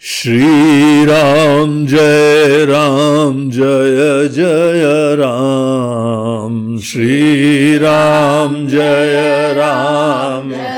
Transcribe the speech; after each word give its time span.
श्रीराम 0.00 1.86
जय 1.86 2.64
राम 2.64 3.50
जय 3.50 4.28
जय 4.28 5.14
राम। 5.14 6.78
श्रीराम 6.78 8.68
जय 8.68 9.54
राम। 9.56 10.77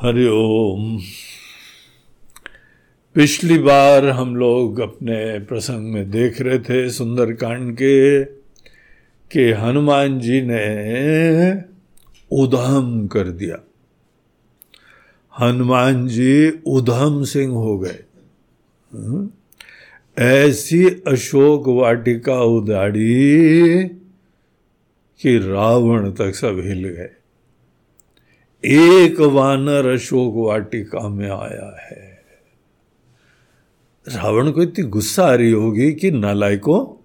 हरि 0.00 0.26
ओम। 0.26 0.98
पिछली 3.14 3.58
बार 3.58 4.06
हम 4.06 4.36
लोग 4.36 4.80
अपने 4.80 5.38
प्रसंग 5.38 5.92
में 5.92 6.10
देख 6.10 6.40
रहे 6.40 6.58
थे 6.58 6.90
सुंदरकांड 6.90 7.74
के। 7.74 8.24
कि 9.32 9.52
हनुमान 9.52 10.20
जी 10.20 10.42
ने 10.42 11.62
उधम 12.32 13.06
कर 13.06 13.30
दिया। 13.30 13.58
हनुमान 15.40 16.08
जी 16.08 16.50
उधम 16.66 17.24
सिंह 17.24 17.52
हो 17.54 17.78
गए। 17.78 18.04
हम्म? 18.92 19.30
ऐसी 20.18 20.84
अशोक 20.84 21.68
वाटिका 21.68 22.40
उदाड़ी 22.40 23.88
कि 25.20 25.38
रावण 25.38 26.12
तक 26.12 26.34
सब 26.34 26.62
हिल 26.64 26.88
गए। 26.88 27.10
एक 28.64 29.20
वानर 29.20 29.86
अशोक 29.86 30.34
वाटिका 30.36 31.08
में 31.08 31.30
आया 31.30 31.86
है। 31.86 32.22
रावण 34.08 34.50
को 34.50 34.62
इतनी 34.62 34.84
गुस्सा 34.84 35.26
आ 35.26 35.34
रही 35.34 35.50
होगी 35.50 35.92
कि 35.92 36.10
नालायको 36.10 36.96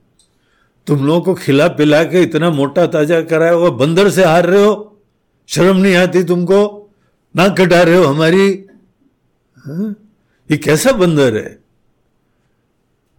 तुम 0.88 1.08
लोगों 1.08 1.22
को 1.22 1.34
खिला 1.34 1.68
पिला 1.68 2.04
के 2.04 2.22
इतना 2.22 2.50
मोटा 2.50 2.88
ताज़ा 2.88 3.22
कराया 3.22 3.52
हुआ 3.52 3.70
बंदर 3.70 4.10
से 4.10 4.24
हार 4.24 4.46
रहे 4.46 4.66
हो? 4.66 5.00
शर्म 5.48 5.78
नहीं 5.78 5.96
आती 5.96 6.24
तुमको? 6.24 6.90
ना 7.36 7.50
कटा 7.50 7.84
रहे 7.84 7.96
हो 7.96 8.04
हमारी? 8.04 8.66
हा? 9.58 9.96
ये 10.52 10.58
कैसा 10.58 10.92
बंदर 10.92 11.36
है? 11.36 11.60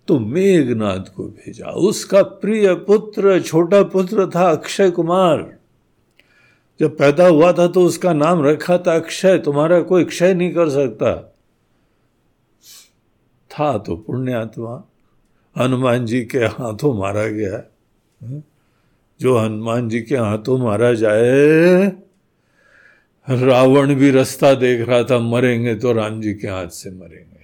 तो 0.08 0.18
मेघनाथ 0.18 1.14
को 1.16 1.24
भेजा। 1.24 1.66
उसका 1.66 2.22
प्रिय 2.22 2.74
पुत्र, 2.74 3.42
छोटा 3.42 3.82
पुत्र 3.82 4.26
था 4.26 4.50
अक्षय 4.50 4.90
कुमार। 4.90 5.56
जब 6.80 6.98
पैदा 6.98 7.26
हुआ 7.26 7.52
था 7.52 7.66
तो 7.66 7.84
उसका 7.84 8.12
नाम 8.12 8.44
रखा 8.44 8.78
था 8.78 8.96
अक्षय। 8.96 9.38
तुम्हारा 9.38 9.80
कोई 9.80 10.04
क्षय 10.04 10.34
नहीं 10.34 10.54
कर 10.54 10.70
सकता। 10.70 11.34
था 13.50 13.78
तो 13.78 13.96
पुण्यात्मा। 13.96 14.88
हनुमान 15.58 16.06
जी 16.06 16.24
के 16.24 16.38
हाथों 16.38 16.98
मारा 16.98 17.26
गया 17.26 17.72
जो 19.20 19.38
हनुमान 19.38 19.88
जी 19.88 20.02
के 20.02 20.16
हाथों 20.16 20.58
मारा 20.58 20.94
जाए, 20.94 21.92
रावण 23.30 23.94
भी 23.94 24.10
रास्ता 24.10 24.54
देख 24.54 24.88
रहा 24.88 25.02
था, 25.02 25.18
मरेंगे 25.18 25.74
तो 25.74 25.92
राम 25.92 26.20
जी 26.20 26.34
के 26.34 26.48
हाथ 26.48 26.66
से 26.66 26.90
मरेंगे। 26.90 27.36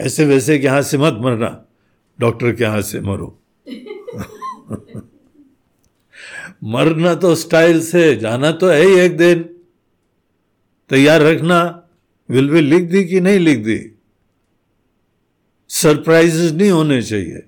ऐसे 0.00 0.24
वैसे 0.24 0.58
के 0.58 0.68
हाथ 0.68 0.82
से 0.82 0.98
मत 0.98 1.18
मरना, 1.20 1.64
डॉक्टर 2.20 2.52
के 2.52 2.64
हाथ 2.64 2.82
से 2.82 3.00
मरो। 3.00 3.38
मरना 6.64 7.14
तो 7.14 7.34
स्टाइल 7.34 7.80
से, 7.80 8.16
जाना 8.16 8.52
तो 8.52 8.68
है 8.68 8.82
ही 8.82 8.98
एक 8.98 9.16
दिन। 9.16 9.42
तैयार 10.88 11.20
रखना, 11.20 11.88
विल 12.30 12.50
भी 12.50 12.60
लिख 12.60 12.82
दी 12.82 13.04
कि 13.04 13.20
नहीं 13.20 13.38
लिख 13.38 13.58
दी? 13.58 13.97
सरप्राइजेस 15.68 16.52
नहीं 16.52 16.70
होने 16.70 17.02
चाहिए। 17.02 17.42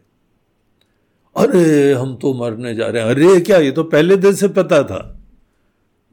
अरे, 1.36 1.92
हम 1.92 2.16
तो 2.16 2.34
मरने 2.34 2.74
जा 2.74 2.86
रहे 2.86 3.02
हैं। 3.02 3.10
अरे, 3.10 3.40
क्या? 3.40 3.58
ये 3.58 3.70
तो 3.70 3.84
पहले 3.84 4.16
दिन 4.16 4.34
से 4.34 4.48
पता 4.48 4.82
था। 4.82 5.20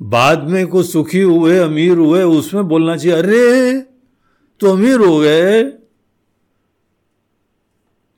बाद 0.01 0.44
में 0.44 0.68
कुछ 0.68 0.89
सुखी 0.89 1.21
हुए, 1.21 1.57
अमीर 1.57 1.98
हुए, 1.98 2.24
उसमें 2.24 2.68
बोलना 2.68 2.98
चाहिए, 2.98 3.18
अरे 3.18 3.81
तो 4.59 4.71
अमीर 4.71 5.00
हो 5.00 5.19
गए। 5.19 5.63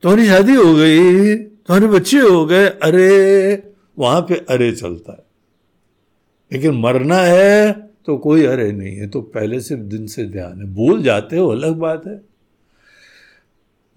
तुम्हारी 0.02 0.26
शादी 0.26 0.54
हो 0.54 0.74
गई 0.74 1.36
तुम्हारे 1.36 1.86
बच्चे 1.86 2.18
हो 2.18 2.46
गए। 2.46 2.66
अरे, 2.66 3.62
वहाँ 3.98 4.20
पे 4.20 4.34
अरे 4.34 4.72
चलता 4.72 5.12
है। 5.12 5.24
लेकिन 6.52 6.70
मरना 6.70 7.16
है 7.16 7.72
तो 8.06 8.18
कोई 8.18 8.44
अरे 8.44 8.72
नहीं 8.72 8.96
है। 8.96 9.08
तो 9.08 9.20
पहले 9.20 9.60
से 9.60 9.76
दिन 9.76 10.06
से 10.06 10.24
ध्यान 10.24 10.58
है। 10.58 10.74
भूल 10.74 11.02
जाते 11.02 11.36
हो, 11.36 11.48
अलग 11.48 11.74
बात 11.74 12.06
है। 12.06 12.29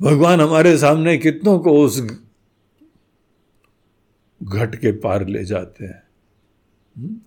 भगवान 0.02 0.42
हमारे 0.42 0.78
सामने 0.78 1.18
कितनों 1.18 1.60
को 1.60 1.84
उस 1.84 2.02
घट 4.44 4.76
के 4.76 4.92
पार 4.92 5.28
ले 5.28 5.44
जाते 5.44 5.86
हैं। 5.86 6.04
हम्म? 6.98 7.18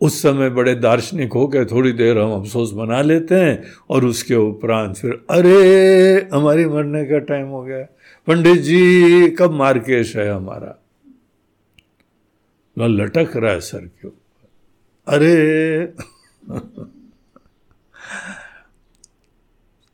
उस 0.00 0.22
समय 0.22 0.50
बड़े 0.50 0.74
दार्शनिक 0.74 1.32
हो 1.32 1.48
गए 1.48 1.64
थोड़ी 1.64 1.92
देर 1.92 2.18
हम 2.18 2.40
अफसोस 2.40 2.72
बना 2.72 3.02
लेते 3.02 3.34
हैं 3.34 3.64
और 3.90 4.04
उसके 4.04 4.34
उपरांत 4.34 4.96
फिर, 4.96 5.24
अरे, 5.30 6.28
हमारी 6.32 6.66
मरने 6.66 7.04
का 7.04 7.18
टाइम 7.18 7.46
हो 7.46 7.62
गया। 7.62 7.84
पंडित 8.26 8.58
जी, 8.58 9.30
कब 9.30 9.50
मार्केश 9.50 10.16
है 10.16 10.32
हमारा? 10.32 10.82
लटक 12.86 13.36
रहा 13.36 13.52
है 13.52 13.60
सर 13.60 13.78
के 13.78 14.08
ऊपर। 14.08 14.48
अरे 15.14 15.80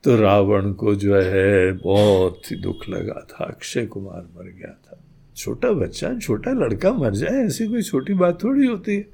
तो 0.05 0.17
रावण 0.17 0.73
को 0.73 0.95
जो 0.95 1.17
है 1.17 1.73
बहुत 1.73 2.51
ही 2.51 2.57
दुख 2.57 2.89
लगा 2.89 3.27
था 3.31 3.45
अक्षय 3.45 3.87
कुमार 3.87 4.23
मर 4.37 4.45
गया 4.45 4.71
था 4.71 5.01
छोटा 5.37 5.71
बच्चा, 5.71 6.19
छोटा 6.19 6.51
लड़का 6.51 6.93
मर 6.93 7.15
जाए, 7.15 7.45
ऐसी 7.45 7.67
कोई 7.67 7.83
छोटी 7.83 8.15
बात 8.15 8.43
थोड़ी 8.43 8.67
होती 8.67 8.97
है 8.97 9.09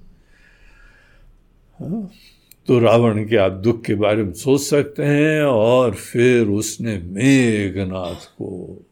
हाँ? 1.81 2.11
तो 2.67 2.79
रावण 2.79 3.29
के 3.29 3.37
आप 3.37 3.53
दुख 3.53 3.85
के 3.85 3.95
बारे 3.95 4.25
में 4.25 4.33
सोच 4.33 4.61
सकते 4.61 5.03
हैं 5.03 5.43
और 5.43 5.95
फिर 5.95 6.47
उसने 6.47 6.99
मेघनाथ 6.99 8.27
को 8.27 8.83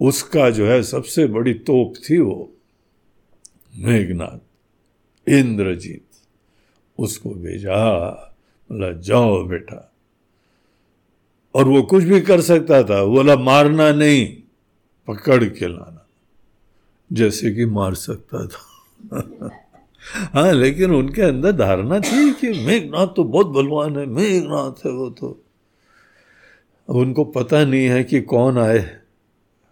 उसका 0.00 0.50
जो 0.50 0.66
है 0.66 0.82
सबसे 0.82 1.26
बड़ी 1.26 1.54
तोप 1.54 1.94
थी 2.10 2.18
वो 2.18 2.52
मेघनाथ, 3.76 4.38
इंद्रजीत, 5.28 6.04
उसको 6.98 7.30
भेजा, 7.30 8.10
बोला, 8.70 8.92
जाओ 8.92 9.44
बेटा 9.44 9.93
और 11.54 11.68
वो 11.68 11.82
कुछ 11.82 12.04
भी 12.04 12.20
कर 12.20 12.40
सकता 12.40 12.82
था। 12.82 13.04
बोला, 13.04 13.36
मारना 13.36 13.92
नहीं, 13.92 14.36
पकड़ 15.08 15.44
के 15.44 15.68
लाना। 15.68 16.06
जैसे 17.12 17.50
कि 17.50 17.66
मार 17.66 17.94
सकता 17.94 18.46
था। 18.46 18.60
हाँ 20.34 20.52
लेकिन 20.52 20.90
उनके 20.90 21.22
अंदर 21.22 21.52
धारणा 21.52 22.00
थी 22.00 22.32
कि 22.32 22.66
मेघनाथ 22.66 23.06
तो 23.06 23.24
बहुत 23.24 23.46
बलवान 23.46 23.98
है, 23.98 24.06
मेघनाथ 24.06 24.86
है 24.86 24.92
वो 24.92 25.10
तो। 25.10 25.40
उनको 26.88 27.24
पता 27.24 27.64
नहीं 27.64 27.86
है 27.86 28.04
कि 28.04 28.20
कौन 28.20 28.58
आए। 28.58 28.78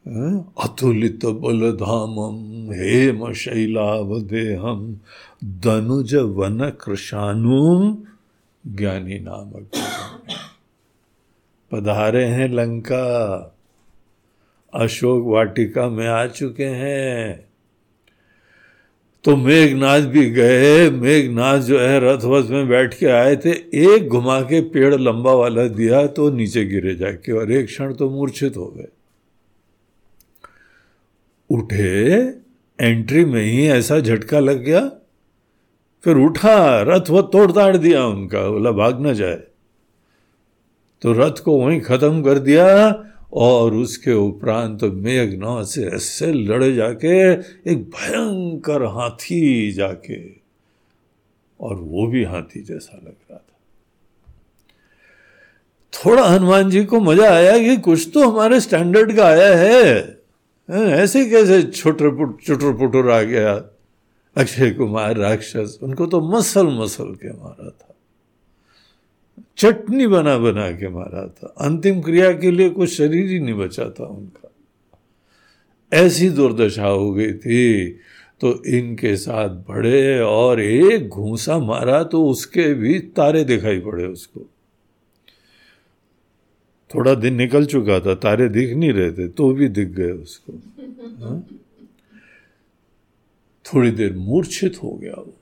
हाँ? 0.08 0.52
अतुलित 0.62 1.25
बलधामम, 1.25 2.69
हेम 2.73 3.32
शैलावदेहम 3.32 5.00
दनुज 5.44 6.14
वन 6.14 6.70
कृषानुम 6.70 7.99
ज्ञानी 8.67 9.19
नामक। 9.19 9.70
पधारे 11.73 12.25
हैं 12.25 12.49
लंका। 12.49 13.49
अशोक 14.75 15.25
वाटिका 15.27 15.89
में 15.89 16.09
आ 16.09 16.27
चुके 16.27 16.65
हैं। 16.65 17.49
तो 19.25 19.37
मेघनाथ 19.37 20.01
भी 20.01 20.31
गए। 20.31 20.91
मेघनाथ 20.91 21.59
जो 21.59 21.81
है 21.81 22.01
रथ 22.01 22.25
वथ 22.25 22.51
में 22.51 22.69
बैठ 22.69 22.95
के 22.95 23.07
आए 23.07 23.37
थे। 23.37 23.51
एक 23.75 24.09
घुमा 24.09 24.41
के 24.41 24.61
पेड़ 24.61 24.95
लंबा 24.95 25.33
वाला 25.33 25.67
दिया 25.67 26.07
तो 26.07 26.31
नीचे 26.31 26.65
गिरे 26.65 26.95
जाके 26.95 27.33
और 27.33 27.53
एक 27.53 27.67
क्षण 27.67 27.95
तो 27.95 28.11
मूर्छित 28.11 28.57
हो 28.57 28.67
गए। 28.67 28.89
उठे, 31.51 32.23
एंट्री 32.81 33.25
में 33.25 33.45
ही 33.45 33.69
ऐसा 33.69 34.01
झटका 34.01 34.41
लग 34.41 34.59
गया। 34.59 34.91
फिर 36.05 36.17
उठा 36.17 36.83
रथ 36.83 37.11
वो 37.11 37.23
तोड़ 37.23 37.52
ताड़ 37.52 37.76
दिया 37.76 38.07
उनका। 38.07 38.49
बोला, 38.49 38.71
भाग 38.71 39.00
ना 39.00 39.12
जाए। 39.12 39.43
तो 41.02 41.12
रथ 41.12 41.42
को 41.44 41.56
वहीं 41.61 41.80
खत्म 41.80 42.23
कर 42.23 42.38
दिया 42.38 42.66
और 43.35 43.75
उसके 43.75 44.12
उपरांत 44.12 44.78
तो 44.80 44.90
मेघनाथ 44.92 45.64
से 45.64 45.85
ऐसे 45.87 46.32
लड़े 46.32 46.73
जाके, 46.75 47.32
एक 47.73 47.82
भयंकर 47.90 48.82
हाथी 48.88 49.73
जाके, 49.73 50.21
और 51.61 51.76
वो 51.76 52.06
भी 52.06 52.25
हाथी 52.25 52.62
जैसा 52.62 52.97
लग 52.97 53.14
रहा 53.30 53.38
था। 53.38 53.40
थोड़ा 55.92 56.23
हनुमान 56.25 56.71
जी 56.71 56.85
को 56.85 57.00
मज़ा 57.00 57.30
आया 57.30 57.59
कि 57.59 57.76
कुछ 57.76 58.09
तो 58.14 58.28
हमारे 58.30 58.61
स्टैंडर्ड 58.61 59.16
का 59.16 59.26
आया 59.26 59.56
है। 59.56 60.18
ऐसे 60.68 61.25
कैसे 61.30 61.62
छोटर 61.62 62.11
चुटर 62.42 63.11
आ 63.11 63.23
गया? 63.23 63.54
अक्षय 64.37 64.71
कुमार 64.71 65.16
राक्षस, 65.16 65.78
उनको 65.82 66.06
तो 66.06 66.21
मसल 66.28 66.66
मसल 66.78 67.14
के 67.14 67.32
मारा 67.32 67.68
था। 67.71 67.91
चटनी 69.56 70.06
बना 70.06 70.37
बना 70.38 70.71
के 70.73 70.88
मारा 70.88 71.26
था। 71.28 71.54
अंतिम 71.59 72.00
क्रिया 72.00 72.32
के 72.32 72.50
लिए 72.50 72.71
कुछ 72.71 72.90
शरीर 72.90 73.30
ही 73.30 73.38
नहीं 73.40 73.54
बचा 73.54 73.88
था 73.90 74.06
उनका। 74.06 74.49
ऐसी 75.92 76.28
दुर्दशा 76.30 76.87
हो 76.87 77.12
गई 77.12 77.32
थी 77.32 77.88
तो 78.40 78.64
इनके 78.64 79.16
साथ 79.16 79.49
बड़े 79.49 80.21
और 80.21 80.61
एक 80.61 81.09
घूसा 81.09 81.59
मारा 81.59 82.02
तो 82.04 82.25
उसके 82.26 82.75
भी 82.75 82.99
तारे 82.99 83.44
दिखाई 83.44 83.80
पड़े 83.80 84.06
उसको। 84.06 84.40
थोड़ा 86.90 87.14
दिन 87.14 87.35
निकल 87.35 87.66
चुका 87.66 88.00
था, 88.00 88.14
तारे 88.14 88.49
दिख 88.49 88.75
नहीं 88.75 88.92
रहे 88.92 89.12
थे 89.12 89.28
तो 89.28 89.52
भी 89.52 89.68
दिख 89.68 89.88
गए 89.88 90.11
उसको। 90.11 90.52
हा? 91.23 91.40
थोड़ी 93.64 93.90
देर 93.90 94.12
मूर्छित 94.12 94.82
हो 94.82 94.90
गया 94.92 95.12
वो। 95.12 95.35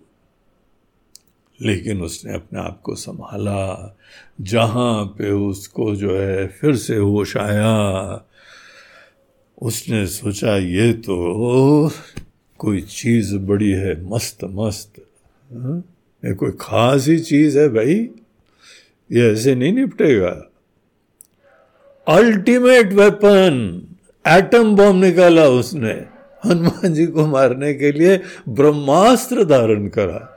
लेकिन 1.62 2.02
उसने 2.02 2.34
अपने 2.34 2.58
आप 2.58 2.80
को 2.82 2.94
संभाला, 2.94 3.96
जहाँ 4.40 5.04
पे 5.04 5.30
उसको 5.30 5.96
जो 5.96 6.18
है 6.18 6.46
फिर 6.46 6.76
से 6.76 6.96
होश 6.96 7.36
आया। 7.36 7.72
उसने 9.62 10.06
सोचा, 10.06 10.56
ये 10.56 10.92
तो 10.92 11.92
कोई 12.58 12.80
चीज़ 12.80 13.36
बड़ी 13.36 13.70
है, 13.70 14.10
मस्त 14.10 14.38
मस्त। 14.44 14.92
हाँ? 15.52 15.96
ये 16.24 16.34
कोई 16.34 16.50
खास 16.60 17.08
ही 17.08 17.18
चीज़ 17.18 17.58
है 17.58 17.68
भाई। 17.68 18.10
ये 19.12 19.32
ऐसे 19.32 19.54
नहीं 19.54 19.72
निपटेगा। 19.72 20.50
अल्टीमेट 22.08 22.92
वेपन, 22.92 23.86
एटम 24.28 24.76
बॉम्ब 24.76 25.04
निकाला 25.04 25.48
उसने। 25.48 26.06
हनुमान 26.46 26.94
जी 26.94 27.06
को 27.06 27.26
मारने 27.26 27.74
के 27.74 27.92
लिए 27.92 28.20
ब्रह्मास्त्र 28.48 29.44
धारण 29.44 29.88
करा। 29.88 30.36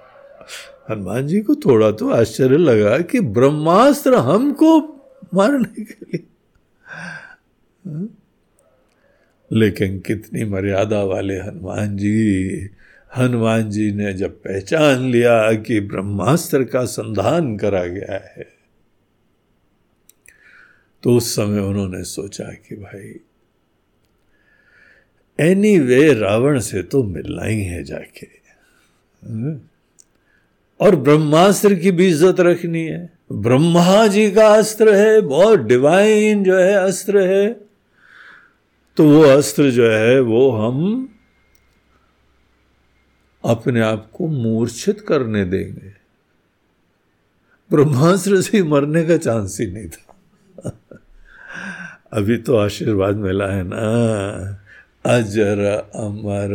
हनुमान 0.90 1.28
जी 1.28 1.40
को 1.42 1.56
थोड़ा 1.66 1.92
तो 2.00 2.10
आश्चर्य 2.12 2.58
लगा 2.58 2.98
कि 3.12 3.20
ब्रह्मास्त्र 3.36 4.16
हमको 4.30 4.78
मारने 5.34 5.84
के 5.84 6.06
लिए 6.06 6.24
हाँ? 7.86 8.08
लेकिन 9.52 10.00
कितनी 10.00 10.46
मर्यादा 10.50 11.04
वाले 11.04 11.38
हनुमान 11.40 11.98
जी 11.98 12.70
हनुमान 13.18 13.70
जी 13.70 13.92
ने 13.92 14.14
जब 14.14 14.40
पहचान 14.44 15.10
लिया 15.12 15.52
कि 15.62 15.80
ब्रह्मास्त्र 15.82 16.64
का 16.64 16.84
संधान 16.86 17.56
करा 17.58 17.86
गया 17.88 18.22
है 18.36 18.52
तो 21.04 21.16
उस 21.18 21.36
समय 21.36 21.60
उन्होंने 21.60 22.04
सोचा 22.04 22.52
कि 22.68 22.76
भाई 22.76 23.14
एनी 25.40 25.78
वे 25.80 26.14
रावण 26.14 26.60
से 26.60 26.82
तो 26.84 27.04
मिलना 27.04 27.46
ही 27.46 27.64
है 27.64 27.84
जाके 27.84 28.28
हाँ? 29.22 29.60
और 30.80 30.96
ब्रह्मास्त्र 30.96 31.76
की 31.76 31.92
भी 31.92 32.08
इज़्ज़त 32.08 32.40
रखनी 32.40 32.84
है। 32.84 33.10
ब्रह्मा 33.32 34.08
जी 34.08 34.30
का 34.32 34.48
अस्त्र 34.48 34.94
है, 34.96 35.22
बहुत 35.22 35.60
डिवाइन 35.60 36.44
जो 36.44 36.58
है 36.58 36.74
अस्त्र 36.76 37.28
है। 37.28 37.48
तो 38.98 39.10
वो 39.10 39.22
अस्त्र 39.24 39.70
जो 39.72 39.90
है, 39.92 40.20
वो 40.20 40.50
हम 40.52 41.10
अपने 43.44 43.82
आप 43.82 44.10
को 44.14 44.28
मूर्छित 44.28 45.00
करने 45.00 45.46
देंगे। 45.46 45.94
ब्रह्मास्त्र 47.72 48.42
से 48.42 48.64
मरने 48.64 49.04
का 49.04 49.18
चांस 49.18 49.58
ही 49.60 49.68
नहीं 49.68 49.88
था। 49.88 50.72
अभी 52.14 52.38
तो 52.38 52.56
आशीर्वाद 52.58 53.16
मिला 53.16 53.48
है 53.48 53.64
ना। 53.64 54.60
अजर 55.06 55.60
अमर 55.96 56.52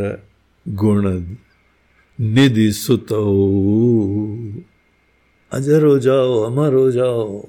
गुण 0.67 1.03
निधि 2.21 2.73
सुत। 2.73 3.13
अजर 5.53 5.85
हो 5.85 5.99
जाओ, 5.99 6.41
अमर 6.43 6.75
हो 6.75 6.91
जाओ। 6.91 7.47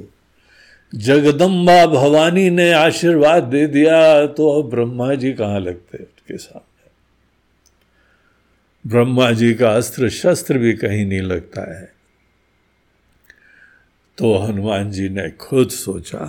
जगदम्बा 0.96 1.86
भवानी 1.86 2.50
ने 2.50 2.72
आशीर्वाद 2.74 3.44
दे 3.44 3.68
दिया 3.68 4.26
तो 4.28 4.62
अब 4.62 4.70
ब्रह्मा 4.70 5.14
जी 5.16 5.32
कहाँ 5.34 5.60
लगते 5.60 5.98
उसके 5.98 6.38
सामने? 6.38 6.90
ब्रह्मा 8.88 9.32
जी 9.32 9.54
का 9.54 9.70
अस्त्र 9.70 10.10
शस्त्र 10.10 10.58
भी 10.58 10.74
कहीं 10.74 11.06
नहीं 11.06 11.22
लगता 11.22 11.80
है। 11.80 11.94
तो 14.18 14.38
हनुमान 14.38 14.92
जी 14.92 15.10
ने 15.10 15.30
खुद 15.30 15.70
सोचा 15.70 16.24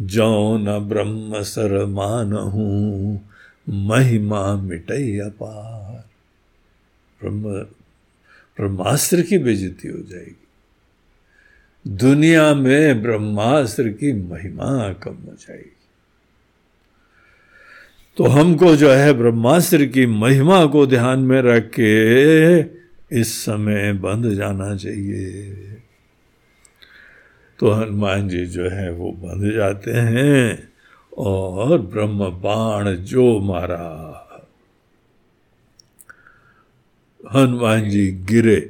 जो 0.00 0.58
न 0.58 0.78
ब्रह्म 0.78 1.42
सर 1.42 1.84
मान 1.84 2.32
हूँ 2.32 3.28
महिमा 3.68 4.56
मिटई 4.56 5.18
अपार 5.18 5.77
ब्रह्म, 7.22 7.42
ब्रह्मास्त्र 8.58 9.22
की 9.22 9.38
बेजती 9.38 9.88
हो 9.88 9.98
जाएगी। 9.98 10.48
दुनिया 11.86 12.54
में 12.54 13.02
ब्रह्मास्त्र 13.02 13.88
की 13.88 14.12
महिमा 14.12 14.92
कम 14.92 15.14
हो 15.14 15.34
जाएगी। 15.34 15.74
तो 18.16 18.24
हमको 18.24 18.76
जो 18.76 18.90
है 18.90 19.12
ब्रह्मास्त्र 19.12 19.86
की 19.86 20.06
महिमा 20.06 20.66
को 20.66 20.86
ध्यान 20.86 21.18
में 21.18 21.42
रख 21.42 21.70
के 21.80 22.60
इस 23.20 23.44
समय 23.44 23.92
बंद 23.92 24.34
जाना 24.34 24.76
चाहिए। 24.76 25.54
तो 27.58 27.70
हनुमान 27.70 28.28
जी 28.28 28.46
जो 28.46 28.70
है 28.70 28.92
वो 28.92 29.12
बंध 29.12 29.52
जाते 29.52 29.90
हैं 29.90 30.68
और 31.18 31.78
ब्रह्म 31.78 32.30
बाण 32.30 32.94
जो 32.94 33.40
मारा 33.40 34.24
हनुमान 37.28 37.88
जी 37.90 38.06
गिरे। 38.28 38.60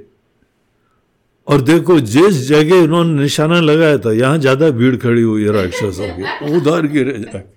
और 1.49 1.61
देखो, 1.63 1.99
जिस 2.03 2.49
जगह 2.49 2.83
उन्होंने 2.83 3.23
निशाना 3.23 3.61
लगाया 3.61 3.99
था, 3.99 4.13
यहाँ 4.13 4.39
ज़्यादा 4.39 4.71
भीड़ 4.71 4.97
खड़ी 4.97 5.23
हुई 5.23 5.45
है 5.45 5.53
राक्षसों 5.53 6.09
की। 6.17 6.57
उधर 6.57 6.87
गिरे 6.87 7.19
जाके। 7.19 7.57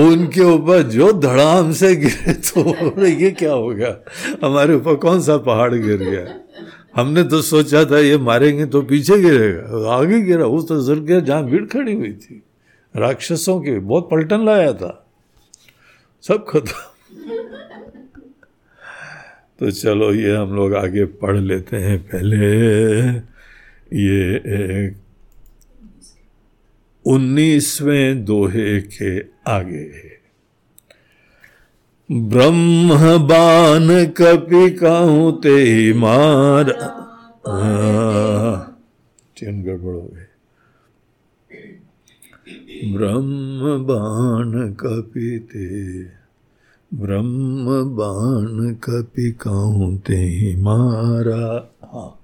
उनके 0.00 0.40
ऊपर 0.42 0.82
जो 0.88 1.12
धड़ाम 1.12 1.72
से 1.72 1.94
गिरे 1.96 2.32
तो 2.32 3.06
ये 3.06 3.30
क्या 3.32 3.52
हो 3.52 3.68
गया? 3.70 3.96
हमारे 4.44 4.74
ऊपर 4.74 4.94
कौन 4.96 5.20
सा 5.20 5.36
पहाड़ 5.40 5.74
गिर 5.74 5.96
गया? 5.98 6.26
हमने 6.96 7.22
तो 7.24 7.40
सोचा 7.42 7.84
था, 7.84 7.98
ये 7.98 8.18
मारेंगे 8.18 8.66
तो 8.66 8.82
पीछे 8.82 9.18
गिरेगा। 9.18 9.90
आगे 9.90 10.20
गिरा, 10.20 10.46
उस 10.46 10.68
तो 10.68 10.80
जर 10.84 11.00
गया 11.00 11.20
जहाँ 11.20 11.44
भीड़ 11.44 11.64
खड़ी 11.64 11.94
हुई 11.94 12.12
थी। 12.12 12.42
राक्षसों 12.94 13.60
के 13.60 13.78
बहुत 13.80 14.08
पलटन 14.10 14.44
लाया 14.46 14.72
था। 14.72 14.92
सब 16.24 16.44
खत्म। 16.48 16.74
तो 19.60 19.70
चलो 19.70 20.12
ये 20.14 20.36
हम 20.36 20.54
लोग 20.56 20.74
आगे 20.74 21.04
पढ़ 21.20 21.36
लेते 21.36 21.76
हैं 21.76 21.98
पहले। 22.08 22.36
ये 23.92 24.88
उन्नीसवें 27.04 28.24
दोहे 28.24 28.80
के 28.80 29.10
आगे 29.50 29.84
ब्रह्म 32.10 32.96
बान 33.28 33.88
कपि 34.16 34.70
कहूँ 34.80 35.26
ते 35.40 35.56
मार। 35.92 36.72
चिन्ह 39.36 39.62
गड़बड़ 39.64 39.94
हो। 39.94 40.08
गए 40.08 40.28
ब्रह्म 42.92 43.76
बाण 43.84 44.50
कपि 44.80 45.30
ते 45.52 45.66
ब्रह्म 46.94 47.66
बाण 47.68 48.74
कपि 48.74 49.30
कहते 49.30 50.56
मारा। 50.56 51.72
हाँ। 51.82 52.20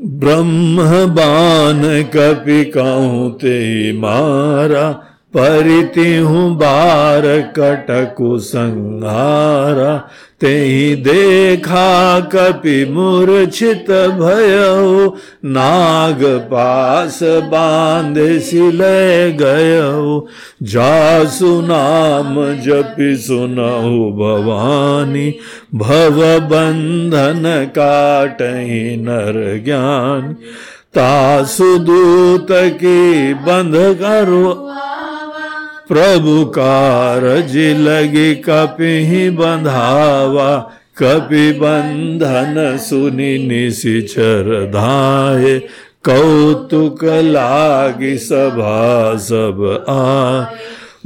ब्रह्म 0.00 0.76
बाण 1.14 2.02
कपि 2.02 2.64
कहते 2.64 3.92
मारा। 3.92 5.13
परिति 5.36 6.16
हूँ 6.16 6.56
बार 6.56 7.22
कटकु 7.58 8.38
संहारा। 8.38 10.08
ते 10.40 10.58
ही 10.58 10.94
देखा 10.96 12.20
कपि 12.20 12.84
मूर्छित 12.90 13.90
भयो। 13.90 15.16
नाग 15.44 16.24
पास 16.24 17.18
बाँध 17.22 18.40
सिले 18.40 19.32
गयो। 19.32 20.26
जासु 20.62 21.60
नाम 21.60 22.34
जपि 22.60 23.16
सुनहु 23.16 24.10
भवानी। 24.10 25.34
भव 25.74 26.40
बंधन 26.40 27.42
काटही 27.78 28.96
नर 28.96 29.62
ज्ञान। 29.64 30.36
तासु 30.94 31.78
दूत 31.78 32.46
की 32.52 33.34
बंध 33.34 33.74
करो। 33.76 34.70
प्रभु 35.88 36.44
कारज 36.44 37.56
लगी, 37.56 38.34
कपि 38.34 39.30
बंधावा, 39.30 40.50
कपि 41.02 41.52
बंधन 41.52 42.76
सुनि 42.76 43.38
निशिचर 43.38 44.64
धाये। 44.66 45.58
कौतुक 46.08 47.04
लागी 47.04 48.16
सभा 48.18 49.16
सब 49.16 49.84
आ 49.88 50.44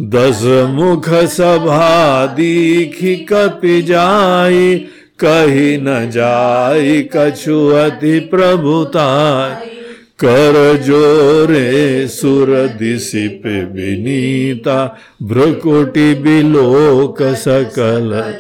दस 0.00 0.42
मुख 0.70 1.08
सभा 1.08 2.26
दीखी, 2.26 3.16
कपि 3.16 3.82
जाई, 3.82 4.76
कही 5.24 5.76
न 5.76 6.10
जाई, 6.10 7.08
कछु 7.16 7.68
अति 7.68 8.18
प्रभुताई। 8.20 9.67
कर 10.24 10.76
जोरे 10.82 12.08
सुर 12.08 12.46
दिशिप 12.50 13.42
विनीता, 13.46 14.98
भ्रकुटी 15.22 16.14
बिलोक 16.14 17.22
सकल। 17.22 18.34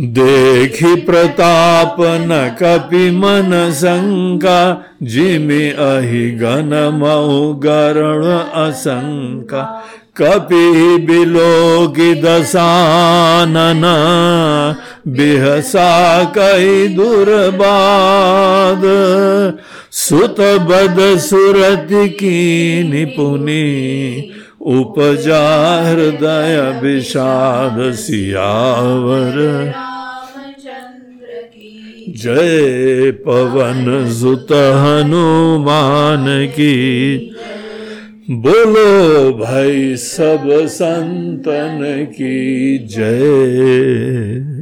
देखी 0.00 0.94
प्रताप 0.94 1.96
न 2.00 2.56
कपि 2.62 3.10
मन 3.10 3.70
शंका, 3.74 4.84
जिमि 5.02 5.68
अहि 5.68 6.30
गण 6.30 6.98
मऊ 6.98 7.54
गरण 7.54 8.24
असंका। 8.64 9.84
कपि 10.16 10.96
बिलोकी 10.98 12.14
दशानन, 12.14 13.82
बिहसा 15.08 16.24
कई 16.24 16.88
दुर्बाद। 16.88 18.82
सुत 19.96 20.40
बद 20.40 21.18
सुरत 21.18 21.88
की 21.92 22.82
निपुनी 22.82 24.30
उपजा 24.60 25.82
हृदय 25.82 26.80
विषाद 26.82 27.92
सियावर। 27.92 29.36
जय 32.08 33.10
पवन 33.10 34.10
सुत 34.12 34.52
हनुमान 34.52 36.46
की। 36.46 37.16
बोलो 38.30 39.32
भाई 39.32 39.96
सब 39.96 40.66
संतन 40.66 42.06
की 42.10 42.78
जय। 42.78 44.53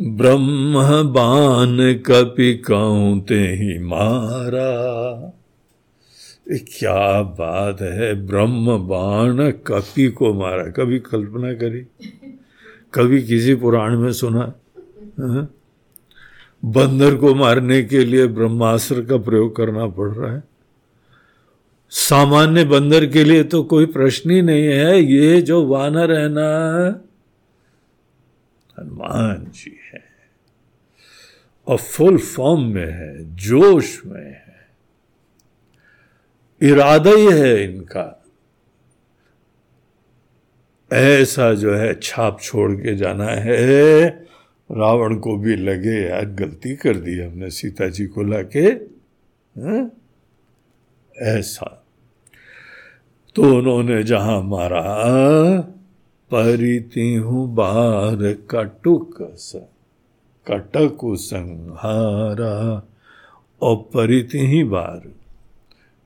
ब्रह्म 0.00 0.74
बान 1.12 1.94
कपि 2.06 2.54
कौते 2.54 3.34
ही 3.34 3.78
मारा 3.78 5.34
क्या 6.50 7.22
बात 7.22 7.80
है 7.80 8.26
ब्रह्म 8.26 8.78
बाण 8.78 9.50
कपि 9.50 10.08
को 10.08 10.34
मारा। 10.34 10.62
कभी 10.62 10.98
कल्पना 10.98 11.52
करी। 11.52 11.80
कभी 12.94 13.22
किसी 13.22 13.54
पुराण 13.54 13.98
में 13.98 14.12
सुना। 14.12 14.54
हाँ? 15.20 15.54
बंदर 16.64 17.14
को 17.14 17.34
मारने 17.34 17.82
के 17.82 18.04
लिए 18.04 18.26
ब्रह्मास्त्र 18.26 19.04
का 19.04 19.16
प्रयोग 19.16 19.56
करना 19.56 19.86
पड़ 19.86 20.08
रहा 20.08 20.34
है। 20.34 20.42
सामान्य 21.90 22.64
बंदर 22.64 23.06
के 23.06 23.24
लिए 23.24 23.44
तो 23.44 23.62
कोई 23.62 23.86
प्रश्न 23.86 24.30
ही 24.30 24.42
नहीं 24.42 24.64
है। 24.64 25.02
ये 25.02 25.42
जो 25.42 25.66
वानर 25.66 26.12
है 26.12 26.28
ना, 26.28 26.58
हनुमान 28.78 29.46
जी। 29.54 29.77
और 31.68 31.76
फुल 31.76 32.18
फॉर्म 32.18 32.60
में 32.60 32.92
है, 32.92 33.36
जोश 33.36 34.02
में 34.06 34.30
है। 34.30 34.68
इरादा 36.62 37.10
ही 37.10 37.32
है 37.32 37.64
इनका। 37.64 38.24
ऐसा 40.92 41.54
जो 41.54 41.74
है, 41.74 42.00
छाप 42.02 42.40
छोड़ 42.40 42.72
के 42.72 42.94
जाना 42.94 43.26
है। 43.26 44.08
रावण 44.70 45.16
को 45.16 45.36
भी 45.36 45.56
लगे, 45.56 46.08
यार, 46.08 46.24
गलती 46.24 46.76
कर 46.76 46.96
दी 46.96 47.20
हमने 47.20 47.50
सीता 47.50 47.88
जी 47.88 48.06
को 48.06 48.22
लाके 48.22 48.60
हाँ? 49.60 49.90
ऐसा। 51.18 51.84
तो 53.34 53.58
उन्होंने 53.58 54.02
जहाँ 54.02 54.42
मारा, 54.42 54.98
परिति 56.30 57.14
हूँ 57.14 57.54
बार 57.54 58.32
कटुक 58.50 59.34
कटक 60.50 60.98
संहारा 61.04 62.82
और 63.62 63.76
परिति 63.76 64.46
ही 64.46 64.64
बार। 64.64 65.02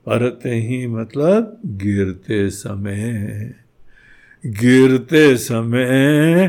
परते 0.05 0.49
ही 0.49 0.87
मतलब 0.87 1.61
गिरते 1.65 2.49
समय। 2.49 3.53
गिरते 4.45 5.37
समय 5.37 6.47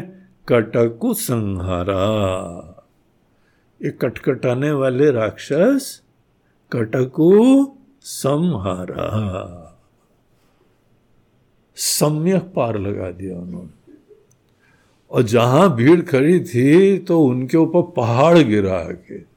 कटकु 0.49 1.15
संहारा 1.15 2.05
ये 3.83 3.91
कटकटाने 3.91 4.71
वाले 4.71 5.11
राक्षस 5.11 6.03
कटकु 6.73 7.33
संहारा 8.01 9.11
सम्यक 11.77 12.43
पार 12.43 12.79
लगा 12.79 13.11
दिया 13.11 13.39
उन्होंने। 13.39 13.74
और 15.15 15.23
जहाँ 15.23 15.77
भीड़ 15.77 16.01
खड़ी 16.01 16.41
थी 16.41 16.99
तो 16.99 17.21
उनके 17.23 17.57
ऊपर 17.57 17.83
पहाड़ 17.83 18.39
गिरा 18.39 18.79
के 18.79 19.35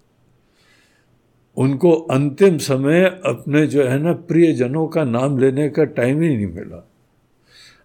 उनको 1.57 1.91
अंतिम 1.91 2.57
समय 2.57 3.05
अपने 3.25 3.67
जो 3.67 3.83
है 3.83 3.99
ना 3.99 4.13
प्रिय 4.13 4.53
जनों 4.53 4.87
का 4.87 5.03
नाम 5.03 5.37
लेने 5.37 5.69
का 5.69 5.83
टाइम 5.83 6.21
ही 6.21 6.35
नहीं 6.35 6.47
मिला। 6.47 6.89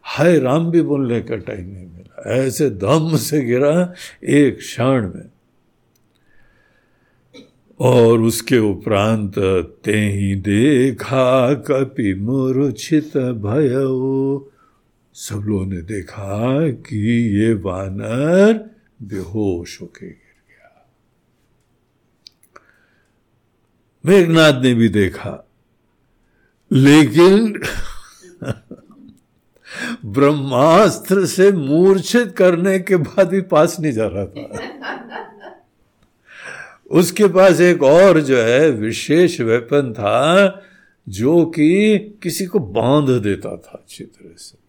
हाय 0.02 0.38
राम 0.38 0.70
भी 0.70 0.82
बोलने 0.82 1.20
का 1.20 1.37
टाइम 1.37 1.68
नहीं 1.68 1.87
मिला। 1.87 2.32
ऐसे 2.32 2.70
दम 2.70 3.16
से 3.16 3.40
गिरा 3.40 3.92
एक 4.25 4.58
क्षण 4.58 5.12
में। 5.14 5.30
और 7.80 8.20
उसके 8.20 8.58
उपरांत 8.58 9.38
ते 9.84 9.96
ही 9.96 10.34
देखा 10.34 11.54
कपि 11.54 12.14
मूर्छित 12.14 13.16
भय। 13.16 13.72
सब 15.14 15.37
लोगों 15.37 15.66
ने 15.66 15.83
देखा 15.83 16.71
कि 16.71 16.99
ये 17.38 17.54
वानर 17.54 18.71
बेहोश 19.02 19.81
होके 19.81 20.07
गिर 20.07 20.42
गया। 20.48 20.90
मेघनाथ 24.07 24.62
ने 24.62 24.75
भी 24.75 24.88
देखा, 24.88 25.48
लेकिन 26.72 27.62
ब्रह्मास्त्र 30.05 31.27
से 31.27 31.53
मूर्छित 31.53 32.37
करने 32.37 32.79
के 32.79 32.96
बाद 32.96 33.29
भी 33.29 33.40
पास 33.40 33.81
नहीं 33.81 33.92
जा 33.92 34.07
रहा 34.07 34.27
था। 34.27 34.68
उसके 36.90 37.27
पास 37.27 37.61
एक 37.61 37.83
और 37.83 38.20
जो 38.20 38.38
है 38.38 38.70
विशेष 38.70 39.40
वेपन 39.40 39.92
था, 39.92 40.62
जो 41.09 41.46
कि 41.46 41.98
किसी 41.98 42.46
को 42.46 42.59
बाँध 42.59 43.22
देता 43.22 43.57
था 43.57 43.70
अच्छी 43.70 44.05
तरह 44.05 44.35
से। 44.37 44.62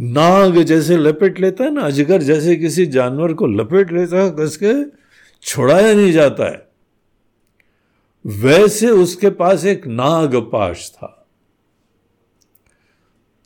नाग 0.00 0.58
जैसे 0.58 0.96
लपेट 0.96 1.40
लेता 1.40 1.64
है 1.64 1.70
ना, 1.70 1.80
अजगर 1.80 2.22
जैसे 2.22 2.56
किसी 2.56 2.86
जानवर 2.86 3.32
को 3.32 3.46
लपेट 3.46 3.92
लेता 3.92 4.16
है 4.16 4.30
कसके 4.30 4.72
छुड़ाया 5.42 5.94
नहीं 5.94 6.12
जाता 6.12 6.50
है। 6.50 6.68
वैसे 8.26 8.90
उसके 8.90 9.30
पास 9.30 9.64
एक 9.64 9.86
नाग 9.86 10.36
पाश 10.36 10.90
था। 10.90 11.26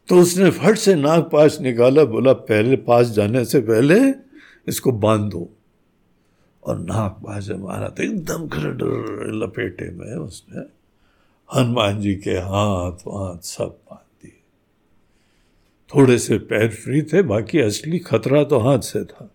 तो 0.08 0.18
उसने 0.18 0.50
फट 0.50 0.78
से 0.78 0.94
नाग 0.94 1.22
पाश 1.22 1.60
निकाला, 1.60 2.04
बोला, 2.04 2.32
पहले 2.32 2.76
पास 2.76 3.06
जाने 3.06 3.44
से 3.44 3.60
पहले 3.60 4.14
इसको 4.68 4.92
बाँध 4.92 5.30
दो। 5.30 5.48
और 6.66 6.78
नाग 6.78 7.10
पास 7.10 7.48
मारा 7.50 7.88
तो 7.88 8.02
एकदम 8.02 8.44
लपेटे 9.44 9.90
में 9.90 10.16
उसने, 10.16 10.60
हनुमान 11.56 12.00
जी 12.00 12.14
के 12.14 12.30
हाथ 12.30 13.06
वाथ 13.06 13.38
सब 13.38 13.78
थोड़े 15.94 16.18
से 16.18 16.38
पैर 16.38 16.68
फ्री 16.68 17.02
थे, 17.02 17.22
बाकी 17.22 17.58
असली 17.60 17.98
खतरा 17.98 18.44
तो 18.44 18.58
हाथ 18.58 18.78
से 18.78 19.04
था। 19.04 19.34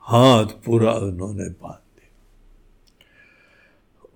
हाथ 0.00 0.46
पूरा 0.46 0.92
उन्होंने 0.92 1.44
बाँध 1.44 1.78
दिया। 1.96 2.08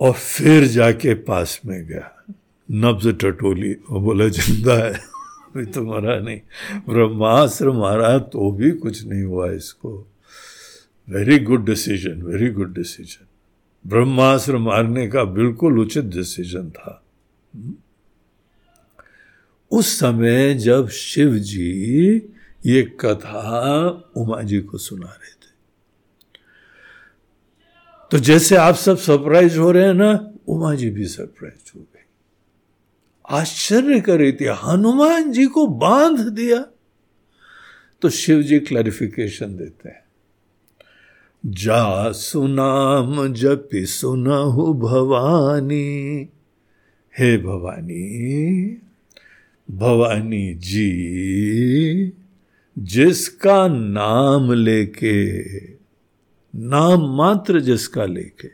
और 0.00 0.12
फिर 0.12 0.64
जाके 0.64 1.14
पास 1.14 1.60
में 1.66 1.86
गया। 1.86 2.24
नब्ज 2.70 3.08
टटोली, 3.20 3.72
वो 3.90 4.00
बोला, 4.00 4.28
ज़िंदा 4.28 4.74
है, 4.74 4.92
अभी 4.94 5.64
तो 5.66 5.82
मरा 5.82 6.18
नहीं। 6.18 6.40
ब्रह्मास्त्र 6.88 7.70
मारा 7.70 8.18
तो 8.18 8.50
भी 8.50 8.70
कुछ 8.70 9.06
नहीं 9.06 9.22
हुआ 9.22 9.50
इसको। 9.50 10.06
Very 11.08 11.38
good 11.38 11.64
decision 11.64 12.22
very 12.22 12.50
good 12.50 12.74
decision 12.74 13.26
ब्रह्मास्त्र 13.84 14.58
मारने 14.58 15.08
का 15.08 15.24
बिल्कुल 15.24 15.78
उचित 15.78 16.04
डिसीज़न 16.04 16.70
था। 16.70 17.02
उस 19.70 20.00
समय 20.00 20.54
जब 20.54 20.88
शिव 20.88 21.38
जी 21.38 22.14
ये 22.66 22.82
कथा 22.82 23.88
उमा 24.16 24.42
जी 24.42 24.60
को 24.60 24.78
सुना 24.78 25.06
रहे 25.06 25.32
थे। 25.32 25.44
तो 28.10 28.18
जैसे 28.18 28.56
आप 28.56 28.74
सब 28.74 28.96
सरप्राइज़ 28.96 29.58
हो 29.58 29.70
रहे 29.70 29.86
हैं 29.86 29.94
ना, 29.94 30.32
उमा 30.48 30.74
जी 30.74 30.90
भी 30.90 31.06
सरप्राइज़ 31.06 31.72
हो 31.76 31.80
गए। 31.80 32.04
आश्चर्य 33.30 34.00
कर 34.00 34.18
रही 34.18 34.32
थी, 34.32 34.44
हनुमान 34.44 35.32
जी 35.32 35.46
को 35.46 35.66
बाँध 35.66 36.20
दिया। 36.20 36.66
तो 38.02 38.08
शिव 38.10 38.42
जी 38.42 38.60
क्लैरिफिकेशन 38.60 39.56
देते 39.56 39.88
हैं। 39.88 40.04
जा 41.46 42.12
सुनाम 42.12 43.34
जपि 43.34 43.86
सुनहु 43.86 44.74
भवानी, 44.74 46.28
हे 47.18 47.38
भवानी 47.38 48.80
भवानी 49.70 50.54
जी, 50.54 50.92
जिसका 52.78 53.68
नाम 53.68 54.52
लेके, 54.52 55.44
नाम 56.58 57.16
मात्र 57.16 57.60
जिसका 57.60 58.04
लेके, 58.04 58.48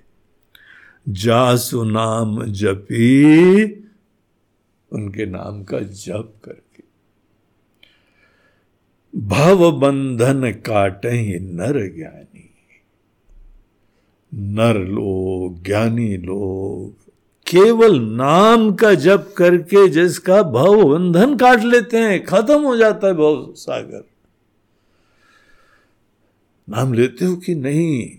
जासु 1.09 1.85
नाम 1.85 2.44
जपी, 2.44 3.64
उनके 4.92 5.27
नाम 5.27 5.64
का 5.64 5.81
जप 5.81 6.35
करके। 6.44 6.83
भव 9.18 9.73
बंधन 9.73 10.53
काटे 10.53 11.38
नर 11.38 11.96
ज्ञानी, 11.96 12.51
नर 14.35 14.79
लोग, 14.79 15.64
ज्ञानी 15.64 16.16
लोग 16.16 17.10
केवल 17.51 18.01
नाम 18.01 18.73
का 18.73 18.95
जप 18.95 19.35
करके 19.37 19.89
जिसका 19.89 20.43
भव 20.43 20.85
बंधन 20.85 21.37
काट 21.37 21.65
लेते 21.65 21.99
हैं, 21.99 22.25
खत्म 22.25 22.63
हो 22.63 22.77
जाता 22.77 23.07
है 23.07 23.15
भव 23.15 23.55
सागर। 23.57 24.05
नाम 26.69 26.93
लेते 26.93 27.25
हो 27.25 27.37
कि 27.37 27.55
नहीं? 27.55 28.11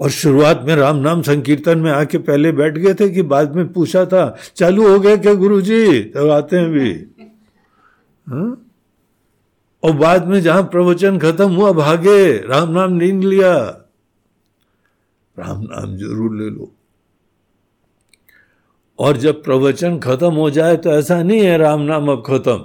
और 0.00 0.10
शुरुआत 0.10 0.62
में 0.64 0.76
राम 0.76 0.96
नाम 0.96 1.22
संकीर्तन 1.22 1.78
में 1.78 1.90
आके 1.90 2.18
पहले 2.18 2.52
बैठ 2.52 2.74
गए 2.74 2.94
थे 2.94 3.08
कि 3.08 3.22
बाद 3.22 3.56
में 3.56 3.72
पूछा 3.72 4.04
था, 4.04 4.36
चालू 4.56 4.88
हो 4.88 5.00
गया 5.00 5.16
क्या 5.16 5.34
गुरु 5.34 5.60
जी 5.60 6.02
तब 6.02 6.30
आते 6.30 6.56
हैं 6.56 6.70
भी। 6.70 6.92
हा? 8.28 8.56
और 9.82 9.92
बाद 9.92 10.26
में 10.26 10.40
जहाँ 10.40 10.62
प्रवचन 10.62 11.18
खत्म 11.18 11.54
हुआ, 11.54 11.72
भागे, 11.72 12.36
राम 12.36 12.70
नाम 12.70 12.92
नींद 12.92 13.24
लिया। 13.24 13.82
राम 15.36 15.62
नाम 15.62 15.96
ज़रूर 15.96 16.36
ले 16.36 16.48
लो। 16.50 16.72
और 18.98 19.16
जब 19.16 19.42
प्रवचन 19.44 19.98
खत्म 19.98 20.32
हो 20.34 20.50
जाए 20.50 20.76
तो 20.76 20.90
ऐसा 20.90 21.22
नहीं 21.22 21.40
है 21.40 21.56
राम 21.58 21.80
नाम 21.82 22.08
अब 22.10 22.22
खत्म। 22.26 22.58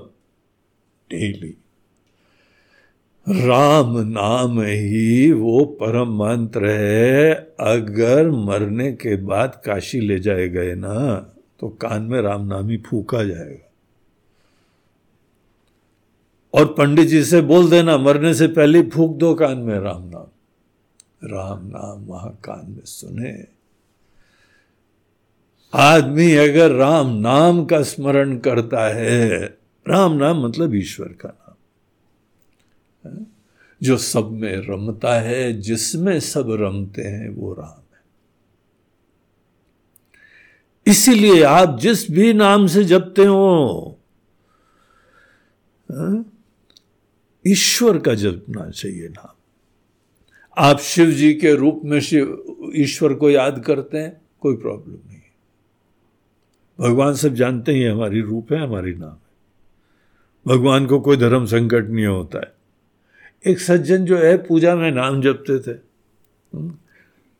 डेली। 1.10 1.56
राम 3.28 3.98
नाम 4.10 4.60
ही 4.62 5.32
वो 5.32 5.64
परम 5.82 6.16
मंत्र 6.18 6.70
है। 6.70 7.34
अगर 7.60 8.30
मरने 8.46 8.92
के 8.94 9.16
बाद 9.24 9.62
काशी 9.66 10.00
ले 10.00 10.20
जाए 10.20 10.48
गए 10.50 10.74
ना 10.76 10.96
तो 11.60 11.70
कान 11.82 12.02
में 12.04 12.22
राम 12.22 12.46
नाम 12.46 12.70
ही 12.70 12.78
फूका 12.82 13.24
जाएगा। 13.24 13.68
और 16.54 16.66
पंडित 16.74 17.08
जी 17.08 17.24
से 17.24 17.42
बोल 17.44 17.70
देना, 17.70 17.98
मरने 17.98 18.34
से 18.34 18.48
पहले 18.50 18.82
फूक 18.84 19.16
दो 19.18 19.34
कान 19.36 19.58
में 19.58 19.80
राम 19.80 20.04
नाम। 20.04 20.28
राम 21.24 21.68
नाम 21.68 22.06
वहाँ 22.06 22.32
कान 22.44 22.72
में 22.72 22.86
सुने। 22.86 23.46
आदमी 25.74 26.34
अगर 26.34 26.72
राम 26.72 27.08
नाम 27.08 27.66
का 27.66 27.84
स्मरण 27.84 28.38
करता 28.38 28.94
है, 28.94 29.40
राम 29.88 30.14
नाम 30.14 30.46
मतलब 30.46 30.76
ईश्वर 30.76 31.08
का 31.08 31.30
नाम। 31.30 33.26
जो 33.84 33.98
सब 33.98 34.32
में 34.32 34.58
रमता 34.58 35.14
है, 35.20 35.54
जिसमें 35.62 36.20
सब 36.20 36.48
रमते 36.50 37.02
हैं, 37.02 37.30
वो 37.30 37.54
राम 37.54 37.68
है। 37.68 37.82
इसीलिए 40.88 41.44
आप 41.44 41.80
जिस 41.80 42.12
भी 42.12 42.34
नाम 42.34 42.68
से 42.68 42.84
जपते 42.84 43.26
हो 43.26 43.98
ईश्वर 47.48 47.98
का 47.98 48.14
जपना 48.14 48.70
चाहिए 48.70 49.08
नाम 49.08 49.31
आप 50.58 50.80
शिव 50.80 51.12
जी 51.12 51.34
के 51.34 51.56
रूप 51.56 51.82
में 51.86 52.00
शिव 52.00 52.44
ईश्वर 52.76 53.14
को 53.14 53.30
याद 53.30 53.64
करते 53.68 53.98
हैं 53.98 54.22
कोई 54.40 54.56
प्रॉब्लम 54.56 54.94
नहीं 54.94 55.18
भगवान 56.80 57.14
सब 57.14 57.34
जानते 57.34 57.72
ही 57.72 57.84
हमारी 57.84 58.22
रूप 58.22 58.54
है 58.54 58.64
हमारी 58.64 58.94
नाम 58.94 59.10
है। 59.10 59.32
भगवान 60.48 60.86
को 60.86 61.00
कोई 61.00 61.18
धर्म 61.18 61.46
संकट 61.46 61.88
नहीं 61.90 62.06
होता 62.06 62.40
है। 62.40 62.54
एक 63.48 63.60
सज्जन 63.60 64.06
जो 64.06 64.18
है 64.18 64.38
पूजा 64.38 64.76
में 64.76 64.92
नाम 64.92 65.22
जपते 65.22 65.60
थे। 65.60 65.78
हम्म, 66.54 66.76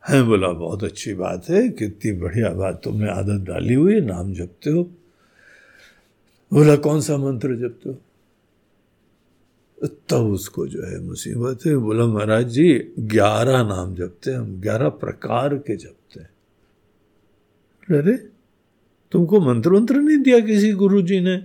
है 0.10 0.24
बोला 0.24 0.48
बहुत 0.48 0.84
अच्छी 0.84 1.14
बात 1.14 1.50
है 1.50 1.70
कितनी 1.70 2.12
बढ़िया 2.12 2.50
बात 2.50 2.82
तुमने 2.84 3.10
आदत 3.10 3.46
डाली 3.48 3.74
हुई 3.74 3.94
है 3.94 4.02
नाम 4.02 4.34
जपते 4.34 4.70
हो। 4.70 4.84
बोला 6.54 6.76
कौन 6.76 7.02
सा 7.02 7.18
मंत्र 7.18 7.56
जपते 7.56 7.90
हो? 7.90 7.98
तब 9.88 10.16
उसको 10.16 10.68
जो 10.68 10.84
है 10.84 11.04
मुसीबत 11.04 11.60
है 11.66 11.78
बोला, 11.78 12.06
महाराज 12.06 12.48
जी, 12.48 12.92
ग्यारह 13.00 13.64
नाम 13.64 13.96
जपते 13.96 14.32
हैं, 14.32 14.38
हम 14.38 14.62
ग्यारह 14.62 14.90
प्रकार 14.90 15.56
के 15.56 15.76
जपते 15.76 16.20
हैं। 16.20 16.30
अरे, 18.00 18.18
तुमको 19.12 19.42
मंत्र 19.42 19.70
मंत्र 19.70 19.96
नहीं 19.96 20.18
दिया 20.18 20.40
किसी 20.40 20.72
गुरु 20.72 21.02
जी 21.02 21.20
ने? 21.20 21.38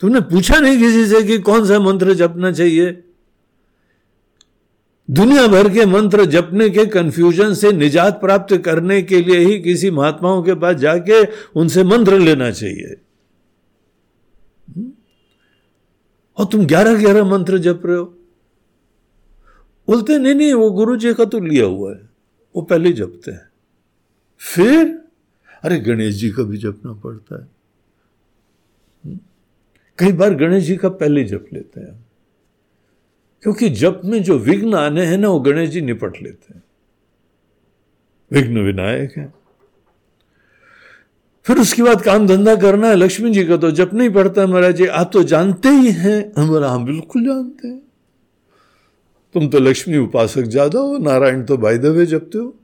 तुमने 0.00 0.20
पूछा 0.20 0.60
नहीं 0.60 0.78
किसी 0.78 1.06
से 1.06 1.22
कि 1.22 1.38
कौन 1.38 1.66
सा 1.66 1.80
मंत्र 1.80 2.14
जपना 2.14 2.52
चाहिए? 2.52 3.02
दुनिया 5.10 5.46
भर 5.46 5.72
के 5.72 5.86
मंत्र 5.86 6.24
जपने 6.24 6.70
के 6.70 6.86
कंफ्यूजन 6.86 7.54
से 7.54 7.72
निजात 7.72 8.20
प्राप्त 8.20 8.56
करने 8.56 9.02
के 9.02 9.20
लिए 9.20 9.38
ही 9.38 9.60
किसी 9.60 9.90
महात्माओं 9.90 10.42
के 10.42 10.54
पास 10.54 10.76
जाके 10.76 11.24
उनसे 11.56 11.84
मंत्र 11.84 12.18
लेना 12.18 12.50
चाहिए। 12.50 12.96
हम्म? 14.76 14.92
और 16.38 16.44
तुम 16.44 16.66
ग्यारह 16.66 16.94
ग्यारह 16.94 17.24
मंत्र 17.24 17.58
जप 17.58 17.82
रहे 17.84 17.96
हो। 17.96 18.04
बोलते 19.88 20.18
नहीं 20.18 20.34
नहीं, 20.34 20.54
वो 20.54 20.70
गुरु 20.70 20.96
जी 20.96 21.14
का 21.14 21.24
तो 21.24 21.40
लिया 21.40 21.64
हुआ 21.64 21.94
है, 21.94 22.10
वो 22.56 22.62
पहले 22.62 22.92
जपते 22.92 23.30
हैं। 23.30 23.48
फिर, 24.38 25.04
अरे, 25.62 25.80
गणेश 25.80 26.14
जी 26.14 26.30
का 26.30 26.42
भी 26.42 26.56
जपना 26.56 26.92
पड़ता 26.92 27.42
है। 27.42 27.48
हम्म? 29.04 29.18
कई 29.98 30.12
बार 30.12 30.34
गणेश 30.34 30.64
जी 30.64 30.76
का 30.76 30.88
पहले 30.88 31.24
जप 31.24 31.46
लेते 31.52 31.80
हैं। 31.80 32.06
क्योंकि 33.42 33.68
जप 33.68 34.00
में 34.04 34.22
जो 34.22 34.38
विघ्न 34.38 34.74
आने 34.74 35.06
हैं 35.06 35.18
ना, 35.18 35.28
वो 35.28 35.40
गणेश 35.40 35.70
जी 35.70 35.80
निपट 35.80 36.22
लेते 36.22 36.54
हैं। 36.54 36.62
विघ्न 38.32 38.58
विनायक 38.58 39.12
है। 39.16 39.35
फिर 41.46 41.58
उसके 41.58 41.82
बाद 41.82 42.02
काम 42.02 42.26
धंधा 42.26 42.54
करना 42.56 42.88
है, 42.88 42.96
लक्ष्मी 42.96 43.30
जी 43.30 43.44
का 43.44 43.56
तो 43.56 43.70
जप 43.70 43.90
नहीं 43.94 44.10
पड़ता 44.10 44.46
महाराज 44.46 44.76
जी। 44.76 44.86
आप 44.86 45.10
तो 45.12 45.22
जानते 45.22 45.68
ही 45.68 45.90
हैं। 45.92 46.32
हमारा 46.38 46.70
हम 46.70 46.84
बिल्कुल 46.84 47.24
जानते 47.24 47.68
हैं। 47.68 47.80
तुम 49.34 49.48
तो 49.48 49.58
लक्ष्मी 49.58 49.98
उपासक 49.98 50.42
ज़्यादा 50.42 50.78
हो, 50.78 50.98
नारायण 50.98 51.44
तो 51.44 51.56
बाई 51.56 51.78
दवे 51.78 52.06
जपते 52.06 52.38
हो। 52.38 52.54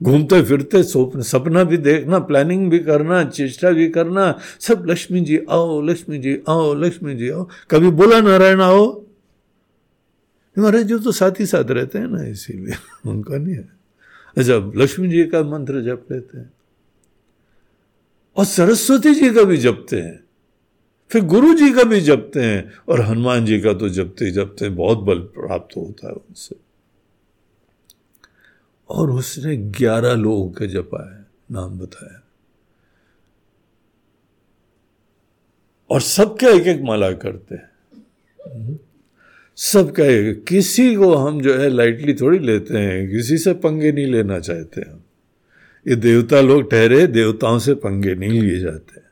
घूमते 0.00 0.42
फिरते 0.42 0.82
सपना 0.82 1.62
भी 1.64 1.76
देखना 1.76 2.18
प्लानिंग 2.18 2.70
भी 2.70 2.78
करना, 2.78 3.22
चेष्टा 3.24 3.70
भी 3.70 3.88
करना, 3.88 4.38
सब 4.60 4.84
लक्ष्मी 4.86 5.20
जी 5.20 5.38
आओ, 5.50 5.80
लक्ष्मी 5.80 6.18
जी 6.18 6.36
आओ, 6.48 6.74
लक्ष्मी 6.74 7.14
जी 7.14 7.30
आओ। 7.30 7.48
कभी 7.70 7.90
बोला 7.90 8.20
नारायण 8.20 8.60
आओ? 8.60 8.84
महाराज 10.56 10.84
जी 10.84 10.98
तो 10.98 11.12
साथ 11.12 11.40
ही 11.40 11.46
साथ 11.46 11.70
रहते 11.70 11.98
हैं 11.98 12.08
ना, 12.08 12.24
इसीलिए 12.24 12.76
उनका 13.10 13.36
नहीं 13.36 13.54
है। 13.54 13.68
अच्छा 14.36 14.56
लक्ष्मी 14.76 15.08
जी 15.08 15.24
का 15.24 15.42
मंत्र 15.42 15.82
जप 15.82 16.06
लेते 16.12 16.38
हैं। 16.38 16.50
और 18.36 18.44
सरस्वती 18.44 19.14
जी 19.14 19.30
का 19.30 19.42
भी 19.42 19.56
जपते 19.56 20.00
हैं। 20.00 20.24
फिर 21.10 21.24
गुरु 21.24 21.54
जी 21.54 21.70
का 21.72 21.84
भी 21.84 22.00
जपते 22.00 22.40
हैं 22.40 22.72
और 22.88 23.00
हनुमान 23.00 23.44
जी 23.46 23.60
का 23.60 23.72
तो 23.74 23.88
जपते 23.88 24.30
जपते 24.30 24.68
बहुत 24.68 24.98
बल 24.98 25.18
प्राप्त 25.18 25.76
होता 25.76 26.08
है 26.08 26.14
उनसे। 26.14 26.56
और 28.90 29.10
उसने 29.10 29.56
ग्यारह 29.56 30.14
लोगों 30.14 30.50
के 30.50 30.66
जपा 30.66 31.04
है 31.14 31.26
नाम 31.50 31.78
बताया 31.78 32.20
और 35.90 36.00
सबका 36.00 36.48
एक 36.48 36.66
एक 36.66 36.80
माला 36.82 37.12
करते 37.12 37.54
हैं। 37.54 38.78
सबका 39.58 40.04
एक 40.04 40.44
किसी 40.44 40.94
को 40.96 41.14
हम 41.14 41.40
जो 41.40 41.54
है 41.58 41.68
लाइटली 41.68 42.14
थोड़ी 42.14 42.38
लेते 42.38 42.78
हैं, 42.78 43.10
किसी 43.10 43.38
से 43.38 43.52
पंगे 43.54 43.92
नहीं 43.92 44.06
लेना 44.06 44.40
चाहते 44.40 44.80
हम। 44.80 45.03
ये 45.86 45.96
देवता 45.96 46.40
लोग 46.40 46.70
ठहरे, 46.70 47.06
देवताओं 47.06 47.58
से 47.58 47.74
पंगे 47.76 48.14
नहीं 48.14 48.40
लिए 48.40 48.58
जाते। 48.60 49.02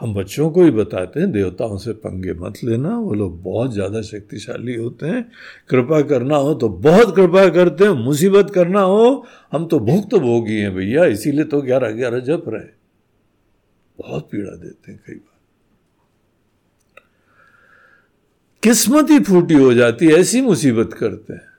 हम 0.00 0.14
बच्चों 0.14 0.50
को 0.50 0.62
ही 0.64 0.70
बताते 0.70 1.20
हैं, 1.20 1.30
देवताओं 1.32 1.76
से 1.78 1.92
पंगे 1.94 2.32
मत 2.34 2.58
लेना, 2.64 2.96
वो 2.98 3.14
लोग 3.14 3.42
बहुत 3.42 3.72
ज़्यादा 3.72 4.00
शक्तिशाली 4.02 4.74
होते 4.74 5.06
हैं। 5.06 5.22
कृपा 5.70 6.00
करना 6.02 6.36
हो 6.36 6.54
तो 6.54 6.68
बहुत 6.68 7.14
कृपा 7.16 7.48
करते 7.48 7.84
हैं, 7.84 7.90
मुसीबत 8.04 8.50
करना 8.50 8.80
हो, 8.82 9.26
हम 9.52 9.66
तो 9.66 9.78
भुक्त 9.80 10.10
तो 10.10 10.20
भोगी 10.20 10.58
हैं 10.58 10.74
भैया, 10.74 11.04
इसीलिए 11.06 11.44
तो 11.44 11.60
ग्यारह 11.62 11.90
ग्यारह 11.90 12.18
जप 12.20 12.44
रहे 12.48 12.66
बहुत 13.98 14.28
पीड़ा 14.30 14.50
देते 14.52 14.92
हैं 14.92 15.00
कई 15.06 15.14
बार। 15.14 15.30
किस्मत 18.62 19.10
ही 19.10 19.18
फूटी 19.20 19.54
हो 19.54 19.72
जाती 19.74 20.06
है, 20.06 20.12
ऐसी 20.12 20.40
मुसीबत 20.40 20.92
करते 20.92 21.32
हैं। 21.32 21.51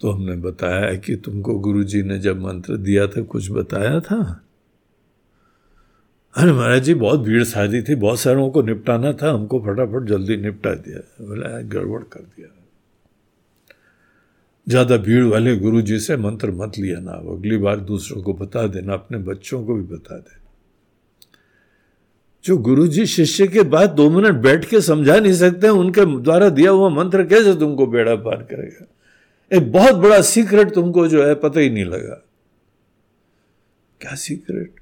तो 0.00 0.10
हमने 0.10 0.36
बताया 0.36 0.94
कि 0.94 1.16
तुमको 1.16 1.58
गुरुजी 1.58 2.02
ने 2.02 2.18
जब 2.18 2.40
मंत्र 2.40 2.76
दिया 2.76 3.06
था, 3.06 3.22
कुछ 3.22 3.50
बताया 3.50 4.00
था? 4.00 4.44
अरे 6.36 6.52
महाराज 6.52 6.82
जी, 6.82 6.94
बहुत 6.94 7.20
भीड़ 7.20 7.44
शादी 7.44 7.82
थी, 7.82 7.94
बहुत 7.94 8.20
सारों 8.20 8.50
को 8.50 8.62
निपटाना 8.62 9.12
था, 9.12 9.30
हमको 9.30 9.60
फटाफट 9.60 10.06
जल्दी 10.06 10.36
निपटा 10.36 10.74
दिया। 10.74 10.98
बोला, 11.26 11.60
गड़बड़ 11.60 12.02
कर 12.02 12.20
दिया। 12.20 12.48
ज़्यादा 14.68 14.96
भीड़ 14.96 15.24
वाले 15.24 15.56
गुरु 15.56 15.82
जी 15.82 15.98
से 15.98 16.16
मंत्र 16.16 16.50
मत 16.50 16.78
लिया 16.78 17.00
ना 17.00 17.12
अगली 17.12 17.56
बार 17.56 17.80
दूसरों 17.80 18.22
को 18.22 18.34
बता 18.34 18.66
देना, 18.66 18.94
अपने 18.94 19.18
बच्चों 19.18 19.64
को 19.64 19.74
भी 19.74 19.82
बता 19.82 20.16
देना। 20.16 20.40
जो 22.44 22.58
गुरु 22.58 22.86
जी 22.86 23.06
शिष्य 23.06 23.46
के 23.46 23.62
बाद 23.62 23.90
दो 23.90 24.10
मिनट 24.10 24.34
बैठ 24.34 24.64
के 24.64 24.80
समझा 24.80 25.16
नहीं 25.16 25.32
सकते, 25.32 25.68
उनके 25.68 26.04
द्वारा 26.22 26.48
दिया 26.48 26.70
हुआ 26.70 26.88
मंत्र 26.88 27.24
कैसे 27.24 27.54
तुमको 27.54 27.86
बेड़ा 27.86 28.14
पार 28.14 28.42
करेगा? 28.42 28.86
एक 29.50 29.70
बहुत 29.72 29.94
बड़ा 29.94 30.20
सीक्रेट 30.22 30.74
तुमको 30.74 31.06
जो 31.08 31.24
है 31.26 31.34
पता 31.34 31.60
ही 31.60 31.70
नहीं 31.70 31.84
लगा। 31.84 32.14
क्या 34.00 34.14
सीक्रेट 34.14 34.74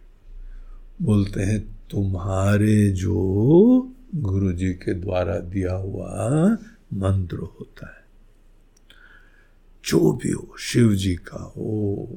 बोलते 1.03 1.43
हैं, 1.43 1.61
तुम्हारे 1.91 2.89
जो 2.91 3.15
गुरु 4.15 4.53
जी 4.53 4.73
के 4.75 4.95
द्वारा 4.95 5.39
दिया 5.39 5.75
हुआ 5.75 6.49
मंत्र 6.95 7.37
होता 7.37 7.87
है, 7.89 8.05
जो 9.85 10.13
भी 10.13 10.31
हो 10.31 10.57
शिव 10.59 10.95
जी 10.95 11.15
का 11.17 11.43
हो 11.57 12.09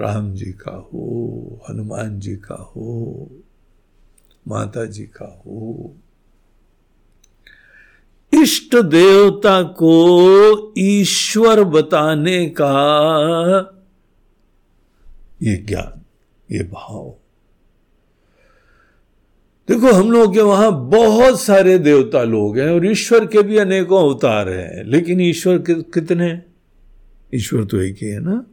राम 0.00 0.32
जी 0.34 0.52
का 0.52 0.76
हो, 0.92 1.60
हनुमान 1.68 2.18
जी 2.20 2.36
का 2.36 2.54
हो, 2.54 3.30
माता 4.48 4.84
जी 4.84 5.04
का 5.06 5.42
हो 5.46 5.94
इष्ट 8.42 8.76
देवता 8.76 9.62
को 9.62 10.74
ईश्वर 10.78 11.64
बताने 11.64 12.46
का 12.46 12.70
ये 15.42 15.56
ज्ञान, 15.56 16.02
ये 16.56 16.62
भाव। 16.62 17.14
देखो, 19.68 19.92
हम 19.92 20.12
लोग 20.12 20.34
के 20.34 20.40
वहाँ 20.40 20.90
बहुत 20.90 21.40
सारे 21.40 21.78
देवता 21.78 22.22
लोग 22.22 22.58
हैं 22.58 22.70
और 22.70 22.86
ईश्वर 22.86 23.26
के 23.26 23.42
भी 23.42 23.58
अनेकों 23.58 24.10
अवतार 24.10 24.48
हैं, 24.48 24.84
लेकिन 24.84 25.20
ईश्वर 25.20 25.58
कितने? 25.68 26.42
ईश्वर 27.34 27.64
तो 27.64 27.80
एक 27.80 27.96
ही 28.02 28.08
है 28.08 28.20
ना? 28.20 28.46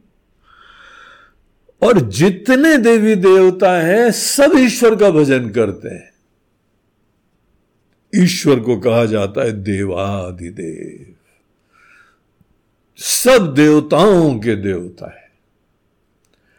और 1.82 2.00
जितने 2.00 2.78
देवी 2.78 3.14
देवता 3.14 3.80
हैं, 3.80 4.10
सब 4.10 4.52
ईश्वर 4.56 4.96
का 4.96 5.10
भजन 5.10 5.48
करते 5.48 5.88
हैं। 5.88 6.11
ईश्वर 8.14 8.60
को 8.60 8.76
कहा 8.80 9.04
जाता 9.04 9.42
है 9.42 9.52
देवादिदेव 9.52 11.14
सब 12.96 13.54
देवताओं 13.54 14.38
के 14.38 14.54
देवता 14.54 15.06
है। 15.06 15.30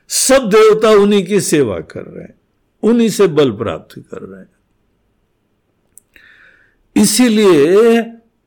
सब 0.07 0.49
देवता 0.49 0.89
उन्हीं 0.89 1.25
की 1.25 1.41
सेवा 1.41 1.79
कर 1.79 2.03
रहे 2.03 2.23
हैं, 2.23 2.35
उन्हीं 2.83 3.09
से 3.09 3.27
बल 3.27 3.51
प्राप्त 3.51 3.99
कर 4.11 4.21
रहे 4.21 4.39
हैं। 4.39 4.49
इसीलिए 6.95 7.99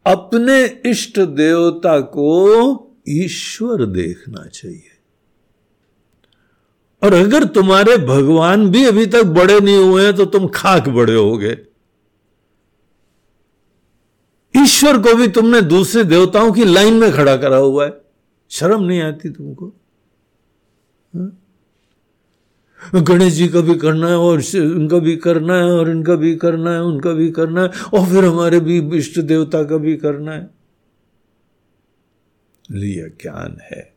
अपने 0.06 0.90
इष्ट 0.90 1.18
देवता 1.18 2.00
को 2.00 2.26
ईश्वर 3.08 3.86
देखना 3.86 4.46
चाहिए। 4.46 4.90
और 7.02 7.12
अगर 7.12 7.44
तुम्हारे 7.44 7.96
भगवान 7.96 8.70
भी 8.70 8.84
अभी 8.84 9.06
तक 9.06 9.22
बड़े 9.22 9.60
नहीं 9.60 9.76
हुए 9.76 10.04
हैं 10.04 10.14
तो 10.14 10.24
तुम 10.24 10.48
खाक 10.48 10.88
बड़े 10.88 11.14
होगे। 11.14 11.75
ईश्वर 14.58 14.98
को 14.98 15.14
भी 15.14 15.28
तुमने 15.28 15.62
दूसरे 15.62 16.04
देवताओं 16.04 16.52
की 16.52 16.64
लाइन 16.64 16.94
में 16.94 17.12
खड़ा 17.12 17.36
करा 17.36 17.56
हुआ 17.56 17.86
है। 17.86 18.00
शर्म 18.50 18.82
नहीं 18.82 19.00
आती 19.00 19.28
तुमको? 19.28 19.66
हाँ? 21.16 21.42
गणेश 22.94 23.32
जी 23.32 23.48
का 23.48 23.60
भी 23.60 23.74
करना 23.74 24.08
है 24.08 24.16
और 24.16 24.40
इनका 24.54 24.98
भी 24.98 25.16
करना 25.16 25.54
है 25.54 25.64
और 25.64 25.90
इनका 25.90 26.14
भी 26.14 26.36
करना 26.36 26.70
है, 26.70 26.82
उनका 26.82 27.12
भी 27.12 27.30
करना 27.30 27.62
है 27.62 27.68
और 27.68 28.06
फिर 28.06 28.24
हमारे 28.24 28.60
भी 28.60 28.96
इष्ट 28.96 29.18
देवता 29.18 29.64
का 29.64 29.76
भी 29.76 29.96
करना 29.96 30.32
है। 30.32 30.50
लिया 32.70 33.06
ज्ञान 33.06 33.58
है। 33.62 33.96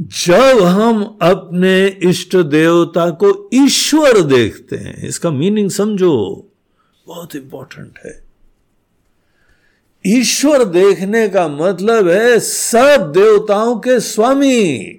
जब 0.00 0.62
हम 0.62 1.18
अपने 1.22 1.86
इष्ट 1.86 2.36
देवता 2.36 3.10
को 3.10 3.50
ईश्वर 3.54 4.22
देखते 4.22 4.76
हैं, 4.76 5.08
इसका 5.08 5.30
मीनिंग 5.30 5.70
समझो, 5.70 6.48
बहुत 7.06 7.36
इंपॉर्टेंट 7.36 7.98
है। 8.04 8.27
ईश्वर 10.06 10.64
देखने 10.64 11.28
का 11.28 11.48
मतलब 11.48 12.08
है 12.08 12.40
सब 12.40 13.12
देवताओं 13.16 13.76
के 13.76 14.00
स्वामी। 14.00 14.98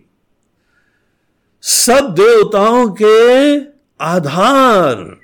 सब 1.61 2.09
देवताओं 2.09 2.89
के 2.89 3.55
आधार। 4.01 5.17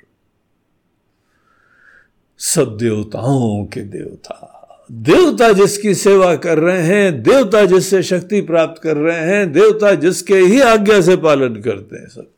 सब 2.38 2.76
देवताओं 2.76 3.64
के 3.64 3.80
देवता। 3.80 4.52
देवता 4.92 5.52
जिसकी 5.52 5.94
सेवा 5.94 6.36
कर 6.36 6.58
रहे 6.58 6.82
हैं, 6.82 7.22
देवता 7.22 7.64
जिससे 7.64 8.02
शक्ति 8.02 8.40
प्राप्त 8.40 8.82
कर 8.82 8.96
रहे 8.96 9.18
हैं, 9.18 9.52
देवता 9.52 9.94
जिसके 9.94 10.34
ही 10.34 10.60
आज्ञा 10.60 11.00
से 11.00 11.16
पालन 11.16 11.54
करते 11.54 11.96
हैं 11.96 12.08
सब। 12.08 12.30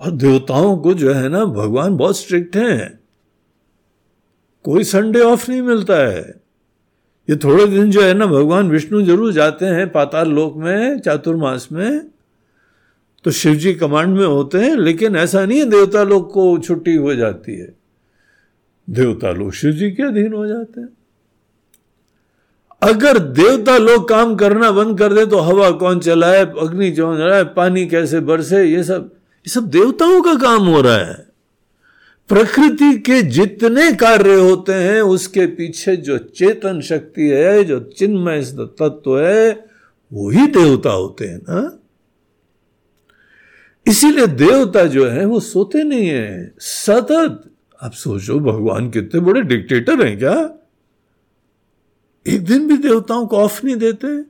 और 0.00 0.10
देवताओं 0.10 0.76
को 0.76 0.94
जो 0.94 1.12
है 1.12 1.28
ना, 1.28 1.44
भगवान 1.44 1.96
बहुत 1.96 2.18
स्ट्रिक्ट 2.18 2.56
हैं। 2.56 2.97
कोई 4.68 4.84
संडे 4.84 5.20
ऑफ़ 5.20 5.50
नहीं 5.50 5.62
मिलता 5.62 5.96
है। 5.96 6.40
ये 7.28 7.36
थोड़े 7.36 7.66
दिन 7.66 7.90
जो 7.90 8.02
है 8.02 8.14
ना, 8.14 8.26
भगवान 8.26 8.70
विष्णु 8.70 9.02
ज़रूर 9.02 9.32
जाते 9.32 9.66
हैं 9.66 9.88
पाताल 9.92 10.28
लोक 10.28 10.56
में, 10.56 10.98
चातुर्मास 11.00 11.68
में। 11.72 12.10
तो 13.24 13.30
शिव 13.30 13.54
जी 13.54 13.74
कमांड 13.74 14.16
में 14.16 14.26
होते 14.26 14.58
हैं, 14.58 14.76
लेकिन 14.76 15.16
ऐसा 15.16 15.44
नहीं 15.46 15.58
है 15.58 15.64
देवता 15.64 16.02
लोग 16.02 16.30
को 16.32 16.58
छुट्टी 16.58 16.94
हो 16.94 17.14
जाती 17.14 17.56
है। 17.56 17.74
देवता 18.90 19.30
लोग 19.32 19.52
शिव 19.52 19.72
जी 19.72 19.90
के 19.90 20.02
अधीन 20.02 20.32
हो 20.32 20.46
जाते 20.46 20.80
हैं। 20.80 20.88
अगर 22.82 23.18
देवता 23.18 23.78
लोग 23.78 24.08
काम 24.08 24.34
करना 24.36 24.70
बंद 24.70 24.98
कर 24.98 25.12
दे 25.12 25.26
तो 25.26 25.38
हवा 25.38 25.70
कौन 25.70 26.00
चलाए, 26.00 26.44
अग्नि 26.44 26.90
कौन 26.92 27.16
चलाए, 27.18 27.44
पानी 27.44 27.86
कैसे 27.86 28.20
बरसे, 28.20 28.64
ये 28.64 28.84
सब 28.84 29.10
ये 29.46 29.50
सब 29.50 29.68
देवताओं 29.70 30.22
का 30.22 30.34
काम 30.34 30.66
हो 30.66 30.80
रहा 30.80 30.96
है। 30.96 31.27
प्रकृति 32.28 32.98
के 32.98 33.22
जितने 33.22 33.92
कार्य 33.92 34.34
होते 34.34 34.72
हैं, 34.72 35.00
उसके 35.00 35.46
पीछे 35.46 35.96
जो 35.96 36.18
चेतन 36.18 36.80
शक्ति 36.80 37.22
है, 37.22 37.64
जो 37.64 37.80
चिन्मय 37.80 38.42
तत्व 38.58 39.20
है 39.20 39.68
वो 40.12 40.30
ही 40.30 40.46
देवता 40.46 40.90
होते 40.90 41.26
हैं 41.26 41.38
ना। 41.38 41.78
इसीलिए 43.86 44.26
देवता 44.26 44.84
जो 44.84 45.08
है, 45.08 45.24
वो 45.24 45.40
सोते 45.40 45.82
नहीं 45.84 46.08
है। 46.08 46.54
सतत। 46.58 47.50
आप 47.82 47.92
सोचो, 47.92 48.40
भगवान 48.40 48.90
कितने 48.90 49.20
बड़े 49.20 49.42
डिक्टेटर 49.42 50.06
हैं 50.06 50.18
क्या? 50.18 50.50
एक 52.26 52.44
दिन 52.44 52.66
भी 52.66 52.76
देवताओं 52.76 53.26
को 53.26 53.36
ऑफ़ 53.36 53.66
नहीं 53.66 53.76
देते। 53.76 54.22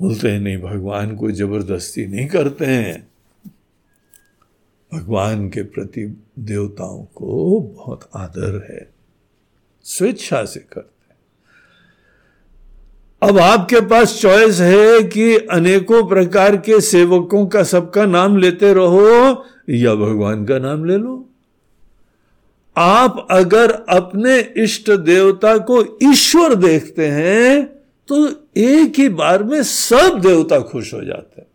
बोलते 0.00 0.28
हैं, 0.28 0.40
नहीं, 0.40 0.58
भगवान 0.58 1.16
को 1.16 1.30
ज़बरदस्ती 1.30 2.06
नहीं 2.06 2.28
करते 2.28 2.64
हैं। 2.64 3.07
भगवान 4.92 5.48
के 5.48 5.62
प्रति 5.62 6.04
देवताओं 6.38 7.02
को 7.14 7.60
बहुत 7.76 8.08
आदर 8.16 8.54
है, 8.70 8.88
स्वेच्छा 9.84 10.44
से 10.44 10.60
करते 10.60 10.96
अब 13.22 13.38
आपके 13.38 13.80
पास 13.80 14.20
चॉइस 14.20 14.60
है 14.60 15.02
कि 15.04 15.36
अनेकों 15.52 16.02
प्रकार 16.08 16.56
के 16.56 16.80
सेवकों 16.80 17.46
का 17.46 17.62
सबका 17.62 18.04
नाम 18.06 18.36
लेते 18.36 18.72
रहो 18.74 19.44
या 19.70 19.94
भगवान 19.94 20.44
का 20.46 20.58
नाम 20.58 20.84
ले 20.84 20.96
लो। 20.96 21.24
आप 22.76 23.26
अगर 23.30 23.72
अपने 23.88 24.38
इष्ट 24.56 24.90
देवता 24.90 25.56
को 25.70 25.82
ईश्वर 26.02 26.54
देखते 26.54 27.06
हैं 27.06 27.64
तो 28.08 28.26
एक 28.56 28.98
ही 28.98 29.08
बार 29.08 29.42
में 29.42 29.62
सब 29.62 30.20
देवता 30.20 30.60
खुश 30.60 30.92
हो 30.94 31.04
जाते 31.04 31.40
हैं। 31.40 31.47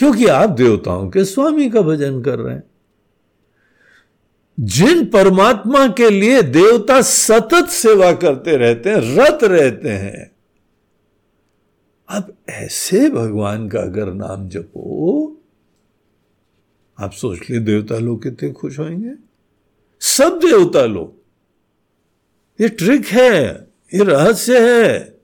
क्योंकि 0.00 0.26
आप 0.26 0.50
देवताओं 0.50 1.10
के 1.10 1.24
स्वामी 1.24 1.70
का 1.70 1.80
भजन 1.80 2.22
कर 2.22 2.38
रहे 2.38 2.54
हैं। 2.54 2.62
जिन 4.60 5.06
परमात्मा 5.06 5.88
के 5.88 6.10
लिए 6.10 6.42
देवता 6.42 7.02
सतत 7.02 7.66
सेवा 7.68 8.12
करते 8.12 8.56
रहते 8.56 8.90
हैं, 8.90 8.96
रत 8.96 9.38
रहते 9.44 9.88
हैं 9.88 10.30
अब 12.08 12.36
ऐसे 12.48 13.10
भगवान 13.10 13.68
का 13.68 13.80
अगर 13.80 14.12
नाम 14.12 14.48
जपो, 14.48 15.40
आप 16.98 17.12
सोच 17.12 17.38
लिए 17.50 17.60
देवता 17.60 17.98
लोग 17.98 18.22
कितने 18.22 18.52
खुश 18.52 18.78
होंगे। 18.78 19.14
सब 20.00 20.38
देवता 20.38 20.86
लोग। 20.86 21.14
ये 22.62 22.68
ट्रिक 22.68 23.06
है, 23.06 23.68
ये 23.94 24.04
रहस्य 24.04 24.58
है। 24.58 25.20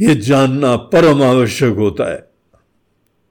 ये 0.00 0.14
जानना 0.14 0.76
परम 0.76 1.22
आवश्यक 1.22 1.74
होता 1.74 2.12
है। 2.12 2.33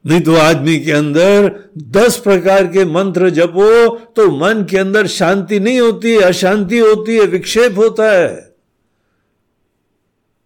नहीं 0.05 0.21
तो 0.21 0.35
आदमी 0.35 0.79
के 0.79 0.91
अंदर 0.91 1.69
दस 1.77 2.17
प्रकार 2.17 2.67
के 2.67 2.85
मंत्र 2.85 3.29
जपो 3.29 3.97
तो 3.97 4.31
मन 4.31 4.65
के 4.69 4.77
अंदर 4.77 5.07
शांति 5.07 5.59
नहीं 5.59 5.81
होती 5.81 6.11
है, 6.11 6.21
अशांति 6.21 6.79
होती 6.79 7.15
है, 7.15 7.25
विक्षेप 7.25 7.77
होता 7.77 8.11
है। 8.11 8.55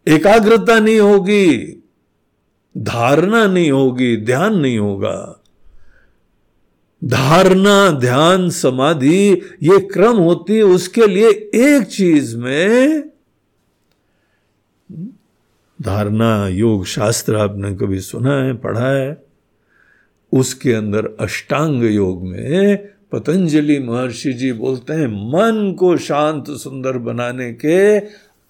एकाग्रता 0.08 0.80
नहीं 0.80 1.00
होगी, 1.00 1.58
धारणा 2.78 3.48
नहीं 3.48 3.72
होगी, 3.72 4.18
ध्यान 4.18 4.56
नहीं 4.56 4.78
होगा। 4.78 5.42
धारणा, 7.04 7.92
ध्यान, 7.92 8.50
समाधि, 8.50 9.42
ये 9.64 9.80
क्रम 9.80 10.18
होती 10.18 10.56
है, 10.56 10.64
उसके 10.64 11.08
लिए 11.08 11.30
एक 11.56 11.84
चीज़ 11.84 12.38
में 12.38 13.04
धारणा, 15.82 16.48
योग 16.48 16.86
शास्त्र 16.86 17.36
आपने 17.36 17.76
कभी 17.76 18.00
सुना 18.00 18.44
है, 18.44 18.54
पढ़ा 18.54 18.90
है 18.90 19.27
उसके 20.32 20.74
अंदर 20.74 21.10
अष्टांग 21.20 21.84
योग 21.84 22.28
में 22.28 22.90
पतंजलि 23.12 23.80
महर्षि 23.80 24.34
जी 24.34 24.54
बोलते 24.54 24.94
हैं, 24.94 25.08
मन 25.08 25.74
को 25.74 25.98
शांत 25.98 26.46
सुंदर 26.50 26.98
बनाने 26.98 27.54
के 27.54 28.00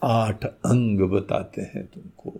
आठ 0.03 0.45
अंग 0.45 0.99
बताते 0.99 1.61
हैं 1.61 1.85
तुमको। 1.85 2.39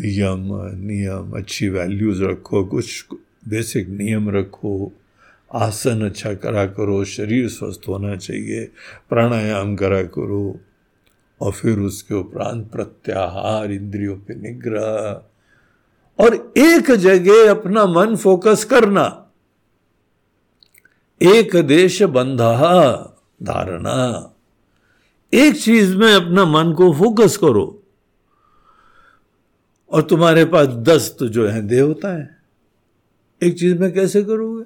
यम, 0.00 0.48
नियम, 0.78 1.30
अच्छी 1.30 1.68
वैल्यूज़ 1.68 2.22
रखो, 2.22 2.64
कुछ 2.64 3.06
बेसिक 3.48 3.88
नियम 3.88 4.30
रखो, 4.30 4.92
आसन 5.52 6.02
अच्छा 6.02 6.34
करा 6.34 6.66
करो, 6.66 7.04
शरीर 7.04 7.48
स्वस्थ 7.48 7.80
होना 7.88 8.16
चाहिए, 8.16 8.64
प्राणायाम 9.08 9.76
करा 9.76 10.02
करो, 10.02 10.60
और 11.40 11.52
फिर 11.52 11.78
उसके 11.78 12.14
उपरांत 12.14 12.70
प्रत्याहार, 12.70 13.72
इंद्रियों 13.72 14.16
पे 14.16 14.34
निग्रह। 14.34 15.22
और 16.18 16.52
एक 16.56 16.90
जगह 16.90 17.50
अपना 17.50 17.86
मन 17.86 18.16
फोकस 18.16 18.64
करना। 18.64 19.30
एक 21.22 21.56
देश 21.56 22.02
बंधा 22.02 22.92
धारणा। 23.42 24.32
एक 25.34 25.62
चीज़ 25.62 25.96
में 25.96 26.14
अपना 26.14 26.44
मन 26.44 26.72
को 26.72 26.92
फोकस 26.92 27.36
करो। 27.36 27.82
और 29.90 30.02
तुम्हारे 30.02 30.44
पास 30.44 30.66
दस 30.66 31.16
तो 31.18 31.28
जो 31.28 31.48
है, 31.48 31.62
देवता 31.62 32.18
है। 32.18 32.42
एक 33.42 33.58
चीज़ 33.58 33.78
में 33.78 33.92
कैसे 33.92 34.22
करोगे? 34.22 34.64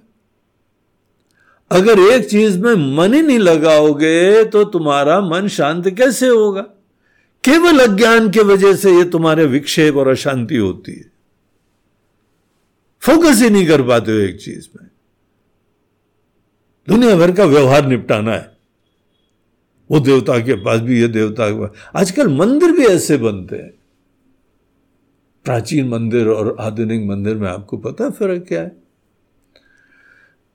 अगर 1.71 1.99
एक 1.99 2.31
चीज़ 2.31 2.59
में 2.59 2.97
मन 2.97 3.15
ही 3.15 3.23
नहीं 3.23 3.39
लगाओगे 3.39 4.45
तो 4.45 4.65
तुम्हारा 4.65 5.21
मन 5.21 5.49
शांत 5.49 5.91
कैसे 5.91 6.29
होगा? 6.29 6.61
केवल 7.45 7.79
अज्ञान 7.79 8.31
के 8.31 8.41
वजह 8.41 8.75
से 8.75 8.97
ये 8.97 9.05
तुम्हारे 9.05 9.47
विक्षेप 9.47 9.97
और 9.97 10.09
अशांति 10.09 10.57
होती 10.57 10.93
है। 10.93 11.20
फोकस 13.01 13.43
ही 13.43 13.51
नहीं 13.51 13.67
कर 13.67 13.83
पाते 13.83 14.13
हो 14.13 14.19
एक 14.19 14.41
चीज़ 14.41 14.69
में। 14.77 14.91
दुनिया 16.89 17.17
भर 17.17 17.33
का 17.33 17.45
व्यवहार 17.45 17.87
निपटाना 17.87 18.33
है। 18.33 18.57
वो 19.91 20.01
देवता 20.01 20.39
के 20.39 20.55
पास 20.55 20.81
भी, 20.81 21.01
ये 21.01 21.09
देवता 21.09 21.51
के 21.51 21.67
पास। 21.67 21.71
आजकल 21.97 22.29
मंदिर 22.29 22.73
भी 22.73 22.87
ऐसे 22.87 23.17
बनते 23.17 23.57
हैं। 23.57 23.71
प्राचीन 25.45 25.89
मंदिर 25.89 26.29
और 26.29 26.57
आधुनिक 26.61 27.05
मंदिर 27.05 27.37
में 27.37 27.49
आपको 27.49 27.77
पता 27.77 28.11
फ़र्क 28.11 28.45
क्या 28.49 28.61
है? 28.61 28.69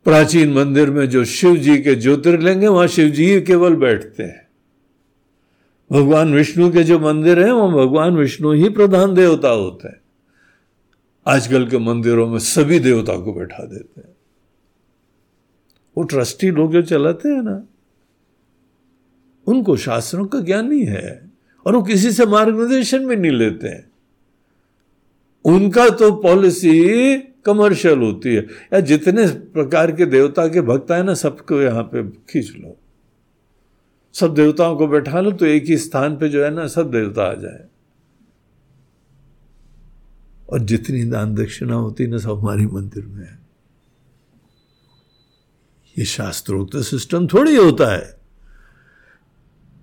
प्राचीन 0.03 0.53
मंदिर 0.53 0.89
में 0.89 1.09
जो 1.09 1.25
शिव 1.25 1.57
जी 1.57 1.77
के 1.77 1.95
ज्योतिर्लिंग 1.95 2.61
है, 2.61 2.67
वहाँ 2.67 2.87
शिव 2.87 3.09
जी 3.09 3.41
केवल 3.41 3.75
बैठते 3.75 4.23
हैं। 4.23 4.47
भगवान 5.91 6.33
विष्णु 6.33 6.71
के 6.71 6.83
जो 6.83 6.99
मंदिर 6.99 7.39
हैं, 7.39 7.51
वहाँ 7.51 7.71
भगवान 7.71 8.15
विष्णु 8.15 8.51
ही 8.51 8.69
प्रधान 8.69 9.13
देवता 9.13 9.49
होते 9.49 9.87
हैं। 9.87 10.04
आजकल 11.27 11.67
के 11.67 11.77
मंदिरों 11.77 12.27
में 12.27 12.39
सभी 12.39 12.79
देवता 12.79 13.17
को 13.17 13.33
बैठा 13.33 13.65
देते 13.65 14.01
हैं। 14.01 14.15
वो 15.97 16.03
ट्रस्टी 16.03 16.51
लोग 16.51 16.73
जो 16.73 16.81
चलाते 16.81 17.29
हैं 17.29 17.41
ना, 17.41 17.67
उनको 19.47 19.75
शास्त्रों 19.75 20.25
का 20.25 20.39
ज्ञान 20.39 20.67
नहीं 20.67 20.85
है 20.85 21.31
और 21.65 21.75
वो 21.75 21.83
किसी 21.83 22.11
से 22.11 22.25
मार्गदर्शन 22.25 23.07
भी 23.07 23.15
नहीं 23.15 23.31
लेते 23.31 23.67
हैं। 23.67 23.91
उनका 25.45 25.89
तो 25.89 26.11
पॉलिसी 26.11 27.17
कमर्शियल 27.17 27.99
होती 27.99 28.29
है। 28.29 28.41
या 28.73 28.79
जितने 28.79 29.27
प्रकार 29.27 29.91
के 29.91 30.05
देवता 30.05 30.47
के 30.47 30.61
भक्त 30.61 30.91
है 30.91 31.03
ना, 31.03 31.13
सबको 31.13 31.61
यहाँ 31.61 31.83
पे 31.83 32.09
खींच 32.09 32.53
लो। 32.55 32.77
सब 34.13 34.33
देवताओं 34.33 34.77
को 34.77 34.87
बैठा 34.87 35.21
लो 35.21 35.31
तो 35.31 35.45
एक 35.45 35.65
ही 35.65 35.77
स्थान 35.77 36.17
पे 36.17 36.29
जो 36.29 36.43
है 36.43 36.51
ना, 36.51 36.67
सब 36.67 36.91
देवता 36.91 37.23
आ 37.23 37.33
जाए। 37.33 37.65
और 40.49 40.59
जितनी 40.59 41.03
दान 41.03 41.35
दक्षिणा 41.35 41.75
होती 41.75 42.07
ना, 42.07 42.17
सब 42.17 42.39
हमारी 42.39 42.65
मंदिर 42.65 43.05
में 43.05 43.25
है। 43.25 43.39
ये 45.97 46.05
शास्त्रोक्त 46.05 46.77
सिस्टम 46.77 47.27
थोड़ी 47.27 47.55
होता 47.55 47.95
है। 47.95 48.15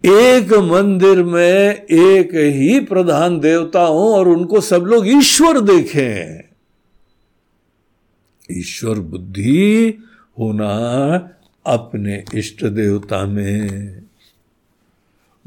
एक 0.06 0.52
मंदिर 0.52 1.22
में 1.22 1.86
एक 1.90 2.34
ही 2.34 2.80
प्रधान 2.80 3.40
देवता 3.40 3.82
हो 3.82 4.14
और 4.14 4.28
उनको 4.28 4.60
सब 4.60 4.82
लोग 4.82 5.08
ईश्वर 5.08 5.60
देखें। 5.60 6.42
ईश्वर 8.52 8.98
बुद्धि 8.98 9.94
होना 10.38 10.70
अपने 11.66 12.24
इष्ट 12.34 12.64
देवता 12.64 13.26
में, 13.26 14.02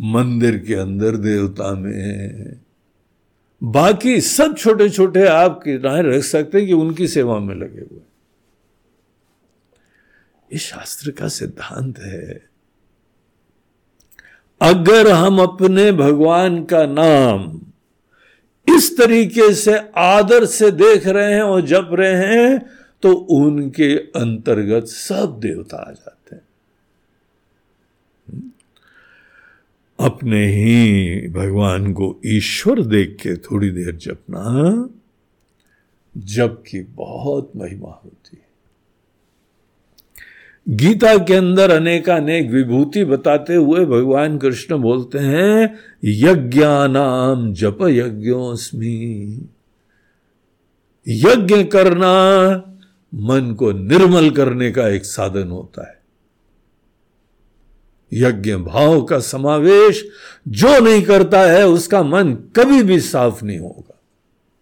मंदिर 0.02 0.58
के 0.58 0.74
अंदर 0.74 1.18
देवता 1.18 1.74
में। 1.74 2.65
बाकी 3.62 4.20
सब 4.22 4.56
छोटे 4.58 4.90
छोटे 4.90 5.26
आप 5.28 5.60
किनारे 5.64 6.18
रख 6.18 6.24
सकते 6.24 6.58
हैं 6.58 6.68
कि 6.68 6.74
उनकी 6.74 7.08
सेवा 7.08 7.40
में 7.40 7.56
लगे 7.56 7.82
हुए 7.82 8.02
ये 10.54 10.58
शास्त्र 10.58 11.12
का 11.12 11.28
सिद्धांत 11.28 12.00
है। 12.00 12.50
अगर 14.62 15.12
हम 15.12 15.42
अपने 15.42 15.92
भगवान 15.92 16.64
का 16.64 16.86
नाम 16.86 17.62
इस 18.68 18.98
तरीके 18.98 19.54
से 19.54 19.78
आदर 19.98 20.46
से 20.46 20.72
देख 20.72 21.08
रहे 21.08 21.34
हैं 21.34 21.42
और 21.42 21.62
जप 21.62 21.90
रहे 21.94 22.28
हैं 22.28 22.60
तो 23.02 23.14
उनके 23.14 23.96
अंतर्गत 23.98 24.88
सब 24.88 25.40
देवता 25.40 25.78
आ 25.78 25.92
जाते 25.92 26.36
हैं। 26.36 26.44
अपने 30.26 30.48
ही 30.48 31.28
भगवान 31.30 31.94
को 31.94 32.22
ईश्वर 32.26 32.82
देख 32.82 33.18
के 33.22 33.36
थोड़ी 33.38 33.70
देर 33.70 33.96
जपना, 33.96 34.90
जप 36.18 36.64
की 36.68 36.80
बहुत 36.80 37.52
महिमा 37.56 38.02
होती 38.06 38.38
है। 38.38 38.48
गीता 40.76 41.18
के 41.18 41.34
अंदर 41.34 41.72
अनेकानेक 41.72 42.52
विभूति 42.52 43.06
बताते 43.06 43.56
हुए 43.56 43.86
भगवान 43.86 44.38
कृष्ण 44.38 44.78
बोलते 44.78 45.20
हैं, 45.20 45.80
यज्ञानाम 46.04 47.54
जप 47.54 47.78
यज्ञोस्मी 47.82 49.42
यज्ञ 51.08 51.64
करना 51.64 52.14
मन 53.14 53.54
को 53.54 53.72
निर्मल 53.72 54.30
करने 54.30 54.72
का 54.72 54.88
एक 54.88 55.06
साधन 55.06 55.48
होता 55.48 55.90
है। 55.90 56.05
यज्ञ 58.14 58.56
भाव 58.56 59.04
का 59.04 59.20
समावेश 59.20 60.08
जो 60.48 60.80
नहीं 60.80 61.04
करता 61.04 61.42
है, 61.42 61.68
उसका 61.68 62.04
मन 62.04 62.34
कभी 62.34 62.84
भी 62.84 63.00
साफ़ 63.00 63.46
नहीं 63.46 63.60
होगा। 63.60 64.00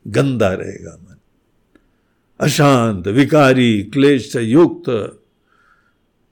गंदा 0.08 0.54
रहेगा 0.54 0.98
मन। 1.04 1.16
अशांत, 2.40 3.08
विकारी 3.08 3.84
क्लेश 3.84 4.32
से 4.32 4.42
युक्त, 4.42 5.20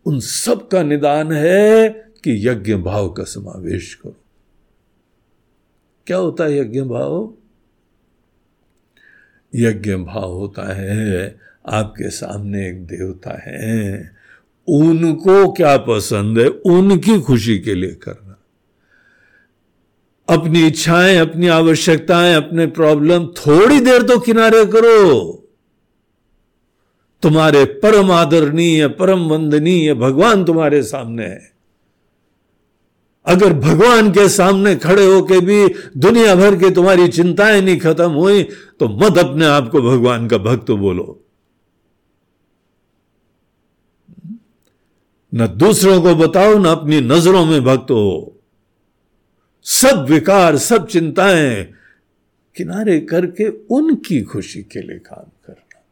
उन 0.05 0.19
सब 0.19 0.67
का 0.67 0.83
निदान 0.83 1.31
है 1.31 1.89
कि 2.23 2.47
यज्ञ 2.47 2.75
भाव 2.75 3.09
का 3.09 3.23
समावेश 3.23 3.93
करो। 3.93 4.23
क्या 6.07 6.17
होता 6.17 6.43
है 6.43 6.59
यज्ञ 6.59 6.81
भाव? 6.81 7.33
यज्ञ 9.55 9.95
भाव 9.95 10.31
होता 10.31 10.73
है, 10.73 11.39
आपके 11.67 12.09
सामने 12.09 12.69
एक 12.69 12.85
देवता 12.85 13.41
है 13.43 14.20
उनको 14.71 15.51
क्या 15.51 15.77
पसंद 15.77 16.39
है? 16.39 16.47
उनकी 16.47 17.19
खुशी 17.21 17.59
के 17.59 17.75
लिए 17.75 17.91
करना। 17.91 18.37
अपनी 20.29 20.67
इच्छाएँ, 20.67 21.17
अपनी 21.17 21.47
आवश्यकताएँ, 21.47 22.35
अपने 22.35 22.67
प्रॉब्लम 22.67 23.25
थोड़ी 23.25 23.79
देर 23.79 24.01
तो 24.01 24.19
किनारे 24.19 24.65
करो। 24.65 25.37
तुम्हारे 27.23 27.65
परम 27.65 28.11
आदरणीय, 28.11 28.87
परम 28.87 29.19
वंदनीय 29.19 29.93
भगवान 29.93 30.43
तुम्हारे 30.45 30.83
सामने 30.83 31.23
है। 31.23 31.51
अगर 33.25 33.53
भगवान 33.53 34.11
के 34.11 34.29
सामने 34.29 34.75
खड़े 34.75 35.05
होके 35.05 35.39
भी 35.39 35.67
दुनिया 35.97 36.35
भर 36.35 36.55
की 36.55 36.69
तुम्हारी 36.69 37.07
चिंताएँ 37.07 37.61
नहीं 37.61 37.79
खत्म 37.79 38.11
हुई 38.11 38.43
तो 38.79 38.87
मत 38.87 39.17
अपने 39.17 39.45
आप 39.45 39.69
को 39.69 39.81
भगवान 39.81 40.27
का 40.27 40.37
भक्त 40.37 40.71
बोलो। 40.71 41.20
न 45.33 45.47
दूसरों 45.47 46.01
को 46.01 46.15
बताओ, 46.15 46.57
न 46.57 46.65
अपनी 46.65 47.01
नज़रों 47.01 47.45
में 47.45 47.63
भक्त 47.63 47.91
हो। 47.91 48.39
सब 49.63 50.07
विकार, 50.09 50.57
सब 50.57 50.87
चिंताएँ 50.87 51.73
किनारे 52.55 52.99
करके 52.99 53.47
उनकी 53.49 54.21
खुशी 54.21 54.63
के 54.63 54.81
लिए 54.81 54.99
काम 54.99 55.31
करना। 55.45 55.83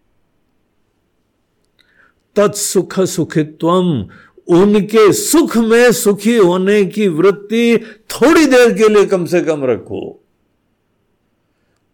तत्सुख 2.35 2.99
सुखित्व, 2.99 3.67
उनके 4.47 5.13
सुख 5.13 5.57
में 5.57 5.91
सुखी 5.91 6.37
होने 6.37 6.85
की 6.85 7.07
वृत्ति 7.07 7.77
थोड़ी 8.09 8.45
देर 8.45 8.73
के 8.73 8.89
लिए 8.89 9.05
कम 9.05 9.25
से 9.25 9.41
कम 9.41 9.65
रखो। 9.65 10.23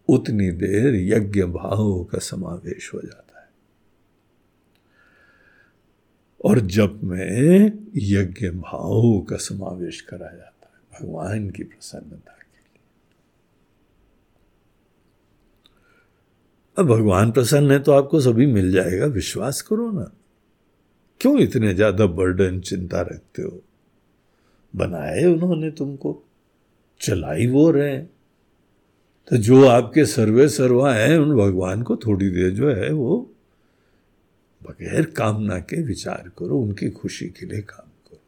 उतनी 0.08 0.52
देर 0.52 0.96
यज्ञ 0.96 1.44
भाव 1.44 2.04
का 2.04 2.18
समावेश 2.18 2.92
हो 2.94 3.00
जाता 3.00 3.25
और 6.42 6.60
जप 6.60 7.00
में 7.04 7.72
यज्ञ 7.96 8.50
भाव 8.50 9.20
का 9.30 9.38
समावेश 9.38 10.02
करा 10.02 10.28
जाता 10.28 10.68
है, 10.68 11.00
भगवान 11.00 11.50
की 11.50 11.64
प्रसन्नता 11.64 12.34
के 12.34 12.60
लिए। 12.60 12.80
अब 16.78 16.86
भगवान 16.88 17.32
प्रसन्न 17.32 17.72
है 17.72 17.80
तो 17.80 17.92
आपको 17.92 18.20
सभी 18.22 18.46
मिल 18.46 18.72
जाएगा, 18.72 19.06
विश्वास 19.06 19.62
करो 19.62 19.90
ना। 19.92 20.12
क्यों 21.22 21.40
इतने 21.40 21.74
ज़्यादा 21.74 22.06
बर्डन 22.06 22.60
चिंता 22.60 23.02
रखते 23.02 23.42
हो? 23.42 23.62
बनाए 24.74 25.24
उन्होंने 25.24 25.72
तुमको, 25.72 26.22
चलाई 27.02 27.48
वो 27.48 27.70
रहे। 27.72 27.98
तो 29.28 29.38
जो 29.38 29.66
आपके 29.68 30.06
सर्वे 30.06 30.48
सर्वा 30.50 30.94
है, 30.94 31.18
उन 31.18 31.36
भगवान 31.38 31.82
को 31.84 31.96
थोड़ी 31.96 32.30
देर 32.30 32.50
जो 32.50 32.70
है 32.70 32.92
वो 32.92 33.35
बगैर 34.70 35.06
कामना 35.06 35.60
के 35.60 35.82
विचार 35.82 36.32
करो, 36.38 36.60
उनकी 36.60 36.90
खुशी 36.90 37.26
के 37.26 37.46
लिए 37.46 37.62
काम 37.62 37.88
करो। 37.88 38.22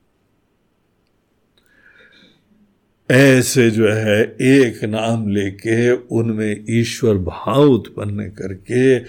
ऐसे 3.15 3.71
जो 3.71 3.89
है, 3.89 4.35
एक 4.41 4.83
नाम 4.83 5.27
लेके 5.27 5.91
उनमें 5.91 6.65
ईश्वर 6.69 7.17
भाव 7.17 7.63
उत्पन्न 7.63 8.29
करके, 8.29 8.99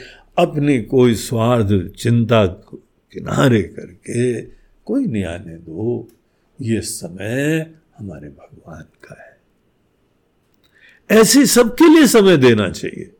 अपनी 0.43 0.83
कोई 0.83 1.15
स्वार्थ 1.15 1.95
चिंता 1.95 2.47
किनारे 3.13 3.63
करके 3.63 4.43
कोई 4.85 5.07
नहीं 5.07 5.25
आने 5.25 5.57
दो, 5.57 6.09
ये 6.61 6.81
समय 6.81 7.75
हमारे 7.99 8.29
भगवान 8.29 8.83
का 8.83 9.17
है। 9.23 9.39
ऐसे 11.21 11.47
सबके 11.47 11.89
लिए 11.89 12.07
समय 12.07 12.37
देना 12.37 12.71
चाहिए। 12.71 13.15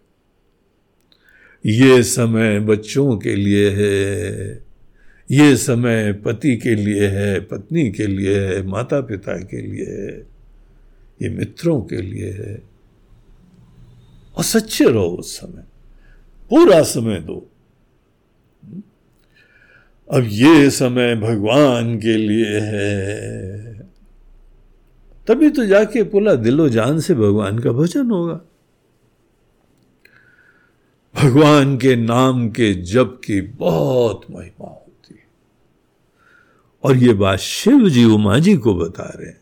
ये 1.69 2.03
समय 2.03 2.61
बच्चों 2.61 3.17
के 3.19 3.37
लिए 3.37 3.71
है, 3.71 4.65
ये 5.31 5.57
समय 5.57 6.13
पति 6.13 6.57
के 6.57 6.75
लिए 6.75 7.07
है, 7.07 7.41
पत्नी 7.41 7.91
के 7.91 8.07
लिए 8.07 8.41
है 8.41 8.63
माता 8.67 9.01
पिता 9.01 9.37
के 9.39 9.61
लिए 9.63 9.85
है, 9.85 10.19
ये 11.23 11.29
मित्रों 11.29 11.81
के 11.83 12.03
लिए 12.03 12.31
है। 12.33 12.63
और 14.37 14.45
सच्चे 14.45 14.85
रहो 14.85 15.09
उस 15.09 15.37
समय, 15.37 15.65
पूरा 16.51 16.83
समय 16.83 17.21
दो। 17.21 17.51
अब 20.11 20.29
ये 20.29 20.71
समय 20.71 21.15
भगवान 21.17 21.97
के 21.99 22.17
लिए 22.17 22.61
है। 22.61 23.79
तभी 25.27 25.51
तो 25.51 25.65
जाके 25.67 26.03
पूरा 26.03 26.35
दिलो 26.35 26.69
जान 26.69 27.01
से 27.01 27.15
भगवान 27.15 27.59
का 27.59 27.73
भजन 27.73 28.11
होगा। 28.11 28.48
भगवान 31.23 31.79
के 31.79 31.97
नाम 31.97 32.49
के 32.49 32.75
जप 32.75 33.21
की 33.25 33.41
बहुत 33.41 34.27
महिमा 34.31 34.67
होती 34.67 35.15
है। 35.15 35.21
और 36.85 36.97
ये 36.97 37.13
बात 37.13 37.39
शिव 37.39 37.89
जी 37.89 38.05
उमा 38.05 38.39
जी 38.39 38.57
को 38.57 38.75
बता 38.75 39.03
रहे 39.03 39.29
हैं। 39.29 39.41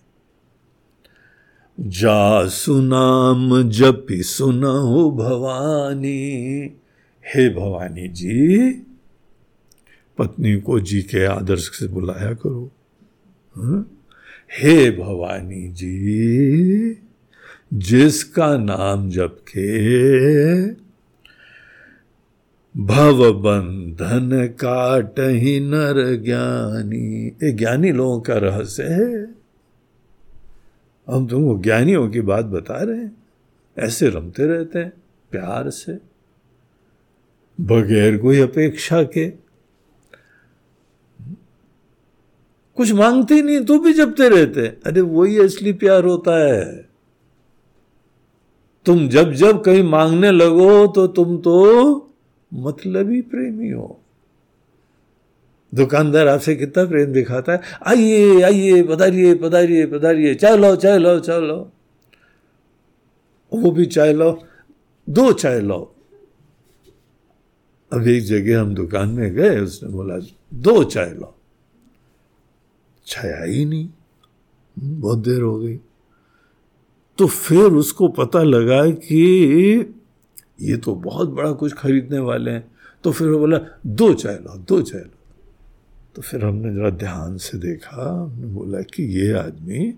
जा 1.81 2.49
सुनाम 2.49 3.71
जपी 3.71 4.23
सुनो 4.23 5.11
भवानी। 5.11 6.63
हे 7.27 7.55
भवानी 7.55 8.09
जी, 8.09 8.71
पत्नी 10.19 10.61
को 10.61 10.81
जी 10.81 11.03
के 11.03 11.25
आदर्श 11.25 11.71
से 11.79 11.87
बुलाया 11.87 12.33
करो। 12.33 12.73
हा? 13.57 13.91
हे 14.59 14.91
भवानी 14.91 15.69
जी, 15.69 16.99
जिसका 17.75 18.57
नाम 18.57 19.11
जप 19.11 19.39
के 19.49 20.86
भव 22.77 23.33
बंधन 23.33 24.47
काट 24.47 25.21
ही 25.21 25.61
नर 25.61 26.17
ज्ञानी। 26.17 27.27
ये 27.27 27.53
ज्ञानी 27.53 27.93
लोगों 27.93 28.21
का 28.21 28.35
रहस्य 28.35 28.83
है। 28.83 29.35
हम 31.11 31.27
तुमको 31.27 31.63
ज्ञानियों 31.63 32.09
की 32.11 32.21
बात 32.21 32.45
बता 32.45 32.75
रहे 32.75 32.99
हैं। 32.99 33.17
ऐसे 33.79 34.09
रमते 34.09 34.47
रहते 34.47 34.79
हैं, 34.79 34.93
प्यार 35.31 35.71
से। 35.71 35.99
बगैर 37.61 38.19
कोई 38.19 38.41
अपेक्षा 38.41 39.03
के। 39.03 39.31
कुछ 42.75 42.93
मांगते 42.93 43.43
नहीं 43.43 43.65
तो 43.65 43.79
भी 43.79 43.93
जपते 43.93 44.29
रहते 44.29 44.67
अरे, 44.67 45.01
वही 45.01 45.39
असली 45.39 45.73
प्यार 45.73 46.05
होता 46.05 46.55
है। 46.55 46.89
तुम 48.87 49.09
जब 49.09 49.33
जब 49.33 49.65
कहीं 49.65 49.83
मांगने 49.83 50.31
लगो 50.31 50.87
तो 50.87 51.07
तुम 51.07 51.39
तो 51.39 52.03
मतलबी 52.57 53.21
प्रेमी 53.23 53.71
हो। 53.71 54.01
दुकानदार 55.73 56.29
आपसे 56.29 56.55
कितना 56.57 56.85
प्रेम 56.85 57.13
दिखाता 57.13 57.53
है, 57.53 57.61
आइए 57.87 58.43
आइए, 58.43 58.83
पधारिए 58.83 59.35
पधारिए 59.35 59.87
पधारिए, 59.87 60.35
चाय 60.35 60.57
लो 60.57 60.75
चाय 60.77 60.99
लो 60.99 61.19
चाय 61.21 61.41
लो 61.41 61.59
वो 63.53 63.71
भी 63.71 63.87
चाय 63.87 64.13
लो 64.13 64.31
दो 65.09 65.33
चाय 65.33 65.61
लो 65.61 65.79
अब 67.93 68.07
एक 68.09 68.25
जगह 68.25 68.61
हम 68.61 68.75
दुकान 68.75 69.09
में 69.09 69.35
गए, 69.35 69.59
उसने 69.59 69.89
बोला, 69.89 70.19
दो 70.55 70.83
चाय 70.85 71.11
लो 71.11 71.35
चाय 73.07 73.33
आई 73.33 73.65
नहीं, 73.65 73.89
बहुत 74.77 75.19
देर 75.19 75.43
हो 75.43 75.59
गई। 75.59 75.77
तो 77.19 77.27
फिर 77.27 77.73
उसको 77.75 78.09
पता 78.09 78.43
लगा 78.43 78.85
कि 78.91 79.95
ये 80.61 80.77
तो 80.77 80.95
बहुत 80.95 81.29
बड़ा 81.29 81.53
कुछ 81.53 81.73
खरीदने 81.73 82.19
वाले 82.19 82.51
हैं। 82.51 82.73
तो 83.05 83.13
फिर 83.13 83.29
वो 83.29 83.39
बोला, 83.39 83.59
दो 83.87 84.15
चाय 84.15 84.35
लो, 84.35 84.59
दो 84.59 84.83
चाय 84.83 85.01
लो। 85.01 85.11
तो 86.15 86.23
फिर 86.23 86.45
हमने 86.45 86.75
जरा 86.75 86.91
ध्यान 86.91 87.37
से 87.37 87.59
देखा, 87.59 88.23
हमने 88.23 88.47
बोला 88.47 88.81
कि 88.81 89.03
ये 89.03 89.33
आदमी 89.33 89.95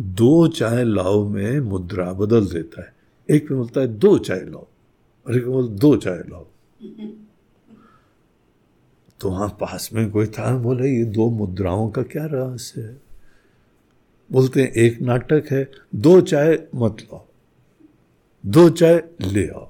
दो 0.00 0.48
चाय 0.48 0.84
लाओ 0.84 1.28
में 1.28 1.60
मुद्रा 1.60 2.12
बदल 2.12 2.46
देता 2.46 2.82
है। 2.82 2.94
एक 3.30 3.50
में 3.50 3.60
बोलता 3.60 3.80
है, 3.80 3.88
दो 3.88 4.18
चाय 4.18 4.40
लाओ। 4.40 4.66
और 5.26 5.36
एक 5.36 5.42
में 5.42 5.52
बोलता 5.52 5.74
दो 5.74 5.96
चाय 5.96 6.18
लाओ। 6.18 6.46
तो 9.20 9.30
वहाँ 9.30 9.48
पास 9.48 9.90
में 9.92 10.10
कोई 10.10 10.26
था, 10.26 10.58
बोले, 10.58 10.88
ये 10.88 11.04
दो 11.04 11.30
मुद्राओं 11.30 11.90
का 11.90 12.02
क्या 12.02 12.26
रहस्य 12.26 12.80
है? 12.80 13.00
बोलते 14.32 14.62
हैं, 14.62 14.72
एक 14.72 15.00
नाटक 15.00 15.44
है, 15.50 15.70
दो 15.94 16.20
चाय 16.20 16.66
मत 16.74 16.96
लाओ, 17.00 17.26
दो 18.46 18.70
चाय 18.70 19.04
ले 19.20 19.48
आओ। 19.48 19.69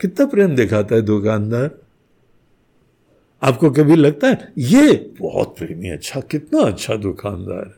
कितना 0.00 0.26
प्रेम 0.26 0.54
दिखाता 0.56 0.94
है 0.94 1.02
दुकानदार? 1.02 1.70
आपको 3.42 3.70
कभी 3.70 3.96
लगता 3.96 4.28
है, 4.28 4.52
ये 4.58 5.14
बहुत 5.20 5.56
प्रेमी 5.58 5.90
अच्छा 5.90 6.20
कितना 6.20 6.62
अच्छा 6.62 6.96
दुकानदार 6.96 7.74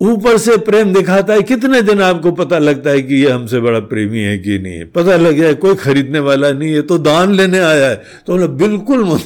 ऊपर 0.00 0.38
से 0.38 0.56
प्रेम 0.58 0.94
दिखाता 0.94 1.34
है, 1.34 1.42
कितने 1.42 1.82
दिन 1.82 2.02
आपको 2.02 2.32
पता 2.32 2.58
लगता 2.58 2.90
है 2.90 3.02
कि 3.02 3.14
ये 3.14 3.30
हमसे 3.30 3.60
बड़ा 3.60 3.80
प्रेमी 3.80 4.18
है 4.18 4.38
कि 4.38 4.58
नहीं 4.58 4.72
है? 4.72 4.86
पता 4.86 5.16
लग 5.16 5.38
जाए 5.38 5.54
कोई 5.54 5.74
खरीदने 5.74 6.20
वाला 6.20 6.52
नहीं 6.52 6.74
है 6.74 6.82
तो 6.82 6.98
दान 6.98 7.32
लेने 7.32 7.58
आया 7.58 7.88
है 7.88 8.02
तो 8.26 8.32
बोला, 8.32 8.46
बिल्कुल 8.46 9.04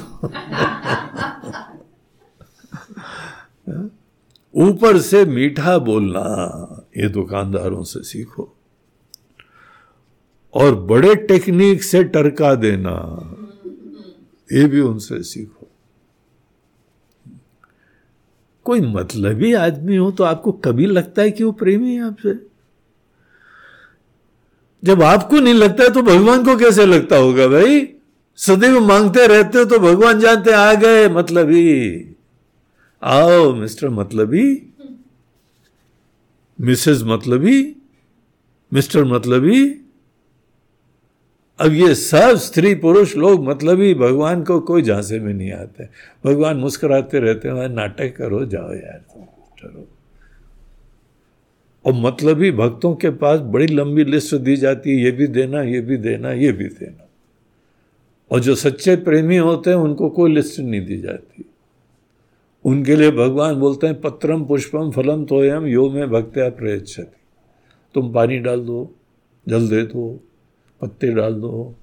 ऊपर 4.55 4.99
से 5.01 5.25
मीठा 5.25 5.79
बोलना, 5.79 6.89
ये 6.97 7.09
दुकानदारों 7.09 7.83
से 7.85 8.03
सीखो। 8.05 8.57
और 10.55 10.75
बड़े 10.75 11.15
टेक्निक 11.15 11.83
से 11.83 12.05
टरका 12.05 12.55
देना। 12.55 13.27
ये 14.53 14.65
भी 14.65 14.81
उनसे 14.81 15.23
सीखो। 15.23 15.69
कोई 18.65 18.81
मतलबी 18.81 19.53
आदमी 19.53 19.97
हो 19.97 20.11
तो 20.11 20.25
आपको 20.25 20.53
कभी 20.53 20.87
लगता 20.87 21.23
है 21.23 21.31
कि 21.31 21.45
वो 21.45 21.53
प्रेमी 21.53 21.95
है 21.95 22.07
आपसे? 22.07 22.47
जब 24.85 25.03
आपको 25.03 25.37
नहीं 25.37 25.55
लगता 25.55 25.83
है 25.83 25.91
तो 25.91 26.03
भगवान 26.03 26.45
को 26.45 26.57
कैसे 26.57 26.87
लगता 26.87 27.17
होगा 27.17 27.49
भाई? 27.49 27.89
सदैव 28.37 28.81
मांगते 28.81 29.27
रहते 29.27 29.59
हो 29.59 29.65
तो 29.65 29.79
भगवान 29.79 30.21
जानते 30.21 30.53
आ 30.53 30.75
गए 30.75 31.09
मतलबी। 31.09 32.07
आओ, 33.03 33.55
मिस्टर 33.55 33.89
मतलबी। 33.89 34.67
मिसेस 36.61 37.03
मतलबी, 37.03 37.77
मिस्टर 38.73 39.05
मतलबी। 39.05 39.75
अब 41.61 41.73
ये 41.73 41.95
सब 41.95 42.37
स्त्री 42.37 42.75
पुरुष 42.75 43.17
लोग 43.17 43.45
मतलब 43.45 43.81
ही 43.81 43.95
भगवान 43.95 44.45
को 44.45 44.61
कोई 44.61 44.83
झांसे 44.83 45.19
में 45.21 45.35
नहीं 45.35 45.53
आते। 45.53 45.85
भगवान 46.25 46.57
मुस्कुराते 46.57 47.19
रहते 47.19 47.49
हैं 47.49 47.69
नाटक 47.69 48.17
करो, 48.17 48.45
जाओ 48.45 48.73
यार, 48.73 49.05
चलो। 49.59 49.89
और 51.87 51.93
मतलब 51.93 52.43
ही 52.43 52.53
भक्तों 52.53 52.95
के 52.95 53.11
पास 53.11 53.41
बड़ी 53.41 53.67
लंबी 53.67 54.05
लिस्ट 54.05 54.35
दी 54.35 54.57
जाती 54.57 54.91
है, 54.91 55.05
ये 55.05 55.11
भी 55.11 55.27
देना, 55.27 55.63
ये 55.63 55.81
भी 55.81 55.97
देना, 55.97 56.33
ये 56.33 56.53
भी 56.53 56.65
देना। 56.65 57.09
और 58.31 58.41
जो 58.41 58.55
सच्चे 58.55 58.97
प्रेमी 58.97 59.37
होते 59.37 59.71
हैं, 59.71 59.77
उनको 59.77 60.09
कोई 60.11 60.35
लिस्ट 60.35 60.61
नहीं 60.61 60.87
दी 60.87 60.99
जाती। 60.99 61.45
उनके 62.65 62.97
लिए 62.97 63.11
भगवान 63.11 63.55
बोलते 63.55 63.87
हैं, 63.87 64.01
पत्रम 64.01 64.45
पुष्पम 64.45 64.91
फलम 64.91 65.25
तोयम, 65.25 65.67
यो 65.67 65.91
में 65.91 66.11
भक्त्या 66.11 66.49
प्रयच्छति 66.49 67.21
तुम 67.95 68.13
पानी 68.13 68.39
डाल 68.39 68.61
दो, 68.61 68.95
जल 69.49 69.69
दे 69.69 69.83
दो। 69.83 70.25
पत्ते 70.81 71.09
डाल 71.09 71.35
दो, 71.35 71.77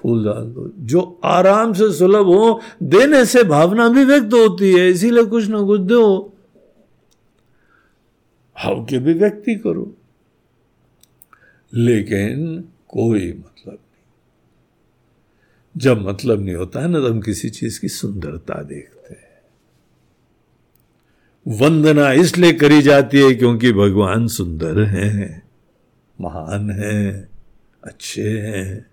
फूल 0.00 0.24
डाल 0.24 0.44
दो। 0.44 0.72
जो 0.78 1.20
आराम 1.24 1.72
से 1.72 1.92
सुलभ 1.92 2.26
हो, 2.26 2.60
देने 2.82 3.24
से 3.24 3.42
भावना 3.42 3.88
भी 3.88 4.04
व्यक्त 4.04 4.26
होती 4.26 4.72
है, 4.72 4.88
इसीलिए 4.88 5.24
कुछ 5.24 5.46
ना 5.46 5.62
कुछ 5.62 5.80
दो। 5.80 6.32
भाव 8.56 8.84
के 8.84 8.98
भी 8.98 9.14
व्यक्ति 9.14 9.54
करो। 9.54 9.94
लेकिन 11.74 12.64
कोई 12.88 13.32
मतलब 13.32 13.72
नहीं। 13.72 14.04
जब 15.76 16.08
मतलब 16.08 16.40
नहीं 16.40 16.54
होता 16.54 16.80
है 16.80 16.88
ना 16.88 17.00
तो 17.00 17.06
हम 17.06 17.20
किसी 17.20 17.50
चीज़ 17.50 17.80
की 17.80 17.88
सुंदरता 17.88 18.62
देखते 18.62 19.14
हैं। 19.14 19.26
वंदना 21.60 22.12
इसलिए 22.12 22.52
करी 22.52 22.82
जाती 22.82 23.18
है 23.18 23.34
क्योंकि 23.34 23.72
भगवान 23.72 24.26
सुंदर 24.26 24.82
हैं, 24.82 25.48
महान 26.20 26.70
हैं। 26.70 27.35
अच्छे 27.86 28.30
हैं। 28.30 28.90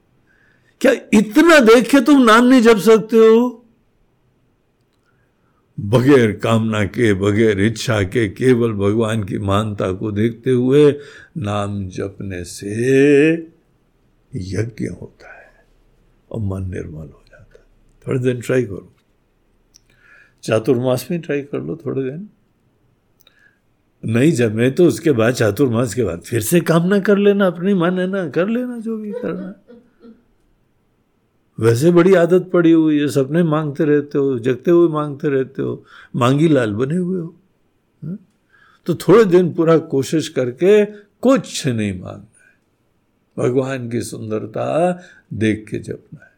क्या 0.81 0.91
इतना 0.91 1.59
देख 1.59 1.91
के 1.91 2.01
तुम 2.01 2.21
नाम 2.21 2.45
नहीं 2.45 2.61
जप 2.61 2.77
सकते 2.77 3.17
हो? 3.17 3.59
बगैर 5.79 6.31
कामना 6.31 6.85
के, 6.85 7.13
बगैर 7.13 7.61
इच्छा 7.61 8.03
के, 8.03 8.29
केवल 8.29 8.73
भगवान 8.73 9.23
की 9.23 9.37
मानता 9.37 9.91
को 9.91 10.11
देखते 10.11 10.51
हुए 10.51 10.95
नाम 11.37 11.87
जपने 11.89 12.43
से 12.43 13.33
यज्ञ 14.35 14.85
होता 14.85 15.39
है 15.39 15.65
और 16.31 16.39
मन 16.39 16.71
निर्मल 16.71 17.07
हो 17.07 17.23
जाता 17.31 17.59
है। 17.59 17.65
थोड़े 18.07 18.19
दिन 18.19 18.41
ट्राई 18.41 18.63
करो। 18.63 18.93
चातुर्मास 20.43 21.07
में 21.11 21.21
ट्राई 21.21 21.41
कर 21.41 21.61
लो 21.61 21.75
थोड़े 21.85 22.03
दिन। 22.03 22.29
नहीं 24.03 24.31
जमे 24.31 24.69
तो 24.71 24.85
उसके 24.85 25.11
बाद 25.11 25.33
चातुर्मास 25.33 25.93
के 25.93 26.03
बाद 26.03 26.21
फिर 26.21 26.41
से 26.41 26.59
कामना 26.61 26.99
कर 26.99 27.17
लेना, 27.17 27.47
अपनी 27.47 27.73
मन 27.73 27.99
है 27.99 28.07
ना 28.07 28.27
कर 28.29 28.47
लेना 28.47 28.77
जो 28.77 28.97
भी 28.97 29.11
करना। 29.11 29.53
वैसे 31.57 31.91
बड़ी 31.91 32.13
आदत 32.13 32.49
पड़ी 32.53 32.71
हुई 32.71 32.99
है, 32.99 33.07
सपने 33.07 33.43
मांगते 33.43 33.85
रहते 33.85 34.17
हो, 34.17 34.39
जगते 34.39 34.71
हुए 34.71 34.87
मांगते 34.89 35.29
रहते 35.29 35.61
हो, 35.61 35.83
मांगी 36.15 36.47
लाल 36.47 36.73
बने 36.73 36.95
हुए 36.95 37.19
हो 37.19 37.35
हाँ? 38.03 38.17
तो 38.87 38.95
थोड़े 38.95 39.25
दिन 39.25 39.53
पूरा 39.53 39.77
कोशिश 39.77 40.27
करके 40.29 40.85
कुछ 40.85 41.67
नहीं 41.67 41.93
मांगना 42.01 42.43
है। 42.43 42.53
भगवान 43.37 43.89
की 43.89 44.01
सुंदरता 44.01 44.65
देख 45.33 45.65
के 45.69 45.79
जपना 45.79 46.25
है, 46.25 46.31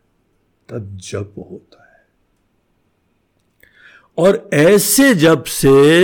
तब 0.69 0.97
जप 0.97 1.33
होता 1.37 1.81
है। 1.81 1.84
और 4.17 4.49
ऐसे 4.53 5.15
जब 5.15 5.43
से 5.43 6.03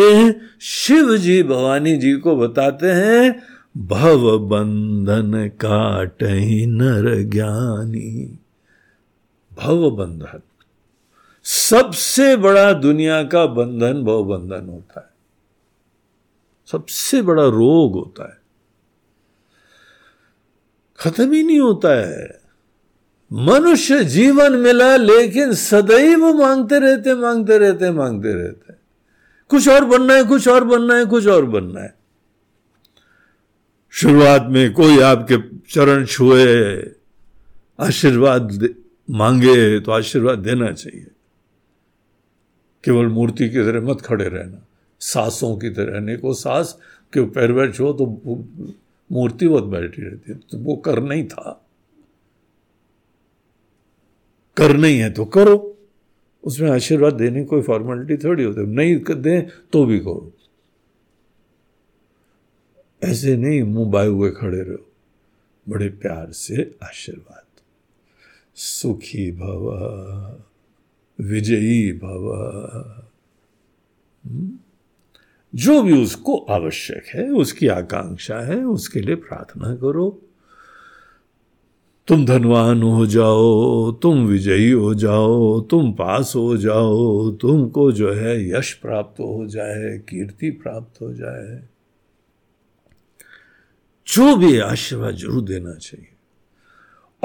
शिव 0.61 1.17
जी 1.17 1.43
भवानी 1.43 1.97
जी 1.97 2.13
को 2.13 2.35
बताते 2.35 2.87
हैं, 2.87 3.43
भव 3.77 4.39
बंधन 4.39 5.47
काट 5.47 6.23
नर 6.67 7.23
ज्ञानी। 7.23 8.39
भव 9.53 9.91
बंधन। 9.91 10.39
सबसे 11.43 12.35
बड़ा 12.35 12.73
दुनिया 12.73 13.23
का 13.23 13.45
बंधन 13.45 14.03
भव 14.03 14.23
बंधन 14.23 14.69
होता 14.69 14.99
है। 14.99 15.11
सबसे 16.71 17.21
बड़ा 17.21 17.45
रोग 17.45 17.93
होता 17.93 18.29
है। 18.29 18.41
खत्म 20.99 21.31
ही 21.31 21.43
नहीं 21.43 21.59
होता 21.59 21.89
है। 21.89 22.40
मनुष्य 23.31 24.03
जीवन 24.03 24.55
मिला, 24.55 24.95
लेकिन 24.95 25.53
सदैव 25.53 26.25
मांगते 26.33 26.79
रहते 26.79 27.13
मांगते 27.15 27.57
रहते 27.57 27.91
मांगते 27.91 28.33
रहते 28.33 28.73
कुछ 29.49 29.67
और 29.69 29.85
बनना 29.85 30.13
है, 30.13 30.23
कुछ 30.23 30.47
और 30.47 30.63
बनना 30.63 30.95
है, 30.95 31.05
कुछ 31.05 31.27
और 31.27 31.45
बनना 31.45 31.81
है। 31.81 31.93
शुरुआत 33.93 34.47
में 34.49 34.73
कोई 34.73 34.99
आपके 34.99 35.37
चरण 35.69 36.05
छुए, 36.05 36.45
आशीर्वाद 37.79 38.67
मांगे 39.09 39.79
तो 39.79 39.91
आशीर्वाद 39.91 40.39
देना 40.39 40.71
चाहिए। 40.71 41.07
केवल 42.83 43.07
मूर्ति 43.07 43.49
की 43.49 43.63
तरह 43.63 43.81
मत 43.81 44.01
खड़े 44.01 44.27
रहना। 44.27 44.65
सासों 45.01 45.55
की 45.57 45.69
तरह 45.69 45.93
रहने 45.93 46.15
को 46.17 46.33
सास 46.33 46.77
के 47.13 47.21
पैर 47.29 47.51
वैर 47.51 47.71
छो 47.71 47.91
तो 47.93 48.05
मूर्ति 49.09 49.47
बहुत 49.47 49.63
बैठी 49.63 50.01
रहती 50.01 50.33
तो 50.33 50.57
वो 50.57 50.75
करना 50.75 51.13
ही 51.13 51.23
था। 51.23 51.57
करना 54.57 54.87
ही 54.87 54.97
है 54.97 55.09
तो 55.09 55.25
करो। 55.25 55.77
उसमें 56.43 56.71
आशीर्वाद 56.71 57.13
देने 57.13 57.45
कोई 57.45 57.61
फॉर्मेलिटी 57.61 58.23
थोड़ी 58.23 58.43
होती 58.43 58.61
नहीं 58.61 59.15
दें 59.15 59.41
तो 59.73 59.85
भी 59.85 59.99
करो। 59.99 60.31
ऐसे 63.03 63.37
नहीं 63.37 63.63
मुँह 63.63 63.91
बाए 63.91 64.07
हुए 64.07 64.31
खड़े 64.31 64.61
रहो। 64.61 64.91
बड़े 65.69 65.89
प्यार 65.89 66.31
से 66.31 66.75
आशीर्वाद। 66.83 67.43
सुखी 68.55 69.31
भव, 69.31 69.71
विजयी 71.19 71.93
भव। 71.93 72.33
हम्म? 74.25 74.59
जो 75.55 75.81
भी 75.81 76.03
उसको 76.03 76.37
आवश्यक 76.37 77.05
है, 77.05 77.29
उसकी 77.29 77.67
आकांक्षा 77.67 78.39
है, 78.39 78.63
उसके 78.63 78.99
लिए 78.99 79.15
प्रार्थना 79.15 79.75
करो। 79.75 80.21
तुम 82.11 82.25
धनवान 82.25 82.83
हो 82.83 83.05
जाओ, 83.05 83.91
तुम 83.91 84.25
विजयी 84.25 84.71
हो 84.71 84.93
जाओ, 84.93 85.61
तुम 85.61 85.91
पास 85.91 86.33
हो 86.35 86.57
जाओ, 86.57 87.31
तुमको 87.31 87.91
जो 87.91 88.13
है 88.13 88.49
यश 88.49 88.73
प्राप्त 88.73 89.19
हो 89.19 89.47
जाए, 89.47 89.97
कीर्ति 89.97 90.49
प्राप्त 90.49 91.01
हो 91.01 91.13
जाए। 91.13 91.63
जो 94.07 94.35
भी 94.35 94.59
आशीर्वाद 94.59 95.15
ज़रूर 95.15 95.41
देना 95.41 95.73
चाहिए। 95.73 96.07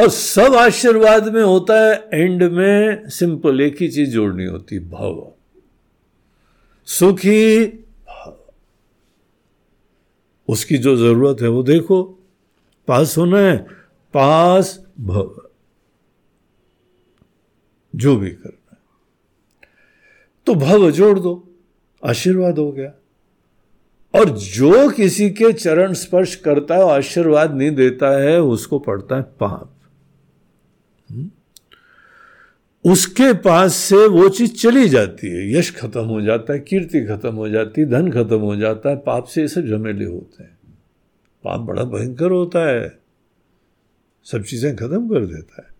और 0.02 0.08
सब 0.08 0.54
आशीर्वाद 0.54 1.32
में 1.34 1.42
होता 1.42 1.80
है 1.80 2.08
एंड 2.14 2.42
में 2.42 3.08
सिंपल 3.08 3.60
एक 3.60 3.76
ही 3.80 3.88
चीज़ 3.88 4.10
जोड़नी 4.10 4.44
होती, 4.44 4.78
भव। 4.78 5.32
सुखी 6.86 7.66
भव। 7.66 8.36
उसकी 10.48 10.78
जो 10.78 10.96
ज़रूरत 10.96 11.42
है 11.42 11.48
वो 11.48 11.62
देखो, 11.62 12.02
पास 12.88 13.18
होना 13.18 13.38
है 13.38 13.85
पास 14.16 14.86
भव। 15.00 15.42
जो 17.96 18.16
भी 18.16 18.30
करना 18.30 18.70
है। 18.72 18.78
तो 20.46 20.54
भव 20.54 20.90
जोड़ 20.90 21.20
दो, 21.20 21.48
आशीर्वाद 22.04 22.58
हो 22.58 22.72
गया। 22.72 22.94
और 24.14 24.30
जो 24.30 24.90
किसी 24.90 25.30
के 25.30 25.52
चरण 25.52 25.92
स्पर्श 25.92 26.34
करता 26.34 26.74
है, 26.74 26.90
आशीर्वाद 26.90 27.54
नहीं 27.54 27.74
देता 27.74 28.18
है, 28.18 28.40
उसको 28.40 28.78
पड़ता 28.78 29.16
है 29.16 29.22
पाप। 29.22 29.72
उसके 32.84 33.32
पास 33.32 33.74
से 33.74 34.06
वो 34.06 34.28
चीज़ 34.28 34.54
चली 34.54 34.88
जाती 34.88 35.28
है। 35.28 35.54
यश 35.54 35.76
खत्म 35.76 36.04
हो 36.04 36.22
जाता 36.22 36.52
है, 36.52 36.60
कीर्ति 36.60 37.04
खत्म 37.04 37.34
हो 37.34 37.48
जाती 37.48 37.80
है, 37.80 37.90
धन 37.90 38.10
खत्म 38.10 38.38
हो 38.38 38.56
जाता 38.56 38.90
है, 38.90 38.96
पाप 38.96 39.24
से 39.24 39.40
ये 39.40 39.48
सब 39.48 39.66
झमेले 39.66 40.04
होते 40.04 40.42
हैं। 40.42 40.58
पाप 41.44 41.60
बड़ा 41.60 41.84
भयंकर 41.84 42.30
होता 42.30 42.68
है। 42.68 43.05
सब 44.26 44.42
चीज़ें 44.42 44.76
खत्म 44.76 45.08
कर 45.08 45.26
देता 45.26 45.62
है। 45.62 45.74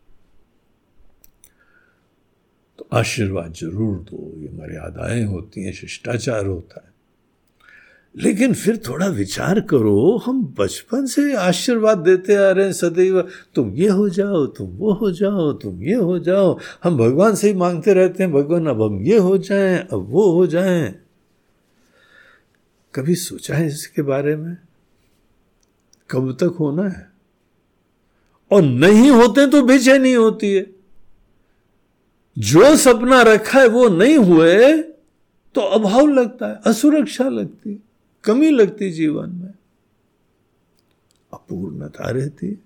तो 2.79 2.89
आशीर्वाद 2.93 3.53
ज़रूर 3.53 3.97
दो, 3.97 4.35
ये 4.37 4.49
मर्यादाएँ 4.49 5.25
होती 5.25 5.65
हैं, 5.65 5.73
शिष्टाचार 5.73 6.47
होता 6.47 6.83
है। 6.87 6.95
लेकिन 8.17 8.55
फिर 8.55 8.77
थोड़ा 8.77 9.07
विचार 9.07 9.61
करो, 9.61 10.17
हम 10.17 10.55
बचपन 10.59 11.07
से 11.07 11.35
आशीर्वाद 11.35 11.99
देते 11.99 12.35
आ 12.35 12.51
रहे 12.51 12.65
हैं 12.65 12.73
सदैव। 12.73 13.29
तुम 13.55 13.75
ये 13.75 13.89
हो 13.89 14.09
जाओ, 14.09 14.47
तुम 14.47 14.67
वो 14.67 14.93
हो 14.93 15.11
जाओ, 15.11 15.53
तुम 15.53 15.83
ये 15.83 15.95
हो 15.95 16.19
जाओ। 16.19 16.59
हम 16.85 16.97
भगवान 16.97 17.35
से 17.35 17.49
ही 17.49 17.55
मांगते 17.55 17.95
रहते 17.95 18.23
हैं, 18.23 18.33
भगवान 18.33 18.67
अब 18.67 18.83
हम 18.83 19.03
ये 19.03 19.19
हो 19.19 19.39
जाएँ, 19.39 19.79
अब 19.79 20.07
वो 20.09 20.31
हो 20.33 20.47
जाएँ। 20.47 20.95
कभी 22.95 23.15
सोचा 23.15 23.55
है 23.55 23.67
इसके 23.67 24.03
बारे 24.03 24.37
में? 24.37 24.57
कब 26.11 26.33
तक 26.33 26.57
होना 26.61 26.89
है? 26.89 27.16
और 28.51 28.63
नहीं 28.63 29.11
होते 29.11 29.47
तो 29.47 29.63
बेचैनी 29.63 30.13
होती 30.13 30.55
है। 30.55 30.67
जो 32.39 32.77
सपना 32.77 33.23
रखा 33.23 33.61
है 33.61 33.69
वो 33.69 33.89
नहीं 33.89 34.17
हुए 34.17 34.83
तो 35.55 35.61
अभाव 35.61 36.07
लगता 36.07 36.47
है, 36.47 36.61
असुरक्षा 36.67 37.29
लगती 37.29 37.71
है, 37.71 37.79
कमी 38.25 38.51
लगती 38.51 38.91
जीवन 38.91 39.31
में। 39.31 39.55
अपूर्णता 41.33 42.11
रहती 42.11 42.59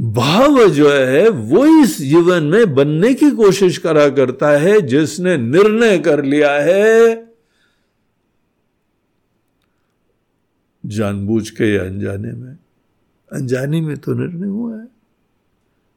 भाव 0.00 0.68
जो 0.68 0.90
है, 0.90 1.28
वो 1.28 1.82
इस 1.82 1.98
जीवन 1.98 2.42
में 2.42 2.74
बनने 2.74 3.14
की 3.14 3.30
कोशिश 3.30 3.78
करा 3.78 4.08
करता 4.08 4.50
है, 4.50 4.80
जिसने 4.80 5.36
निर्णय 5.36 5.98
कर 5.98 6.24
लिया 6.24 6.52
है। 6.52 7.32
जानबूझ 10.86 11.50
के 11.50 11.74
या 11.74 11.82
अनजाने 11.82 12.32
में। 12.32 12.58
अनजाने 13.32 13.80
में 13.80 13.96
तो 13.96 14.14
निर्णय 14.14 14.46
हुआ 14.46 14.80
है। 14.80 14.88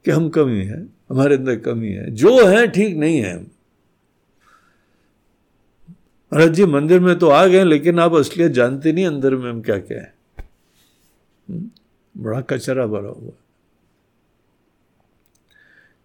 कि 0.05 0.11
हम 0.11 0.29
कमी 0.29 0.59
है, 0.59 0.87
हमारे 1.09 1.35
अंदर 1.35 1.55
कमी 1.55 1.89
है। 1.89 2.11
जो 2.11 2.45
है, 2.45 2.67
ठीक 2.67 2.97
नहीं 2.97 3.17
है। 3.17 3.35
हम 3.35 3.47
महाराज 6.33 6.53
जी, 6.53 6.65
मंदिर 6.65 6.99
में 6.99 7.19
तो 7.19 7.27
आ 7.27 7.45
गए, 7.45 7.63
लेकिन 7.63 7.99
आप 7.99 8.13
असलियत 8.13 8.51
जानते 8.51 8.91
नहीं 8.91 9.05
अंदर 9.05 9.35
में 9.35 9.49
हम 9.49 9.61
क्या 9.61 9.79
क्या 9.79 9.97
है। 9.97 10.15
हम्म? 11.49 11.69
बड़ा 12.17 12.41
कचरा 12.41 12.87
भरा 12.87 13.09
हुआ 13.09 13.31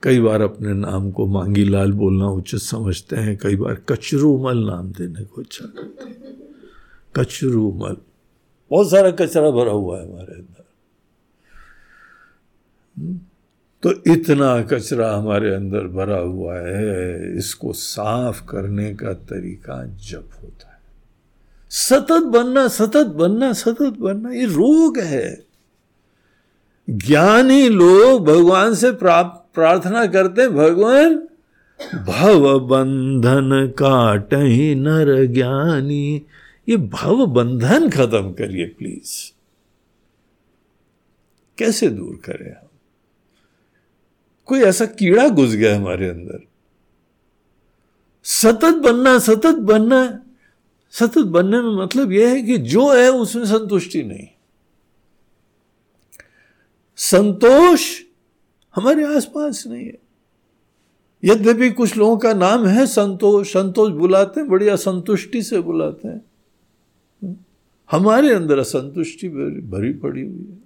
कई 0.03 0.21
बार 0.21 0.41
अपने 0.41 0.73
नाम 0.73 1.11
को 1.11 1.27
मांगी 1.27 1.65
लाल 1.65 1.93
बोलना 1.93 2.29
उचित 2.29 2.61
समझते 2.61 3.17
हैं, 3.17 3.39
कई 3.39 3.57
बार 3.57 3.75
कचरूमल 3.75 4.59
नाम 4.59 4.93
देने 4.93 5.25
को 5.25 5.41
अच्छा 5.41 5.67
करते 5.67 6.09
हैं। 6.09 6.43
कचरूमल 7.17 7.97
बहुत 8.71 8.91
सारा 8.91 9.11
कचरा 9.11 9.51
भरा 9.51 9.73
हुआ 9.73 10.01
है 10.01 10.13
हमारे 10.13 10.35
अंदर? 10.35 10.60
तो 13.83 13.91
इतना 14.07 14.63
कचरा 14.63 15.11
हमारे 15.15 15.55
अंदर 15.55 15.87
भरा 15.89 16.19
हुआ 16.19 16.55
है, 16.55 17.37
इसको 17.39 17.73
साफ़ 17.73 18.43
करने 18.47 18.95
का 18.95 19.13
तरीका 19.13 19.85
जब 20.09 20.31
होता 20.43 20.69
है। 20.69 20.81
सतत 21.71 22.27
बनना 22.27 22.67
सतत 22.69 23.07
बनना 23.17 23.53
सतत 23.53 23.97
बनना, 24.01 24.31
ये 24.31 24.45
रोग 24.47 24.99
है। 24.99 25.45
ज्ञानी 26.89 27.69
लोग 27.69 28.25
भगवान 28.27 28.75
से 28.75 28.91
प्रार्थना 28.93 30.07
करते 30.07 30.43
हैं, 30.43 30.55
भगवान 30.55 31.17
भव 32.07 32.59
बंधन 32.61 33.73
काट 33.79 34.35
नर 34.77 35.27
ज्ञानी। 35.27 36.23
ये 36.69 36.77
भव 36.77 37.27
बंधन 37.27 37.89
खत्म 37.91 38.33
करिए 38.33 38.67
प्लीज़ 38.69 39.15
कैसे 41.59 41.89
दूर 41.89 42.21
करें 42.25 42.51
हम? 42.51 42.67
कोई 44.51 44.61
ऐसा 44.61 44.87
कीड़ा 44.87 45.29
घुस 45.29 45.55
गया 45.55 45.77
हमारे 45.77 46.09
अंदर। 46.09 46.39
सतत 48.25 48.75
बनना 48.75 49.19
सतत 49.19 49.55
बनना, 49.55 50.01
सतत 50.91 51.25
बनने 51.27 51.61
में 51.61 51.77
मतलब 51.85 52.13
यह 52.13 52.29
है 52.29 52.43
कि 52.43 52.59
जो 52.59 52.93
है 52.95 53.11
उसमें 53.13 53.45
संतुष्टि 53.45 54.03
नहीं। 54.03 54.27
संतोष 56.97 57.83
हमारे 58.75 59.17
आसपास 59.17 59.65
नहीं 59.67 59.87
है। 59.87 59.99
यद्यपि 61.25 61.71
कुछ 61.71 61.97
लोगों 61.97 62.17
का 62.19 62.33
नाम 62.35 62.67
है 62.67 62.87
संतोष 62.87 63.53
संतोष 63.53 63.93
बुलाते 63.93 64.41
हैं, 64.41 64.49
बड़ी 64.49 64.69
असंतुष्टि 64.69 65.43
से 65.43 65.61
बुलाते 65.61 66.09
हैं। 66.09 66.23
हमारे 67.91 68.35
अंदर 68.35 68.59
असंतुष्टि 68.59 69.29
भरी 69.69 69.93
पड़ी 69.93 70.23
हुई 70.23 70.47
है। 70.51 70.60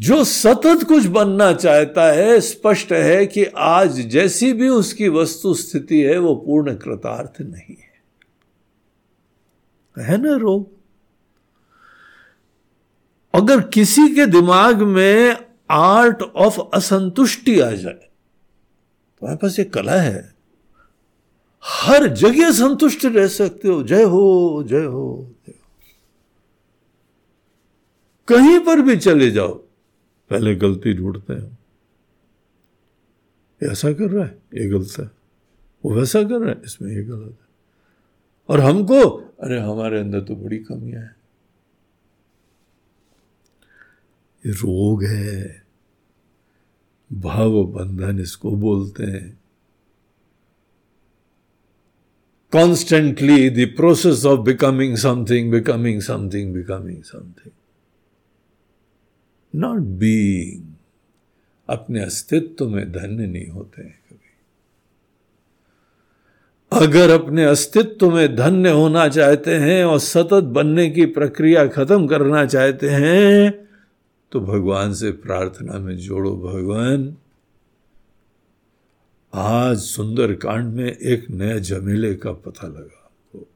जो 0.00 0.24
सतत 0.24 0.84
कुछ 0.88 1.06
बनना 1.06 1.52
चाहता 1.52 2.04
है, 2.12 2.40
स्पष्ट 2.40 2.92
है 2.92 3.26
कि 3.26 3.44
आज 3.44 4.00
जैसी 4.00 4.52
भी 4.52 4.68
उसकी 4.68 5.08
वस्तु 5.08 5.54
स्थिति 5.54 6.00
है, 6.00 6.18
वो 6.18 6.34
पूर्ण 6.34 6.74
कृतार्थ 6.74 7.40
नहीं 7.40 7.76
है। 7.76 7.90
है 10.04 10.22
ना 10.22 10.36
रोग? 10.36 10.70
अगर 13.34 13.60
किसी 13.60 14.08
के 14.14 14.26
दिमाग 14.26 14.82
में 14.82 15.36
आर्ट 15.70 16.22
ऑफ़ 16.22 16.60
असंतुष्टि 16.74 17.60
आ 17.60 17.70
जाए 17.70 17.92
तो 17.92 19.26
हमारे 19.26 19.36
पास 19.36 19.58
एक 19.58 19.72
कला 19.72 20.00
है। 20.00 20.34
हर 21.64 22.06
जगह 22.06 22.50
संतुष्ट 22.50 23.04
रह 23.04 23.26
सकते 23.28 23.68
हो, 23.68 23.82
जय 23.82 24.02
हो 24.02 24.64
जय 24.66 24.84
हो 24.84 25.34
जय 25.46 25.52
हो। 25.52 25.66
कहीं 28.28 28.58
पर 28.60 28.80
भी 28.80 28.96
चले 28.96 29.30
जाओ 29.30 29.69
पहले 30.30 30.54
गलती 30.54 30.94
ढूंढते 30.94 31.32
हैं। 31.32 31.58
ऐसा 33.62 33.92
कर 33.92 34.10
रहा 34.10 34.24
है, 34.24 34.42
ये 34.54 34.68
गलत 34.68 34.90
है। 35.00 35.10
वो 35.84 35.94
वैसा 35.94 36.22
कर 36.22 36.40
रहा 36.40 36.50
है, 36.50 36.62
इसमें 36.64 36.92
ये 36.92 37.02
गलत 37.02 37.38
है। 37.42 37.48
और 38.48 38.60
हमको, 38.60 39.08
अरे 39.40 39.60
हमारे 39.60 40.00
अंदर 40.00 40.20
तो 40.20 40.36
बड़ी 40.36 40.58
कमियाँ 40.58 41.02
हैं। 41.02 41.16
ये 44.46 44.52
रोग 44.52 45.04
है। 45.04 45.62
भाव 47.12 47.64
बंधन 47.64 48.20
इसको 48.20 48.50
बोलते 48.50 49.04
हैं। 49.04 49.40
Constantly 52.52 53.50
the 53.50 53.76
process 53.76 54.24
of 54.24 54.40
becoming 54.40 54.96
something 54.96 55.50
becoming 55.50 56.00
something 56.00 56.54
becoming 56.54 57.02
something 57.02 57.50
not 59.54 59.80
being 59.98 60.62
अपने 61.68 62.02
अस्तित्व 62.02 62.68
में 62.68 62.92
धन्य 62.92 63.26
नहीं 63.26 63.48
होते 63.48 63.82
हैं 63.82 63.98
कभी। 64.10 64.28
अगर 66.72 67.10
अपने 67.10 67.44
अस्तित्व 67.44 68.10
में 68.10 68.36
धन्य 68.36 68.70
होना 68.70 69.08
चाहते 69.08 69.54
हैं 69.56 69.84
और 69.84 69.98
सतत 69.98 70.44
बनने 70.52 70.90
की 70.90 71.06
प्रक्रिया 71.06 71.66
खत्म 71.68 72.06
करना 72.06 72.44
चाहते 72.46 72.88
हैं 72.88 73.50
तो 74.32 74.40
भगवान 74.40 74.94
से 74.94 75.10
प्रार्थना 75.12 75.78
में 75.78 75.96
जोड़ो 75.96 76.36
भगवान। 76.36 77.16
आज 79.32 79.78
सुंदर 79.78 80.32
कांड 80.34 80.74
में 80.74 80.86
एक 80.86 81.30
नया 81.30 81.58
जमीले 81.58 82.14
का 82.14 82.32
पता 82.32 82.66
लगा 82.66 83.10
तो 83.32 83.46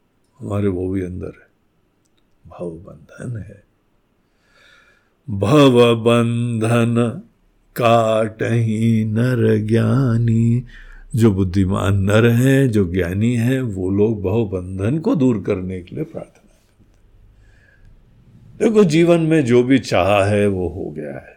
हमारे 0.40 0.68
वो 0.68 0.88
भी 0.90 1.02
अंदर 1.02 1.26
है। 1.26 1.48
भाव 2.44 2.70
बंधन 2.70 3.36
है। 3.38 3.62
भव 5.30 5.94
बंधन 5.96 7.22
काट 7.76 8.42
ही 8.42 9.04
नर 9.04 9.58
ज्ञानी 9.58 10.64
जो 11.16 11.32
बुद्धिमान 11.32 11.98
नर 11.98 12.26
हैं, 12.26 12.70
जो 12.70 12.92
ज्ञानी 12.92 13.34
हैं, 13.34 13.60
वो 13.60 13.90
लोग 13.90 14.22
भव 14.22 14.44
बंधन 14.44 14.98
को 14.98 15.14
दूर 15.14 15.42
करने 15.46 15.80
के 15.80 15.96
लिए 15.96 16.04
प्रार्थना 16.04 16.50
करते 16.52 16.74
देखो, 18.64 18.84
जीवन 18.84 19.20
में 19.20 19.44
जो 19.44 19.62
भी 19.62 19.78
चाह 19.78 20.24
है, 20.24 20.46
वो 20.46 20.68
हो 20.68 20.90
गया 20.90 21.14
है। 21.14 21.36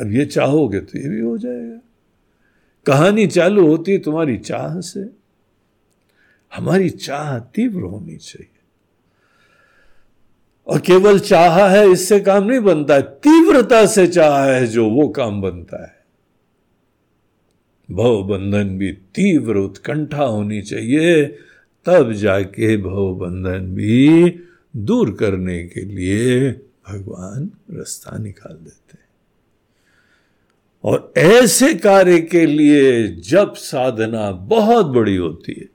अब 0.00 0.12
ये 0.12 0.26
चाहोगे 0.26 0.80
तो 0.80 0.98
ये 0.98 1.08
भी 1.08 1.20
हो 1.20 1.38
जाएगा। 1.38 1.78
कहानी 2.86 3.26
चालू 3.26 3.66
होती 3.66 3.92
है 3.92 3.98
तुम्हारी 3.98 4.38
चाह 4.38 4.80
से। 4.80 5.00
हमारी 6.56 6.90
चाह 6.90 7.38
तीव्र 7.38 7.82
होनी 7.82 8.16
चाहिए। 8.16 8.53
और 10.66 10.80
केवल 10.80 11.18
चाह 11.18 11.68
है, 11.68 11.90
इससे 11.90 12.20
काम 12.20 12.44
नहीं 12.44 12.60
बनता 12.60 12.94
है। 12.94 13.02
तीव्रता 13.02 13.86
से 13.86 14.06
चाह 14.06 14.44
है 14.44 14.66
जो, 14.66 14.90
वो 14.90 15.08
काम 15.08 15.42
बनता 15.42 15.84
है। 15.84 16.04
भव 17.90 18.22
बंधन 18.22 18.78
भी 18.78 18.92
तीव्र 18.92 19.56
उत्कंठा 19.56 20.24
होनी 20.24 20.62
चाहिए, 20.62 21.24
तब 21.84 22.12
जाके 22.12 22.76
भव 22.76 23.14
बंधन 23.14 23.74
भी 23.74 24.34
दूर 24.76 25.10
करने 25.10 25.64
के 25.64 25.80
लिए 25.80 26.50
भगवान 26.90 27.50
रास्ता 27.70 28.18
निकाल 28.18 28.54
देते 28.54 28.92
हैं। 28.92 29.04
और 30.84 31.12
ऐसे 31.16 31.74
कार्य 31.74 32.20
के 32.20 32.46
लिए 32.46 33.08
जब 33.08 33.54
साधना 33.54 34.32
बहुत 34.32 34.86
बड़ी 34.86 35.16
होती 35.16 35.52
है। 35.58 35.73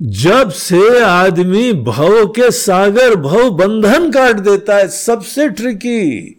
जब 0.00 0.50
से 0.50 1.00
आदमी 1.00 1.72
भव 1.72 2.26
के 2.28 2.50
सागर 2.50 3.14
भव 3.16 3.50
बंधन 3.50 4.10
काट 4.10 4.40
देता 4.40 4.76
है, 4.76 4.88
सबसे 4.88 5.48
ट्रिकी 5.48 6.38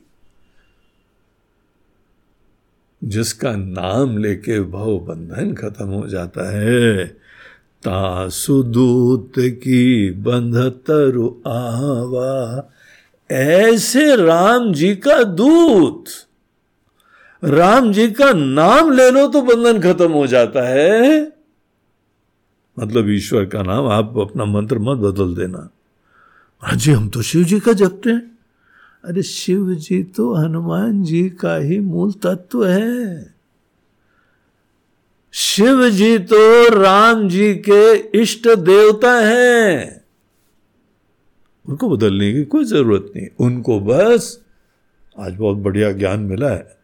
जिसका 3.02 3.52
नाम 3.52 4.18
लेके 4.18 4.60
भव 4.62 4.98
बंधन 5.00 5.54
खत्म 5.54 5.88
हो 5.88 6.08
जाता 6.08 6.50
है 6.52 7.06
तासुदूत 7.84 9.34
की 9.38 10.12
बंध 10.20 10.58
तरु 10.88 11.28
आवा। 11.48 12.70
ऐसे 13.30 14.16
राम 14.16 14.72
जी 14.74 14.96
का 14.96 15.22
दूत, 15.24 16.06
राम 17.44 17.92
जी 17.94 18.10
का 18.12 18.32
नाम 18.34 18.92
ले 18.92 19.10
लो 19.12 19.28
तो 19.28 19.42
बंधन 19.42 19.82
खत्म 19.82 20.12
हो 20.12 20.26
जाता 20.28 20.68
है। 20.68 21.22
मतलब 22.80 23.10
ईश्वर 23.10 23.46
का 23.46 23.64
नाम, 23.64 23.88
आप 23.88 24.18
अपना 24.18 24.46
मंत्र 24.46 24.80
मत 24.80 24.98
बदल 24.98 25.36
देना। 25.36 25.70
जी, 26.76 26.92
हम 26.92 27.10
तो 27.10 27.22
शिव 27.22 27.44
जी 27.44 27.60
का 27.60 27.74
जपते 27.74 28.10
हैं। 28.10 28.38
अरे, 29.06 29.24
शिव 29.24 29.76
जी 29.76 30.04
तो 30.04 30.34
हनुमान 30.34 31.04
जी 31.04 31.30
का 31.30 31.56
ही 31.56 31.80
मूल 31.80 32.12
तत्व 32.12 32.66
है। 32.66 33.36
शिव 35.32 35.90
जी 35.90 36.20
तो 36.20 36.70
राम 36.82 37.30
जी 37.30 37.56
के 37.56 37.96
इष्ट 38.22 38.48
देवता 38.48 39.20
हैं। 39.20 40.06
उनको 41.70 41.98
बदलने 41.98 42.34
की 42.34 42.44
कोई 42.44 42.64
ज़रूरत 42.64 43.14
नहीं। 43.16 43.28
उनको 43.40 43.80
बस 43.80 44.42
आज 45.20 45.36
बहुत 45.36 45.58
बढ़िया 45.58 45.92
ज्ञान 45.92 46.20
मिला 46.20 46.50
है। 46.50 46.78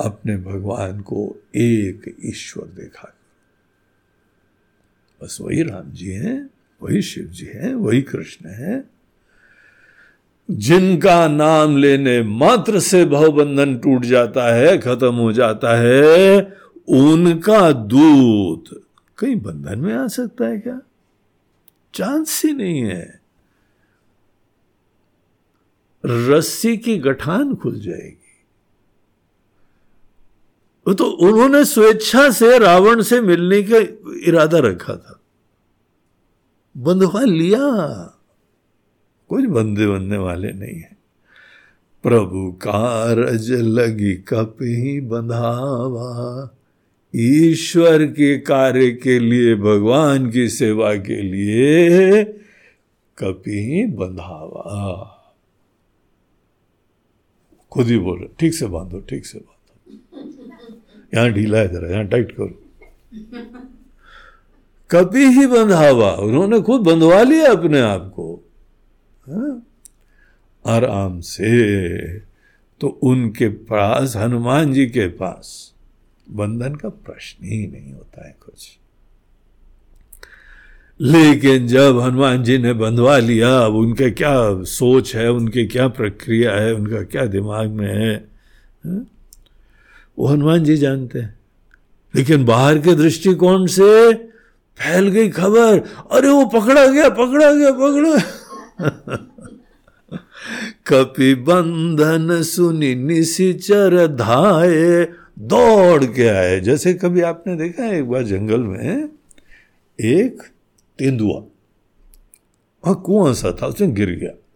अपने 0.00 0.36
भगवान 0.36 1.00
को 1.00 1.42
एक 1.56 2.16
ईश्वर 2.24 2.64
देखा 2.64 3.14
बस 5.22 5.38
वही 5.40 5.62
राम 5.62 5.92
जी 5.92 6.10
हैं, 6.10 6.50
वही 6.82 7.02
शिव 7.02 7.24
जी 7.24 7.46
हैं, 7.46 7.74
वही 7.74 8.02
कृष्ण 8.02 8.48
हैं। 8.48 8.90
जिनका 10.50 11.28
नाम 11.28 11.76
लेने 11.76 12.22
मात्र 12.22 12.80
से 12.80 13.04
भवबंधन 13.04 13.76
टूट 13.76 14.02
जाता 14.04 14.54
है, 14.54 14.78
खत्म 14.78 15.14
हो 15.14 15.32
जाता 15.32 15.76
है, 15.80 16.40
उनका 16.88 17.72
दूत 17.72 18.84
कहीं 19.18 19.36
बंधन 19.36 19.78
में 19.78 19.94
आ 19.94 20.06
सकता 20.06 20.46
है 20.46 20.58
क्या? 20.58 20.80
चांस 21.94 22.42
ही 22.44 22.52
नहीं 22.52 22.80
है। 22.80 23.20
रस्सी 26.06 26.76
की 26.76 26.98
गठान 26.98 27.54
खुल 27.54 27.80
जाएगी। 27.80 28.19
तो 30.94 31.04
उन्होंने 31.04 31.64
स्वेच्छा 31.64 32.30
से 32.30 32.58
रावण 32.58 33.02
से 33.02 33.20
मिलने 33.20 33.62
का 33.62 33.76
इरादा 34.26 34.58
रखा 34.58 34.96
था। 34.96 35.20
बंधवा 36.76 37.20
लिया। 37.20 37.60
कुछ 39.28 39.44
बंदे 39.44 39.86
बनने 39.86 40.16
वाले 40.16 40.52
नहीं 40.52 40.80
है। 40.80 40.96
प्रभु 42.02 42.52
कारज 42.52 43.50
लगी 43.52 44.14
कप 44.14 44.56
ही 44.62 45.00
बंधावा। 45.00 46.50
ईश्वर 47.16 48.06
के 48.06 48.38
कार्य 48.38 48.90
के 48.90 49.18
लिए, 49.18 49.54
भगवान 49.54 50.30
की 50.30 50.48
सेवा 50.48 50.94
के 50.94 51.22
लिए 51.22 52.24
कपि 53.18 53.86
बंधावा। 53.86 55.16
खुद 57.70 57.86
ही 57.86 57.98
बोल 57.98 58.28
ठीक 58.40 58.54
से 58.54 58.66
बांधो, 58.66 59.00
ठीक 59.00 59.26
से 59.26 59.38
बांधो। 59.38 59.49
यहाँ 61.14 61.30
ढीला 61.32 61.58
है 61.58 61.68
जरा, 61.68 61.88
यहाँ 61.88 62.06
टाइट 62.06 62.32
करो 62.32 62.58
कभी 64.90 65.24
ही 65.34 65.46
बंधावा 65.46 66.10
उन्होंने 66.26 66.60
खुद 66.60 66.80
बंधवा 66.82 67.22
लिया 67.22 67.50
अपने 67.52 67.80
आप 67.80 68.12
को 68.16 68.32
हाँ? 69.28 69.62
आराम 70.64 71.20
से 71.20 72.18
तो 72.80 72.88
उनके 73.02 73.48
पास, 73.48 74.16
हनुमान 74.16 74.72
जी 74.72 74.86
के 74.86 75.06
पास, 75.08 75.72
बंधन 76.26 76.74
का 76.74 76.88
प्रश्न 76.88 77.44
ही 77.44 77.66
नहीं 77.66 77.92
होता 77.92 78.26
है 78.26 78.34
कुछ 78.46 78.68
लेकिन 81.00 81.66
जब 81.66 81.98
हनुमान 82.00 82.42
जी 82.44 82.58
ने 82.58 82.72
बंधवा 82.72 83.16
लिया, 83.18 83.50
अब 83.58 83.74
उनके 83.74 84.10
क्या 84.10 84.32
सोच 84.64 85.14
है, 85.16 85.28
उनकी 85.30 85.66
क्या 85.66 85.88
प्रक्रिया 85.88 86.54
है, 86.54 86.72
उनका 86.74 87.02
क्या 87.02 87.24
दिमाग 87.26 87.70
में 87.70 87.86
है 87.86 88.14
हाँ? 88.86 89.06
वो 90.20 90.26
हनुमान 90.26 90.64
जी 90.64 90.76
जानते 90.76 91.18
हैं। 91.18 91.40
लेकिन 92.14 92.44
बाहर 92.44 92.78
के 92.78 92.94
दृष्टिकोण 92.94 93.66
से 93.66 94.14
फैल 94.76 95.08
गई 95.08 95.28
खबर। 95.28 95.78
अरे 96.12 96.28
वो 96.28 96.46
पकड़ा 96.46 96.86
गया 96.86 97.08
पकड़ा 97.08 97.52
गया, 97.52 97.70
पकड़ा 97.70 98.22
कपि 100.86 101.34
बंधन 101.34 102.42
सुनी 102.42 102.94
निशिचर 102.94 104.06
धाये, 104.06 105.04
दौड़ 105.38 106.04
के 106.04 106.28
आए। 106.28 106.60
जैसे 106.60 106.94
कभी 106.94 107.20
आपने 107.20 107.56
देखा 107.56 107.82
है 107.82 107.98
एक 107.98 108.08
बार 108.08 108.22
जंगल 108.22 108.60
में, 108.60 109.08
एक 110.00 110.42
तेंदुआ। 110.98 111.38
वहाँ 112.86 113.02
कुआँ 113.06 113.34
सा 113.34 113.56
था, 113.62 113.66
उसमें 113.66 113.94
गिर 113.94 114.10
गया। 114.10 114.49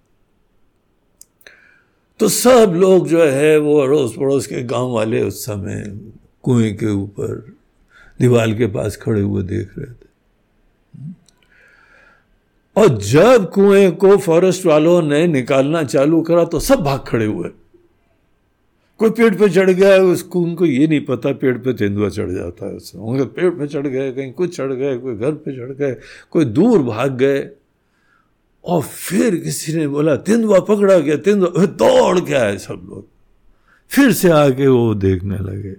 तो 2.20 2.28
सब 2.28 2.72
लोग 2.76 3.08
जो 3.08 3.24
है 3.24 3.58
वो 3.58 3.78
अड़ोस 3.78 4.14
पड़ोस 4.16 4.46
के 4.46 4.62
गाँव 4.62 4.90
वाले 4.90 5.22
उस 5.22 5.44
समय 5.44 5.82
कुएँ 6.44 6.72
के 6.72 6.90
ऊपर, 6.92 7.34
दीवार 8.20 8.54
के 8.54 8.66
पास 8.66 8.96
खड़े 8.96 9.20
हुए 9.20 9.42
देख 9.42 9.70
रहे 9.78 9.86
थे। 9.86 10.12
और 12.76 12.96
जब 12.98 13.50
कुएँ 13.50 13.90
को 13.92 14.16
फॉरेस्ट 14.16 14.66
वालों 14.66 15.00
ने 15.02 15.26
निकालना 15.26 15.82
चालू 15.84 16.22
करा 16.22 16.44
तो 16.44 16.60
सब 16.60 16.80
भाग 16.80 17.04
खड़े 17.08 17.26
हुए। 17.26 17.48
कोई 19.00 19.10
पेड़ 19.10 19.34
पे 19.34 19.48
चढ़ 19.48 19.70
गया 19.70 19.96
उसको 20.02 20.40
उनको 20.40 20.66
ये 20.66 20.86
नहीं 20.86 21.04
पता 21.04 21.32
पेड़ 21.32 21.56
पे 21.58 21.72
तेंदुआ 21.72 22.08
चढ़ 22.08 22.30
जाता 22.30 22.66
है 22.66 22.78
उनके 22.94 23.24
पेड़ 23.24 23.50
पे 23.50 23.66
चढ़ 23.66 23.86
गए, 23.86 24.12
कहीं 24.12 24.32
कुछ 24.32 24.56
चढ़ 24.56 24.72
गए, 24.72 24.96
कोई 24.98 25.14
घर 25.14 25.32
पे 25.32 25.56
चढ़ 25.56 25.72
गए, 25.74 25.96
कोई 26.30 26.44
दूर 26.44 26.82
भाग 26.82 27.16
गए। 27.16 27.40
और 28.64 28.82
फिर 28.82 29.36
किसी 29.36 29.74
ने 29.74 29.88
बोला, 29.88 30.16
तेंदुआ 30.16 30.60
पकड़ा 30.60 30.98
गया, 30.98 31.16
तेंदुआ 31.16 31.66
दौड़ 31.66 32.20
के 32.20 32.34
आए 32.34 32.58
सब 32.58 32.86
लोग। 32.90 33.08
फिर 33.88 34.12
से 34.12 34.30
आके 34.30 34.66
वो 34.66 34.94
देखने 34.94 35.38
लगे। 35.38 35.76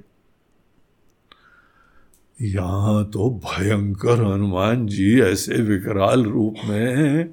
यहाँ 2.42 3.06
तो 3.06 3.42
भयंकर 3.46 4.34
हनुमान 4.34 4.88
जी 4.88 5.22
ऐसे 5.22 5.56
विकराल 5.56 6.24
रूप 6.24 6.56
में 6.66 7.30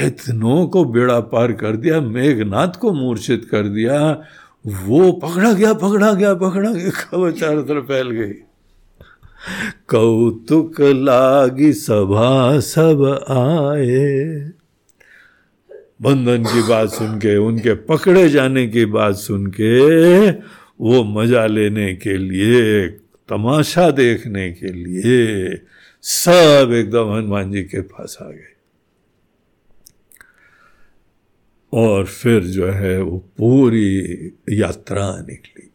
इतनों 0.00 0.66
को 0.66 0.84
बेड़ा 0.84 1.20
पार 1.20 1.52
कर 1.52 1.76
दिया 1.76 2.00
मेघनाथ 2.00 2.68
को 2.68 2.92
मूर्छित 2.92 3.48
कर 3.50 3.68
दिया, 3.68 4.22
वो 4.66 5.12
पकड़ा 5.12 5.52
गया 5.52 5.72
पकड़ा 5.74 6.12
गया 6.12 6.34
पकड़ा 6.34 6.72
गया, 6.72 6.90
खबर 6.90 7.32
चारों 7.32 7.64
तरफ़ 7.64 7.84
फैल 7.84 8.10
गई। 8.10 8.34
कौतुक 9.88 10.80
लागी 10.80 11.72
सभा 11.72 12.60
सब 12.60 13.04
आए। 13.30 14.50
बंधन 16.02 16.44
की 16.44 16.68
बात 16.68 16.88
सुन 16.88 17.18
के 17.18 17.36
उनके 17.36 17.74
पकड़े 17.74 18.28
जाने 18.28 18.66
की 18.68 18.84
बात 18.84 19.14
सुन 19.14 19.46
के 19.46 20.30
वो 20.80 21.04
मज़ा 21.04 21.46
लेने 21.46 21.94
के 21.96 22.16
लिए, 22.16 22.88
तमाशा 23.28 23.90
देखने 23.90 24.50
के 24.52 24.72
लिए 24.72 25.60
सब 26.02 26.70
एकदम 26.74 27.12
हनुमान 27.12 27.52
जी 27.52 27.62
के 27.62 27.80
पास 27.80 28.18
आ 28.22 28.26
गए। 28.26 28.54
और 31.72 32.04
फिर 32.04 32.44
जो 32.44 32.66
है 32.66 33.02
वो 33.02 33.18
पूरी 33.18 34.14
यात्रा 34.50 35.20
निकली। 35.20 35.67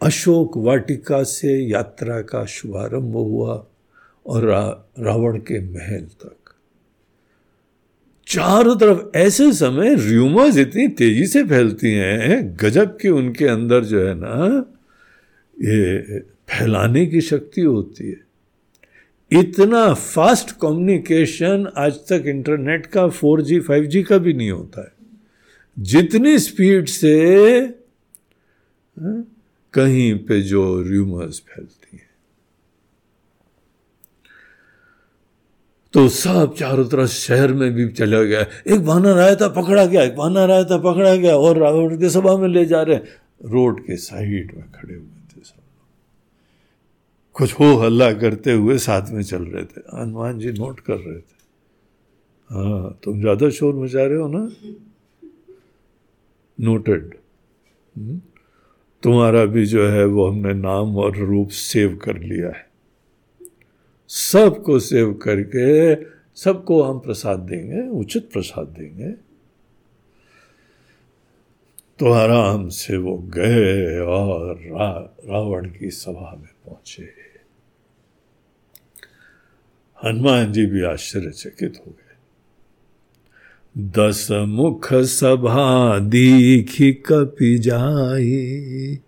अशोक 0.00 0.56
वाटिका 0.56 1.22
से 1.22 1.58
यात्रा 1.58 2.20
का 2.20 2.44
शुभारंभ 2.44 3.12
हुआ 3.12 3.66
और 4.26 4.44
रावण 4.98 5.38
के 5.38 5.60
महल 5.60 6.04
तक। 6.04 6.36
चारों 8.26 8.76
तरफ़ 8.76 9.16
ऐसे 9.16 9.52
समय 9.52 9.94
र्यूमर्स 9.94 10.56
इतनी 10.58 10.88
तेज़ी 10.88 11.26
से 11.26 11.44
फैलती 11.44 11.92
हैं 11.92 12.56
गजब 12.60 12.98
की 13.00 13.08
उनके 13.08 13.46
अंदर 13.46 13.84
जो 13.84 14.06
है 14.08 14.14
ना 14.14 14.72
ये 15.62 16.18
फैलाने 16.20 17.06
की 17.06 17.20
शक्ति 17.20 17.60
होती 17.60 18.10
है। 18.10 18.20
इतना 19.40 19.94
फास्ट 19.94 20.50
कम्युनिकेशन 20.50 21.72
आज 21.76 21.94
तक 21.94 22.22
इंटरनेट 22.26 22.86
का 22.86 23.06
4G 23.08 23.60
5G 23.60 24.02
का 24.02 24.18
भी 24.18 24.32
नहीं 24.32 24.50
होता 24.50 24.80
है। 24.80 24.92
जितनी 25.78 26.38
स्पीड 26.38 26.86
से 26.88 27.14
हाँ, 29.00 29.35
कहीं 29.76 30.18
पे 30.18 30.42
जो 30.42 30.82
र्यूमर्स 30.82 31.40
फैलती 31.40 31.96
हैं। 31.96 32.08
तो 35.94 36.08
सब 36.08 36.54
चारों 36.58 36.84
तरफ़ 36.84 37.10
शहर 37.10 37.52
में 37.52 37.74
भी 37.74 37.88
चला 37.88 38.22
गया। 38.22 38.46
एक 38.74 38.86
बानर 38.86 39.18
आया 39.18 39.34
था 39.34 39.48
पकड़ा 39.48 39.86
गया 39.86 40.02
एक 40.02 40.16
बानर 40.16 40.50
आया 40.50 40.64
था 40.64 40.78
पकड़ा 40.78 41.16
गया 41.16 41.36
और 41.36 41.58
रावण 41.58 41.98
के 41.98 42.10
सभा 42.10 42.36
में 42.36 42.48
ले 42.48 42.66
जा 42.66 42.82
रहे 42.82 42.96
रोड 43.44 43.80
के 43.80 43.96
साइड 43.96 44.56
में 44.56 44.72
खड़े 44.72 44.94
हुए 44.94 45.04
थे 45.04 45.44
सब 45.44 45.62
कुछ 47.34 47.52
हो 47.52 47.76
हल्ला 47.76 48.12
करते 48.12 48.52
हुए 48.52 48.78
साथ 48.78 49.10
में 49.10 49.22
चल 49.22 49.44
रहे 49.44 49.64
थे। 49.64 50.00
हनुमान 50.00 50.38
जी 50.38 50.52
नोट 50.52 50.80
कर 50.80 50.96
रहे 50.96 51.18
थे। 51.18 51.36
हाँ 52.50 52.98
तुम 53.04 53.20
ज़्यादा 53.20 53.50
शोर 53.50 53.74
मचा 53.74 54.06
रहे 54.06 54.18
हो 54.18 54.28
ना? 54.28 54.48
नोटेड? 56.60 57.14
तुम्हारा 59.02 59.44
भी 59.44 59.66
जो 59.66 59.88
है 59.88 60.04
वो 60.04 60.26
हमने 60.26 60.52
नाम 60.52 60.96
और 60.96 61.16
रूप 61.16 61.48
सेव 61.48 61.96
कर 61.96 62.18
लिया 62.18 62.48
है। 62.48 62.66
सबको 64.08 64.78
सेव 64.78 65.14
करके 65.14 65.94
सबको 66.34 66.82
हम 66.82 66.98
प्रसाद 66.98 67.38
देंगे, 67.38 67.88
उचित 67.88 68.30
प्रसाद 68.32 68.66
देंगे। 68.66 69.12
तो 71.98 72.12
आराम 72.12 72.68
से 72.68 72.96
वो 72.96 73.18
गए 73.18 73.98
और 73.98 74.60
रावण 75.24 75.70
की 75.70 75.90
सभा 75.90 76.34
में 76.38 76.50
पहुँचे। 76.66 77.02
हनुमान 80.04 80.52
जी 80.52 80.66
भी 80.66 80.84
आश्चर्यचकित 80.84 81.82
हो 81.86 81.90
गए। 81.90 82.05
दस 83.78 84.28
मुख 84.30 84.94
सभा 84.94 85.98
दीखी 85.98 86.92
कपि 86.92 87.58
जाई 87.58 88.98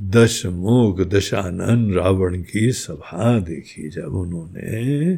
दश 0.00 0.46
मुख 0.46 1.00
दशानन 1.00 1.92
रावण 1.92 2.42
की 2.42 2.72
सभा 2.72 3.38
देखी 3.38 3.88
जब 3.88 4.14
उन्होंने। 4.14 5.16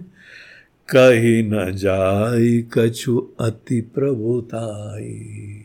कही 0.88 1.42
न 1.42 1.76
जाई, 1.76 2.66
कछु 2.72 3.32
अति 3.40 3.80
प्रभुताई। 3.80 5.64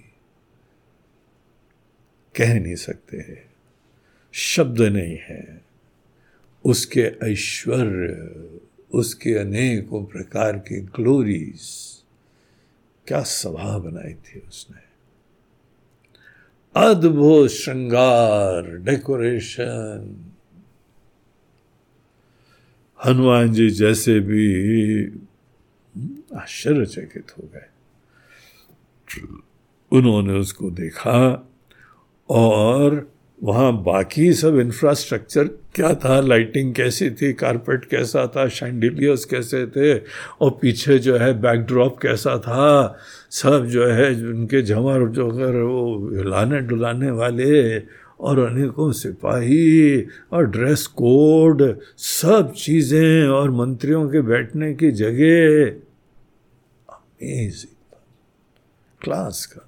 कह 2.38 2.60
नहीं 2.60 2.76
सकते 2.76 3.39
शब्द 4.34 4.82
नहीं 4.82 5.18
है। 5.18 5.62
उसके 6.66 7.02
ऐश्वर्य, 7.02 8.36
उसके 8.93 9.34
अनेकों 9.34 10.06
प्रकार 10.06 10.58
के 10.58 10.82
ग्लोरीज 10.82 11.97
क्या 13.08 13.24
सभा 13.24 13.78
बनाई 13.78 14.14
थी 14.14 14.39
उसने? 14.39 14.88
अद्भुत 16.82 17.49
श्रृंगार, 17.49 18.78
डेकोरेशन। 18.78 20.32
हनुमान 23.05 23.53
जी 23.53 23.70
जैसे 23.70 24.20
भी 24.20 25.03
आश्चर्यचकित 26.36 27.32
हो 27.38 27.49
गए। 27.53 27.70
उन्होंने 29.91 30.34
उसको 30.34 30.70
देखा 30.70 31.49
और 32.30 33.16
वहाँ 33.44 33.84
बाकी 33.84 34.34
सब 34.34 34.60
इंफ्रास्ट्रक्चर 34.60 35.44
क्या 35.44 35.94
था? 35.94 36.22
लाइटिंग 36.22 36.76
कैसी 36.76 37.10
थी? 37.10 37.34
कारपेट 37.34 37.86
कैसा 37.86 38.28
था? 38.28 38.48
शैंडिलियर्स 38.48 39.26
कैसे 39.26 39.68
थे? 39.68 40.00
और 40.42 40.60
पीछे 40.62 41.00
जो 41.00 41.18
है 41.18 41.42
बैकड्रॉप 41.42 42.00
कैसा 42.02 42.38
था? 42.38 42.98
सब 43.32 43.66
जो 43.66 43.88
है 43.88 44.10
उनके 44.10 44.62
झमर 44.62 45.08
जो 45.08 45.30
अगर 45.30 45.56
वो 45.56 46.10
हिलाने 46.16 46.60
डुलाने 46.60 47.12
वाले 47.12 47.80
और 48.20 48.40
अनेकों 48.40 48.92
सिपाही 48.92 50.02
और 50.32 50.46
ड्रेस 50.46 50.88
कोड 50.88 51.80
सब 51.98 52.54
चीज़ें 52.58 53.28
और 53.28 53.52
मंत्रियों 53.52 54.10
के 54.10 54.22
बैठने 54.22 54.74
की 54.74 54.92
जगह। 54.92 55.70
अमेजिंग 56.94 57.96
क्लास 59.02 59.46
का। 59.46 59.66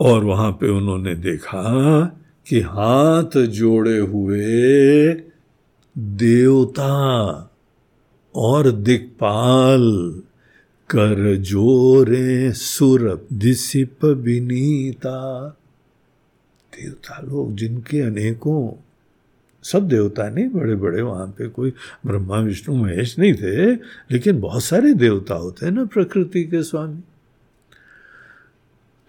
और 0.00 0.24
वहाँ 0.24 0.52
पे 0.52 0.68
उन्होंने 0.68 1.14
देखा 1.14 2.04
कि 2.48 2.60
हाथ 2.60 3.38
जोड़े 3.46 3.98
हुए 3.98 5.14
देवता 5.98 6.94
और 8.34 8.70
दिक्पाल, 8.70 9.82
कर 10.90 11.36
जोरे 11.36 12.52
सुरप 12.52 13.26
दिसिप 13.32 14.04
विनीता। 14.04 15.48
देवता 16.72 17.20
लोग 17.20 17.54
जिनके 17.54 18.00
अनेकों, 18.00 18.72
सब 19.62 19.88
देवता 19.88 20.28
नहीं 20.28 20.48
बड़े 20.48 20.74
बड़े 20.74 21.02
वहाँ 21.02 21.26
पे 21.26 21.48
कोई 21.48 21.72
ब्रह्मा, 22.06 22.38
विष्णु, 22.38 22.76
महेश 22.76 23.18
नहीं 23.18 23.34
थे, 23.34 23.72
लेकिन 24.12 24.40
बहुत 24.40 24.62
सारे 24.62 24.94
देवता 24.94 25.34
होते 25.34 25.66
हैं 25.66 25.72
ना 25.72 25.84
प्रकृति 25.84 26.44
के 26.44 26.62
स्वामी। 26.62 27.02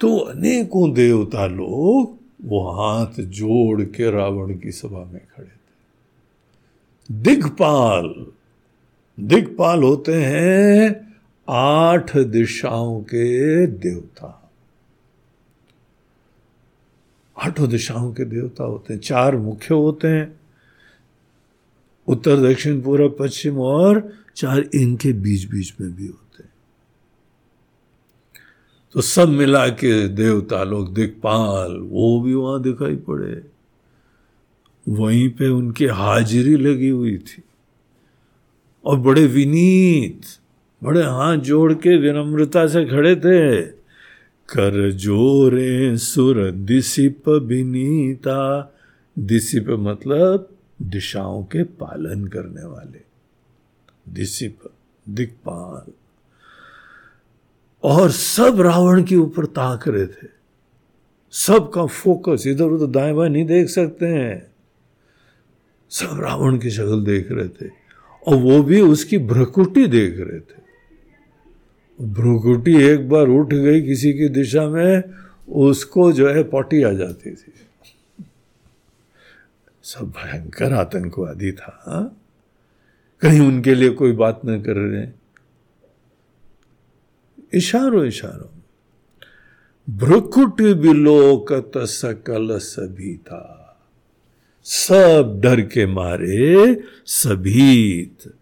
तो 0.02 0.18
अनेकों 0.18 0.94
देवता 0.94 1.46
लोग 1.46 2.18
वो 2.46 2.72
हाथ 2.72 3.14
जोड़ 3.20 3.82
के 3.82 4.12
रावण 4.12 4.58
की 4.58 4.72
सभा 4.72 5.00
में 5.00 5.22
खड़े 5.36 5.46
थे। 5.46 5.70
दिग्पाल 7.12 8.26
दिग्पाल 9.20 9.84
होते 9.84 10.14
हैं 10.14 11.16
आठ 11.50 12.18
दिशाओं 12.18 13.02
के 13.02 13.68
देवता। 13.68 14.52
आठों 17.38 17.70
दिशाओं 17.70 18.14
के 18.14 18.26
देवता 18.26 18.64
होते 18.64 18.94
हैं, 18.94 19.02
चार 19.02 19.38
मुख्य 19.38 19.74
होते 19.74 20.08
हैं। 20.08 20.40
उत्तर, 22.08 22.52
दक्षिण 22.52 22.82
पूर्व 22.82 23.10
पश्चिम 23.10 23.60
और 23.60 24.14
चार 24.36 24.70
इनके 24.76 25.14
बीच 25.14 25.46
बीच 25.46 25.74
में 25.82 25.96
भी 25.96 26.08
होते 26.08 26.24
हैं। 26.24 26.29
तो 28.94 29.02
सब 29.02 29.30
मिला 29.30 29.68
के 29.68 30.08
देवता 30.08 30.64
लोग 30.64 30.94
दिखपाल 30.94 31.78
वो 31.78 32.22
भी 32.22 32.34
वहाँ 32.34 32.62
दिखाई 32.62 32.96
पड़े। 32.96 33.42
वहीं 34.90 35.30
पे 35.30 35.48
उनकी 35.48 35.86
हाजिरी 35.86 36.56
लगी 36.56 36.90
हुई 36.90 37.18
थी। 37.18 37.44
और 38.86 39.00
बड़े 39.00 39.26
विनीत, 39.26 40.22
बड़े 40.84 41.04
हाथ 41.04 41.38
जोड़ 41.38 41.74
के 41.74 41.98
विनम्रता 41.98 42.68
से 42.68 42.86
खड़े 42.86 43.16
थे। 43.16 43.62
कर 44.50 44.92
जोरे 44.92 45.98
सुर 45.98 46.52
दिसिप 46.52 47.30
बिनीता 47.30 48.74
दिसिप 49.20 49.70
मतलब 49.70 50.50
दिशाओं 50.82 51.44
के 51.44 51.64
पालन 51.64 52.28
करने 52.28 52.66
वाले। 52.66 53.02
दिसिप 54.14 54.60
दिक्पाल 55.10 55.92
और 57.84 58.12
सब 58.12 58.62
रावण 58.62 59.04
के 59.04 59.16
ऊपर 59.16 59.46
ताक 59.46 59.88
रहे 59.88 60.06
थे। 60.06 60.28
सबका 61.32 61.86
फोकस 61.86 62.44
इधर 62.48 62.66
उधर 62.66 62.86
दाएँ 62.86 63.14
बाएँ 63.14 63.30
नहीं 63.30 63.46
देख 63.46 63.70
सकते 63.70 64.06
हैं। 64.06 64.52
सब 65.90 66.20
रावण 66.22 66.58
की 66.58 66.70
शक्ल 66.70 67.04
देख 67.06 67.32
रहे 67.32 67.48
थे 67.48 67.70
और 68.28 68.36
वो 68.36 68.64
भी 68.64 68.82
उसकी 68.82 69.18
भ्रकुटी 69.18 69.86
देख 69.88 70.16
रहे 70.18 70.40
थे। 70.40 70.60
भ्रुकुटी 72.00 72.76
एक 72.84 73.10
बार 73.10 73.28
उठ 73.28 73.54
गई 73.54 73.82
किसी 73.82 74.14
की 74.14 74.30
दिशा 74.30 74.68
में, 74.70 75.04
उसको 75.50 76.12
जो 76.12 76.30
है 76.30 76.44
पॉटी 76.44 76.84
आ 76.84 76.92
जाती 76.92 77.32
थी। 77.32 77.54
सब 79.84 80.10
भयंकर 80.10 80.74
आतंकवादी 80.74 81.52
था 81.52 82.16
कहीं 83.22 83.40
उनके 83.40 83.76
लिए 83.76 83.90
कोई 83.90 84.12
बात 84.12 84.42
न 84.46 84.62
कर 84.62 84.76
रहे 84.76 85.08
इशारों 87.54 88.06
इशारों। 88.06 88.60
भ्रुकुट 89.98 90.62
बिलोकत 90.62 91.72
सकल 91.78 92.58
सभी 92.58 93.18
था। 93.18 93.56
सब 94.64 95.42
डर 95.44 95.62
के 95.62 95.86
मारे 95.86 96.84
सभीत। 97.06 98.34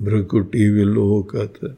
भ्रुकुटी 0.00 0.70
विलोकत। 0.70 1.76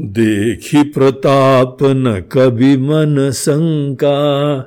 देखी 0.00 0.82
प्रताप 0.82 1.78
न 1.82 2.20
कभी 2.20 2.76
मन 2.76 3.30
शंका। 3.30 4.60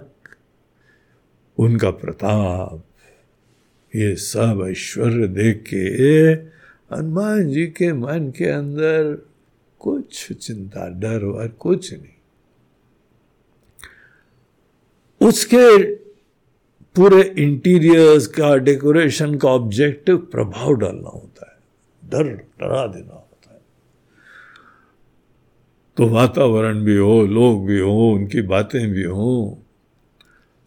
उनका 1.58 1.90
प्रताप, 1.92 2.84
ये 3.96 4.16
सब 4.16 4.68
ऐश्वर्य 4.70 5.28
देख 5.28 5.64
के 5.74 5.78
हनुमान 6.96 7.50
जी 7.50 7.68
के 7.68 7.94
मन 7.94 8.34
के 8.38 8.46
अंदर 8.46 9.29
कुछ 9.80 10.34
चिंता, 10.34 10.90
डर 10.90 11.26
और 11.26 11.48
कुछ 11.48 11.94
नहीं। 11.94 12.16
उसके 15.28 15.96
पूरे 16.96 17.22
इंटीरियर्स 17.22 18.28
का 18.28 18.56
डेकोरेशन 18.56 19.38
का 19.38 19.50
ऑब्जेक्टिव 19.50 20.18
प्रभाव 20.18 20.74
डालना 20.74 21.10
होता 21.10 21.52
है, 21.52 21.58
डर 22.10 22.24
डरा 22.34 22.88
देना 22.88 23.14
होता 23.14 23.54
है। 23.54 23.62
तो 25.98 26.08
वातावरण 26.08 26.84
भी 26.84 26.98
हो, 26.98 27.26
लोग 27.26 27.66
भी 27.66 27.80
हो, 27.80 28.14
उनकी 28.14 28.42
बातें 28.42 28.92
भी 28.92 29.04
हो, 29.04 29.60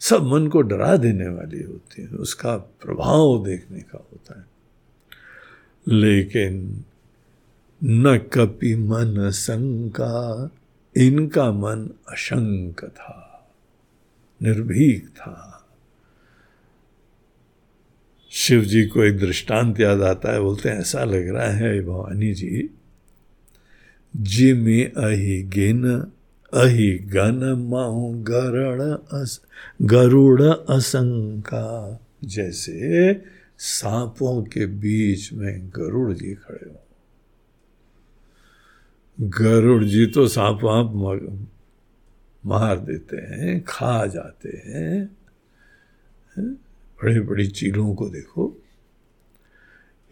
सब 0.01 0.23
मन 0.23 0.49
को 0.49 0.63
डरा 0.63 0.97
देने 0.97 1.29
वाली 1.29 1.63
होती 1.63 2.03
है, 2.03 2.09
उसका 2.09 2.57
प्रभाव 2.57 3.45
देखने 3.45 3.81
का 3.81 4.07
होता 4.13 4.39
है। 4.39 4.45
लेकिन 5.89 6.85
न 7.85 8.19
कपि 8.33 8.75
मन 8.75 9.31
शंका, 9.31 10.51
इनका 10.97 11.53
मन 11.53 11.91
अशंक 12.09 12.85
था, 12.85 13.49
निर्भीक 14.43 15.09
था। 15.09 15.49
शिव 18.31 18.65
जी 18.65 18.87
को 18.87 19.05
एक 19.05 19.19
दृष्टांत 19.19 19.81
याद 19.81 20.03
आता 20.03 20.33
है, 20.33 20.41
बोलते 20.41 20.69
हैं, 20.69 20.81
ऐसा 20.81 21.05
लग 21.05 21.29
रहा 21.29 21.51
है 21.51 21.83
भवानी 21.83 22.35
जी 22.35 22.71
जी 24.17 24.53
में 24.53 24.93
अहि 24.93 25.43
गिन, 25.43 26.01
अहि 26.55 26.99
गन 26.99 27.67
माऊ 27.71 28.13
गरुड़ 28.23 28.83
अस, 29.21 29.41
गरुड़ 29.83 30.43
असंका। 30.43 32.01
जैसे 32.25 33.13
सांपों 33.59 34.43
के 34.43 34.67
बीच 34.67 35.33
में 35.33 35.69
गरुड़ 35.69 36.13
जी 36.13 36.35
खड़े 36.35 36.71
हो। 36.71 36.82
गरुड़ 39.19 39.85
जी 39.85 40.07
तो 40.07 40.27
सांप 40.29 40.61
वाप 40.65 40.93
मार 42.43 42.77
देते 42.79 43.17
हैं, 43.17 43.61
खा 43.65 44.07
जाते 44.07 44.49
हैं। 44.67 45.05
बड़े 46.37 47.21
बड़ी 47.21 47.47
चीलों 47.49 47.95
को 47.95 48.09
देखो। 48.09 48.53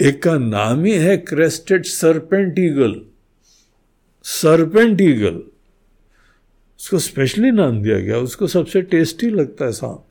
एक 0.00 0.22
का 0.22 0.36
नाम 0.38 0.84
ही 0.84 0.92
है 0.94 1.16
crested 1.18 1.84
serpent 1.84 2.58
eagle 2.58 3.00
serpent 4.24 5.00
eagle 5.00 5.42
उसको 6.80 6.98
स्पेशली 7.00 7.50
नाम 7.50 7.82
दिया 7.82 7.98
गया। 7.98 8.18
उसको 8.18 8.46
सबसे 8.46 8.82
टेस्टी 8.84 9.30
लगता 9.30 9.64
है 9.64 9.72
सांप। 9.72 10.04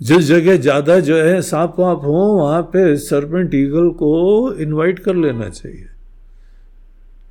जिस 0.00 0.24
जगह 0.24 0.56
ज़्यादा 0.56 0.98
जो 1.00 1.16
है, 1.16 1.40
सांप 1.42 1.76
वाप 1.78 1.98
हो, 1.98 2.24
वहाँ 2.36 2.62
पे 2.62 2.96
सरपेंट 2.98 3.54
ईगल 3.54 3.90
को 3.98 4.52
इनवाइट 4.54 4.98
कर 4.98 5.14
लेना 5.16 5.48
चाहिए। 5.50 5.88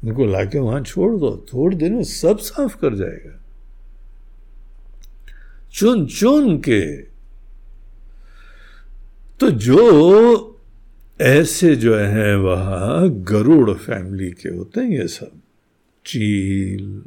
उनको 0.06 0.26
लाके 0.26 0.60
वहाँ 0.60 0.82
छोड़ 0.82 1.20
दो, 1.20 1.46
थोड़े 1.54 1.78
दिन 1.78 1.94
में 1.94 2.04
सब 2.04 2.38
साफ़ 2.38 2.78
कर 2.78 2.96
जाएगा। 2.96 3.42
चुन 5.74 6.06
चुन 6.06 6.58
के। 6.58 7.02
तो 9.40 9.50
जो 9.50 10.52
ऐसे 11.22 11.76
जो 11.76 11.96
है 11.96 12.38
वह, 12.38 13.08
गरुड़ 13.08 13.72
फैमिली 13.72 14.32
के 14.32 14.50
होते 14.50 14.82
हैं 14.82 14.90
ये 14.90 15.08
सब। 15.08 15.32
चील 16.06 17.04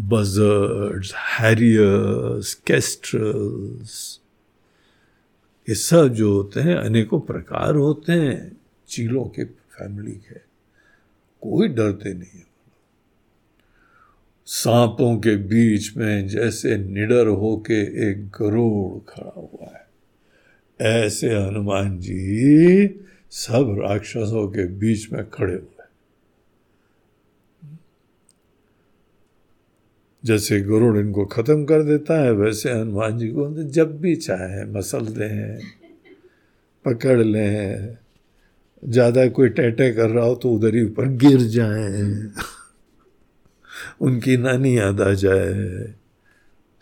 बजर्ड्स 0.00 1.14
हैरियर्स 1.14 2.54
कैस्ट्रल्स 2.54 4.20
ये 5.68 5.74
सब 5.74 6.08
जो 6.08 6.32
होते 6.32 6.60
हैं, 6.60 6.76
अनेकों 6.76 7.20
प्रकार 7.20 7.74
होते 7.74 8.12
हैं 8.12 8.56
चीलों 8.88 9.24
के 9.24 9.44
फैमिली 9.44 10.12
के। 10.12 10.45
कोई 11.50 11.68
डरते 11.68 12.12
नहीं 12.14 12.38
है। 12.38 12.44
सांपों 14.48 15.16
के 15.18 15.36
बीच 15.36 15.96
में 15.96 16.28
जैसे 16.28 16.76
निडर 16.76 17.26
होके 17.26 17.80
एक 18.10 18.26
गरुड़ 18.30 18.98
खड़ा 19.08 19.32
हुआ 19.36 19.72
है। 19.74 19.84
ऐसे 20.80 21.34
हनुमान 21.34 21.98
जी 21.98 22.86
सब 23.30 23.76
राक्षसों 23.80 24.46
के 24.48 24.66
बीच 24.78 25.12
में 25.12 25.28
खड़े 25.30 25.54
हुए 25.54 25.72
जैसे 30.24 30.60
गरुड़ 30.60 30.96
इनको 30.98 31.24
खत्म 31.24 31.64
कर 31.64 31.82
देता 31.82 32.14
है, 32.22 32.30
वैसे 32.32 32.72
हनुमान 32.72 33.18
जी 33.18 33.28
को 33.28 33.62
जब 33.62 34.00
भी 34.00 34.14
चाहे 34.16 34.64
मसल 34.64 35.06
दें, 35.08 35.58
पकड़ 36.84 37.20
लें 37.20 37.96
ज़्यादा 38.86 39.26
कोई 39.28 39.48
टैटे 39.48 39.90
कर 39.92 40.10
रहा 40.10 40.24
हो 40.24 40.34
तो 40.34 40.50
उधर 40.50 40.74
ही 40.74 40.82
ऊपर 40.84 41.06
गिर 41.18 41.40
जाए। 41.50 42.02
उनकी 44.00 44.36
नानी 44.36 44.76
याद 44.78 45.00
आ 45.00 45.12
जाए। 45.14 45.94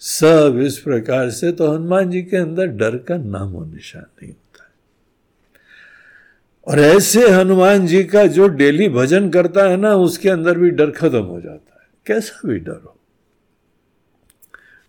सब 0.03 0.61
इस 0.65 0.79
प्रकार 0.79 1.31
से 1.31 1.53
तो 1.53 1.73
हनुमान 1.73 2.11
जी 2.11 2.23
के 2.23 2.37
अंदर 2.37 2.67
डर 2.67 2.97
का 2.99 3.17
नामो 3.17 3.65
निशान 3.65 4.03
नहीं 4.03 4.31
होता 4.31 4.65
है। 4.65 4.73
और 6.67 6.81
ऐसे 6.81 7.29
हनुमान 7.31 7.87
जी 7.87 8.03
का 8.05 8.27
जो 8.27 8.49
डेली 8.49 8.89
भजन 8.89 9.31
करता 9.31 9.69
है 9.71 9.77
ना, 9.77 9.95
उसके 9.95 10.29
अंदर 10.29 10.59
भी 10.59 10.71
डर 10.71 10.91
खत्म 10.91 11.23
हो 11.23 11.41
जाता 11.41 11.81
है। 11.81 11.89
कैसा 12.07 12.49
भी 12.49 12.59
डर 12.59 12.81
हो। 12.85 12.97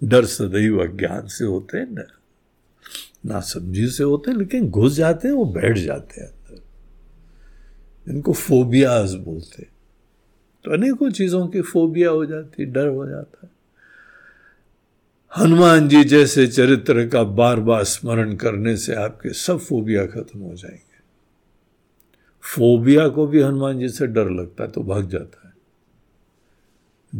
डर 0.01 0.25
सदैव 0.25 0.81
अज्ञान 0.83 1.27
से 1.27 1.45
होते 1.45 1.77
हैं, 1.77 1.87
ना 1.91 2.03
ना 3.25 3.39
समझी 3.39 3.87
से 3.87 4.03
होते 4.03 4.31
हैं, 4.31 4.37
लेकिन 4.37 4.69
घुस 4.69 4.93
जाते 4.93 5.27
हैं, 5.27 5.35
वो 5.35 5.45
बैठ 5.45 5.77
जाते 5.77 6.21
हैं। 6.21 6.29
इनको 8.09 8.33
फोबियाज 8.33 9.13
बोलते 9.13 9.63
तो 10.63 10.71
अनेकों 10.71 11.11
चीज़ों 11.11 11.47
की 11.47 11.61
फोबिया 11.61 12.09
हो 12.09 12.25
जाती 12.25 12.65
डर 12.65 12.87
हो 12.87 13.07
जाता 13.07 13.47
है। 13.47 13.51
हनुमान 15.37 15.87
जी 15.87 16.03
जैसे 16.03 16.47
चरित्र 16.47 17.07
का 17.07 17.23
बार 17.23 17.59
बार 17.59 17.83
स्मरण 17.83 18.35
करने 18.35 18.77
से 18.77 18.95
आपके 18.95 19.33
सब 19.33 19.57
फोबिया 19.57 20.05
खत्म 20.05 20.39
हो 20.39 20.55
जाएँगे। 20.55 20.95
फोबिया 22.41 23.07
को 23.07 23.27
भी 23.27 23.41
हनुमान 23.41 23.79
जी 23.79 23.89
से 23.89 24.07
डर 24.07 24.29
लगता 24.29 24.63
है 24.63 24.71
तो 24.71 24.83
भाग 24.83 25.09
जाता 25.09 25.47
है। 25.47 25.53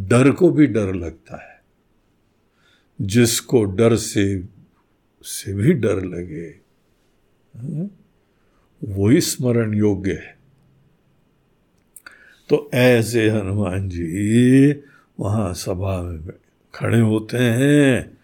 डर 0.08 0.30
को 0.30 0.50
भी 0.50 0.66
डर 0.66 0.94
लगता 0.94 1.36
है। 1.36 1.62
जिसको 3.00 3.64
डर 3.64 3.96
से 3.96 4.44
से 5.22 5.54
भी 5.54 5.72
डर 5.72 6.04
लगे 6.04 6.60
हम्म, 7.56 7.90
वही 8.84 9.20
स्मरण 9.20 9.74
योग्य 9.74 10.12
है। 10.12 10.35
तो 12.50 12.70
ऐसे 12.74 13.28
हनुमान 13.30 13.88
जी 13.88 14.72
वहाँ 15.20 15.54
सभा 15.54 16.02
में 16.02 16.20
खड़े 16.74 17.00
होते 17.00 17.38
हैं 17.38 18.18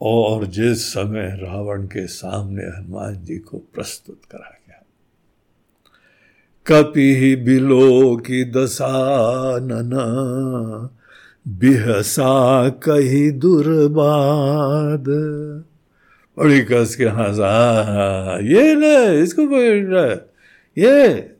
और 0.00 0.46
जिस 0.46 0.86
समय 0.88 1.38
रावण 1.42 1.86
के 1.86 2.06
सामने 2.06 2.62
हनुमान 2.62 3.24
जी 3.24 3.38
को 3.38 3.58
प्रस्तुत 3.58 4.20
करा 4.30 4.58
गया, 4.68 4.82
कपि 6.66 7.36
बिलो 7.36 8.16
की 8.16 8.44
दशानन 8.44 9.92
बिहसा 11.48 12.68
कही 12.68 13.30
दुर्बाद। 13.30 15.08
बड़ी 16.38 16.60
कस 16.60 16.96
के 16.96 17.04
हंसा 17.04 18.38
ये 18.38 18.74
न 18.74 18.84
इसको 19.22 19.48
रहा 19.92 21.35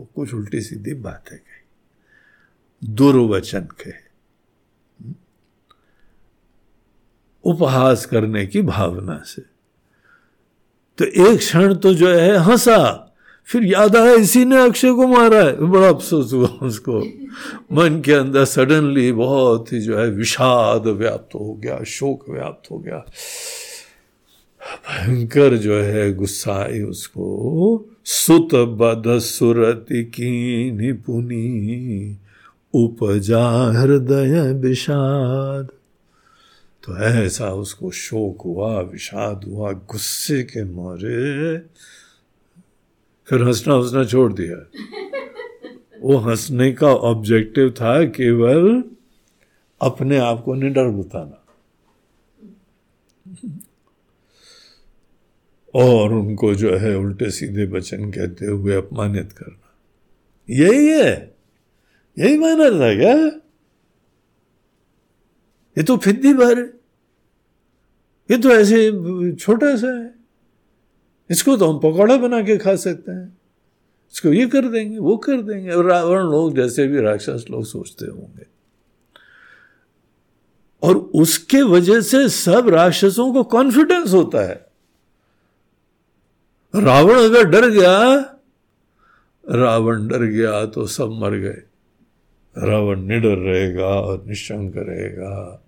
है, 0.00 0.08
कुछ 0.14 0.34
उल्टी 0.34 0.60
सीधी 0.60 0.94
बात 0.94 1.24
है 1.32 1.36
कही। 1.38 1.64
दुर्वचन 2.94 3.60
के 3.60 4.04
उपहास 7.44 8.06
करने 8.06 8.46
की 8.46 8.62
भावना 8.62 9.22
से। 9.26 9.42
तो 10.98 11.04
एक 11.04 11.38
क्षण 11.38 11.74
तो 11.74 11.94
जो 11.94 12.08
है, 12.08 12.36
हंसा। 12.36 13.00
फिर 13.46 13.64
याद 13.64 13.96
आया, 13.96 14.12
इसी 14.12 14.44
ने 14.44 14.66
अक्षय 14.66 14.92
को 14.92 15.06
मारा 15.06 15.44
है। 15.44 15.56
बड़ा 15.56 15.88
अफसोस 15.88 16.32
हुआ 16.32 16.46
उसको। 16.46 17.00
मन 17.72 18.02
के 18.04 18.12
अंदर 18.12 18.44
सडनली 18.44 19.12
बहुत 19.12 19.72
ही 19.72 19.80
जो 19.80 19.98
है, 19.98 20.10
विषाद 20.10 20.86
व्याप्त 20.86 21.34
हो 21.34 21.54
गया, 21.54 21.84
शोक 21.84 22.28
व्याप्त 22.28 22.70
हो 22.70 22.78
गया। 22.78 23.04
भयंकर 24.64 25.56
जो 25.56 25.74
है 25.74 26.14
गुस्सा 26.14 26.52
आई 26.52 26.80
उसको। 26.80 27.88
सुत 28.04 28.54
बद 28.54 29.18
सुरति 29.18 30.04
की 30.04 30.70
निपुनी 30.70 32.18
उपजा 32.74 33.72
हृदय 33.80 34.52
विषाद। 34.52 35.66
तो 36.84 36.98
ऐसा 36.98 37.50
उसको 37.50 37.90
शोक 37.90 38.42
हुआ, 38.42 38.80
विषाद 38.80 39.44
हुआ, 39.44 39.72
गुस्से 39.72 40.42
के 40.42 40.64
मारे। 40.64 41.58
फिर 43.26 43.42
हंसना 43.42 43.74
हंसना 43.74 44.04
छोड़ 44.04 44.32
दिया। 44.32 44.70
वो 46.00 46.16
हंसने 46.16 46.72
का 46.72 46.88
ऑब्जेक्टिव 46.88 47.70
था 47.70 48.04
केवल 48.04 48.84
अपने 49.80 50.16
आप 50.16 50.42
को 50.44 50.54
निडर 50.54 50.84
बताना। 50.84 51.43
और 55.74 56.12
उनको 56.12 56.54
जो 56.54 56.76
है 56.76 56.96
उल्टे 56.96 57.30
सीधे 57.30 57.66
वचन 57.66 58.10
कहते 58.10 58.46
हुए 58.46 58.74
अपमानित 58.74 59.32
करना। 59.32 59.74
यही 60.50 60.88
है। 60.88 61.34
यही 62.18 62.38
माना 62.38 62.70
था 62.70 62.94
क्या? 62.94 63.40
ये 65.78 65.82
तो 65.82 65.96
फिद्दी 65.96 66.34
भर 66.34 66.80
ये 68.30 68.38
तो 68.38 68.50
ऐसे 68.50 68.92
छोटा 69.32 69.76
सा 69.76 70.02
है। 70.02 70.14
इसको 71.30 71.56
तो 71.56 71.72
हम 71.72 71.78
पकौड़ा 71.78 72.16
बना 72.16 72.42
के 72.42 72.56
खा 72.56 72.76
सकते 72.76 73.12
हैं। 73.12 73.38
इसको 74.14 74.28
ये 74.28 74.46
कर 74.46 74.68
देंगे, 74.68 74.98
वो 74.98 75.16
कर 75.16 75.42
देंगे। 75.42 75.70
और 75.70 75.84
रावण 75.84 76.18
लोग 76.18 76.56
जैसे 76.56 76.86
भी 76.86 77.00
राक्षस 77.00 77.44
लोग 77.50 77.64
सोचते 77.64 78.04
होंगे। 78.04 78.46
और 80.82 80.96
उसके 80.96 81.62
वजह 81.62 82.00
से 82.00 82.28
सब 82.28 82.68
राक्षसों 82.68 83.32
को 83.32 83.42
कॉन्फिडेंस 83.42 84.12
होता 84.12 84.48
है। 84.48 84.73
रावण 86.74 87.14
अगर 87.14 87.44
डर 87.44 87.68
गया, 87.70 87.98
रावण 89.44 90.06
डर 90.08 90.22
गया 90.22 90.64
तो 90.66 90.86
सब 90.86 91.10
मर 91.10 91.30
गए। 91.30 91.62
रावण 92.56 93.00
निडर 93.00 93.36
रहेगा 93.36 93.86
और 93.86 94.24
निशंक 94.26 94.74
रहेगा 94.76 95.62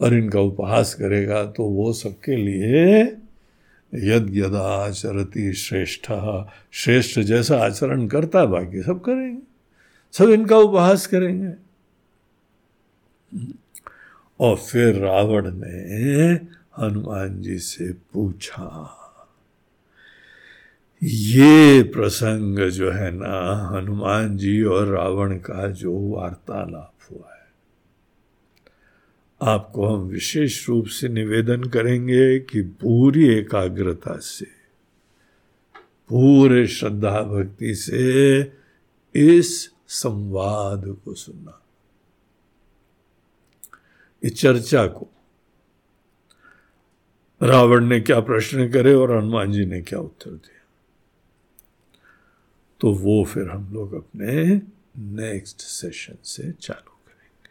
और 0.00 0.14
इनका 0.14 0.40
उपहास 0.40 0.94
करेगा 0.94 1.44
तो 1.46 1.64
वो 1.64 1.92
सबके 1.92 2.36
लिए 2.36 3.02
यद 3.92 4.54
आचरती 4.54 5.52
श्रेष्ठ। 5.52 6.12
श्रेष्ठ 6.72 7.18
जैसा 7.20 7.58
आचरण 7.58 8.06
करता, 8.06 8.44
बाकी 8.44 8.82
सब 8.82 9.00
करेंगे। 9.00 9.42
सब 10.12 10.28
इनका 10.28 10.56
उपहास 10.58 11.06
करेंगे। 11.06 11.52
और 14.40 14.56
फिर 14.56 14.94
रावण 14.94 15.50
ने 15.54 16.32
हनुमान 16.78 17.40
जी 17.42 17.58
से 17.58 17.92
पूछा 18.12 18.96
ये 21.02 21.82
प्रसंग 21.82 22.58
जो 22.58 22.90
है 22.90 23.10
ना, 23.10 23.70
हनुमान 23.76 24.36
जी 24.36 24.62
और 24.62 24.86
रावण 24.86 25.36
का 25.38 25.68
जो 25.68 25.98
वार्तालाप 26.10 26.94
हुआ 27.10 27.34
है, 27.34 27.46
आपको 29.42 29.86
हम 29.86 30.00
विशेष 30.00 30.68
रूप 30.68 30.86
से 30.86 31.08
निवेदन 31.08 31.64
करेंगे 31.64 32.38
कि 32.38 32.62
पूरी 32.62 33.28
एकाग्रता 33.28 34.18
से, 34.18 34.46
पूरे 36.08 36.66
श्रद्धा 36.66 37.22
भक्ति 37.22 37.74
से 37.74 38.40
इस 39.14 39.70
संवाद 39.88 40.96
को 41.04 41.14
सुनना। 41.14 41.62
इस 44.22 44.40
चर्चा 44.40 44.86
को। 44.86 45.08
रावण 47.42 47.84
ने 47.84 48.00
क्या 48.00 48.20
प्रश्न 48.20 48.70
करे 48.70 48.94
और 48.94 49.16
हनुमान 49.16 49.52
जी 49.52 49.64
ने 49.64 49.80
क्या 49.80 49.98
उत्तर 49.98 50.30
दिया? 50.30 50.59
तो 52.80 52.92
वो 52.92 53.24
फिर 53.24 53.48
हम 53.50 53.70
लोग 53.72 53.94
अपने 53.94 54.60
नेक्स्ट 54.98 55.60
सेशन 55.60 56.14
से 56.24 56.42
चालू 56.42 56.98
करेंगे। 57.06 57.50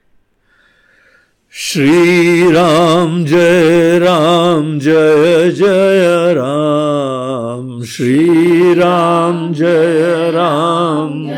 श्री 1.51 2.51
राम 2.51 3.25
जय 3.25 3.99
राम, 3.99 4.79
जय 4.79 5.51
जय 5.51 6.33
राम। 6.33 7.83
श्री 7.83 8.73
राम 8.73 9.53
जय 9.53 10.31
राम। 10.31 11.29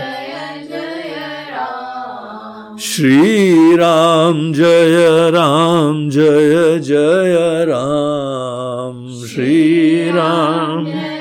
श्री 2.80 3.76
राम 3.76 4.54
जय 4.54 5.32
राम, 5.32 6.10
जय 6.10 6.80
जय 6.80 7.66
राम। 7.68 9.26
श्री 9.26 10.12
राम 10.12 10.86
जय 10.86 11.20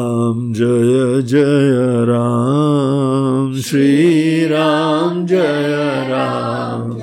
राम, 0.31 0.53
जय 0.53 1.21
जय 1.21 1.71
राम। 2.05 3.53
श्री 3.61 4.45
राम, 4.45 5.25
जय 5.25 6.07
राम। 6.09 6.97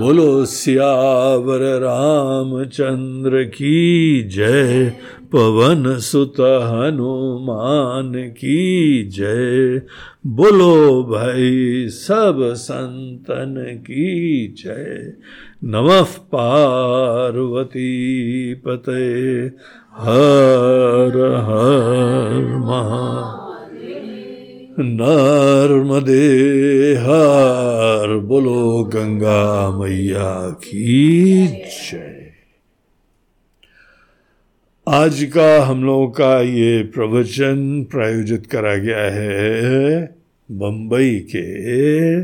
बोलो 0.00 0.44
सियावर 0.44 1.60
रामचंद्र 1.80 3.44
की 3.44 4.22
जय। 4.22 4.92
पवन 5.32 5.98
सुत 5.98 6.34
हनुमान 6.40 8.12
की 8.14 9.02
जय। 9.08 9.82
बोलो 10.26 11.02
भाई 11.04 11.88
सब 11.88 12.52
संतन 12.56 13.54
की 13.80 14.48
जय। 14.48 15.12
नमः 15.64 16.04
पार्वती 16.04 17.90
पते। 18.54 19.46
हर 19.96 21.12
हर 21.44 22.56
महा 22.56 23.36
नर्मदे 24.78 26.28
हर। 26.94 28.18
बोलो 28.24 28.84
गंगा 28.84 29.78
मैया 29.78 30.50
की 30.50 31.46
जय। 31.46 32.19
आज 34.90 35.24
का 35.24 35.64
हम 35.64 35.84
लोगों 35.84 36.08
का 36.08 36.40
ये 36.40 36.82
प्रवचन 36.82 37.86
प्रायोजित 37.90 38.46
करा 38.46 38.74
गया 38.76 39.02
है 39.12 40.16
बम्बई 40.50 41.26
के 41.36 42.20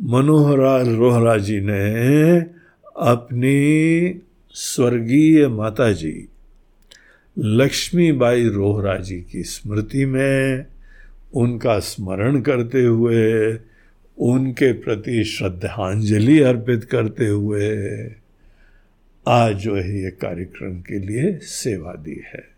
मनोहर 0.00 0.58
लाल 0.58 0.96
रोहरा 0.96 1.36
जी 1.36 1.60
ने 1.60 2.40
अपनी 2.96 4.20
स्वर्गीय 4.50 5.48
माता 5.48 5.92
जी 5.92 6.28
लक्ष्मीबाई 7.38 8.48
रोहरा 8.48 8.96
जी 8.96 9.20
की 9.20 9.42
स्मृति 9.42 10.04
में 10.04 10.66
उनका 11.34 11.78
स्मरण 11.78 12.40
करते 12.40 12.84
हुए 12.84 13.52
उनके 14.18 14.72
प्रति 14.72 15.24
श्रद्धांजलि 15.24 16.40
अर्पित 16.40 16.84
करते 16.84 17.26
हुए 17.26 17.76
आज 19.28 19.56
जो 19.56 19.74
है 19.74 20.02
ये 20.02 20.10
कार्यक्रम 20.10 20.80
के 20.80 20.98
लिए 20.98 21.38
सेवा 21.38 21.92
दी 21.92 22.22
है। 22.34 22.48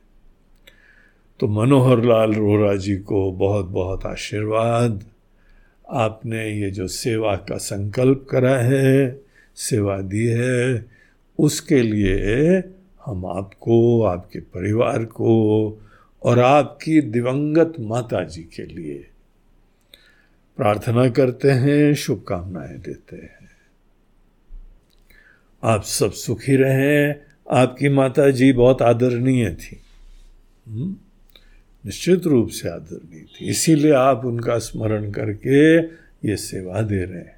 तो 1.40 1.48
मनोहर 1.48 2.04
लाल 2.04 2.34
रोहरा 2.34 2.76
जी 2.76 2.96
को 2.96 3.32
बहुत 3.32 3.66
बहुत 3.66 4.06
आशीर्वाद। 4.06 5.04
आपने 5.90 6.50
ये 6.50 6.70
जो 6.70 6.86
सेवा 6.86 7.36
का 7.36 7.56
संकल्प 7.56 8.26
करा 8.30 8.56
है, 8.56 9.20
सेवा 9.56 10.00
दी 10.00 10.26
है, 10.26 10.86
उसके 11.38 11.82
लिए 11.82 12.58
हम 13.04 13.26
आपको, 13.26 14.02
आपके 14.02 14.40
परिवार 14.40 15.04
को 15.04 15.80
और 16.22 16.38
आपकी 16.38 17.00
दिवंगत 17.00 17.72
माता 17.80 18.24
जी 18.24 18.42
के 18.42 18.64
लिए 18.64 19.06
प्रार्थना 20.56 21.08
करते 21.08 21.50
हैं, 21.50 21.94
शुभकामनाएँ 21.94 22.78
देते 22.78 23.16
हैं। 23.16 23.50
आप 25.62 25.82
सब 25.82 26.12
सुखी 26.12 26.56
रहें। 26.56 27.14
आपकी 27.50 27.88
माता 27.88 28.30
जी 28.30 28.52
बहुत 28.52 28.82
आदरणीय 28.82 29.54
थी। 29.54 29.80
हम्म? 30.68 30.96
निश्चित 31.86 32.26
रूप 32.26 32.48
से 32.48 32.68
आदरणीय 32.68 33.22
थी। 33.22 33.44
इसीलिए 33.44 33.92
आप 33.92 34.24
उनका 34.24 34.58
स्मरण 34.58 35.10
करके 35.10 35.78
ये 36.28 36.36
सेवा 36.36 36.82
दे 36.82 37.04
रहे 37.04 37.18
हैं। 37.18 37.36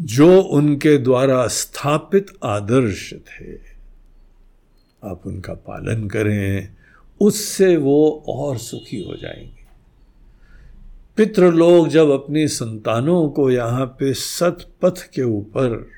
जो 0.00 0.40
उनके 0.40 0.98
द्वारा 0.98 1.46
स्थापित 1.46 2.26
आदर्श 2.44 3.14
थे, 3.14 3.54
आप 5.04 5.22
उनका 5.26 5.54
पालन 5.54 6.08
करें। 6.08 6.74
उससे 7.20 7.76
वो 7.76 8.24
और 8.28 8.58
सुखी 8.58 9.02
हो 9.02 9.16
जाएँगे। 9.16 9.61
पितृ 11.16 11.50
लोग 11.50 11.88
जब 11.88 12.10
अपनी 12.10 12.46
संतानों 12.48 13.28
को 13.28 13.50
यहाँ 13.50 13.86
पे 13.86 14.12
सतपथ 14.14 15.02
के 15.14 15.22
ऊपर 15.22 15.90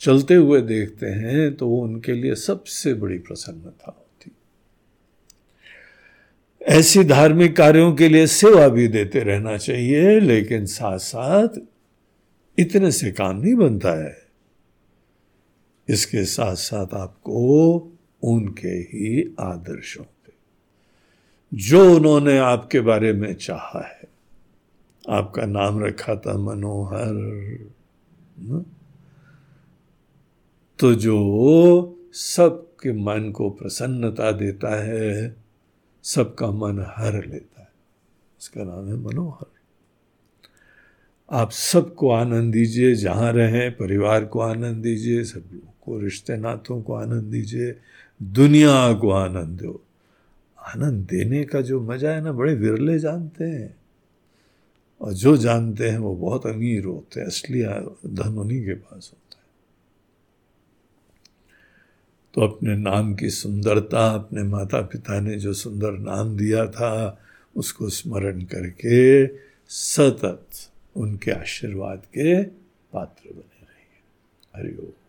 चलते 0.00 0.34
हुए 0.34 0.60
देखते 0.60 1.06
हैं 1.06 1.54
तो 1.54 1.68
वो 1.68 1.82
उनके 1.82 2.12
लिए 2.12 2.34
सबसे 2.34 2.94
बड़ी 2.94 3.18
प्रसन्नता 3.18 3.84
होती। 3.86 4.30
ऐसी 6.62 7.04
धार्मिक 7.04 7.56
कार्यों 7.56 7.92
के 7.94 8.08
लिए 8.08 8.26
सेवा 8.26 8.68
भी 8.68 8.88
देते 8.88 9.20
रहना 9.20 9.56
चाहिए, 9.56 10.20
लेकिन 10.20 10.66
साथ 10.66 10.98
साथ 10.98 11.60
इतने 12.58 12.90
से 12.92 13.10
काम 13.12 13.36
नहीं 13.36 13.54
बनता 13.54 13.92
है। 14.04 14.16
इसके 15.88 16.24
साथ 16.24 16.54
साथ 16.54 16.94
आपको 16.94 17.74
उनके 18.22 18.68
ही 18.68 19.34
आदर्शों 19.40 20.04
जो 21.54 21.96
उन्होंने 21.96 22.38
आपके 22.38 22.80
बारे 22.80 23.12
में 23.12 23.34
चाहा 23.34 23.86
है। 23.86 24.04
आपका 25.08 25.46
नाम 25.46 25.84
रखा 25.84 26.14
था 26.14 26.38
मनोहर? 26.38 27.14
तो 30.78 30.94
जो 30.94 31.98
सबके 32.12 32.92
मन 32.92 33.30
को 33.30 33.50
प्रसन्नता 33.50 34.32
देता 34.32 34.82
है, 34.82 35.36
सबका 36.02 36.50
मन 36.50 36.86
हर 36.96 37.26
लेता 37.26 37.60
है। 37.60 37.68
उसका 38.40 38.64
नाम 38.64 38.88
है 38.88 38.94
मनोहर। 38.94 39.46
आप 41.30 41.50
सबको 41.50 42.10
आनंद 42.10 42.52
दीजिए, 42.52 42.94
जहाँ 42.94 43.32
रहें, 43.32 43.76
परिवार 43.76 44.24
को 44.24 44.40
आनंद 44.40 44.82
दीजिए, 44.82 45.24
सबको 45.24 45.98
रिश्ते 45.98 46.36
नातों 46.36 46.82
को 46.82 46.94
आनंद 46.94 47.22
दीजिए, 47.22 47.76
दुनिया 48.22 48.92
को 48.92 49.10
आनंद 49.10 49.60
दो। 49.60 49.80
आनंद 50.64 51.06
देने 51.06 51.44
का 51.44 51.60
जो 51.60 51.80
मज़ा 51.80 52.10
है 52.10 52.20
ना, 52.20 52.32
बड़े 52.32 52.54
विरले 52.54 52.98
जानते 52.98 53.44
हैं। 53.44 53.76
और 55.00 55.12
जो 55.12 55.36
जानते 55.36 55.90
हैं 55.90 55.98
वो 55.98 56.16
बहुत 56.16 56.46
अमीर 56.46 56.84
होते 56.84 57.20
हैं, 57.20 57.26
असली 57.26 57.62
धन 58.14 58.38
उन्हीं 58.38 58.66
के 58.66 58.74
पास 58.74 59.10
होता 59.14 59.38
है। 59.38 59.44
तो 62.34 62.40
अपने 62.40 62.76
नाम 62.76 63.14
की 63.14 63.30
सुंदरता, 63.30 64.06
अपने 64.06 64.42
माता 64.42 64.80
पिता 64.80 65.20
ने 65.20 65.36
जो 65.36 65.52
सुंदर 65.52 65.92
नाम 65.92 66.36
दिया 66.36 66.66
था, 66.66 67.20
उसको 67.56 67.88
स्मरण 67.88 68.40
करके 68.40 69.26
सतत 69.68 70.48
उनके 70.96 71.30
आशीर्वाद 71.30 71.98
के 71.98 72.42
पात्र 72.92 73.30
बने 73.32 73.66
रहिए। 73.66 74.00
हरिओम 74.56 75.03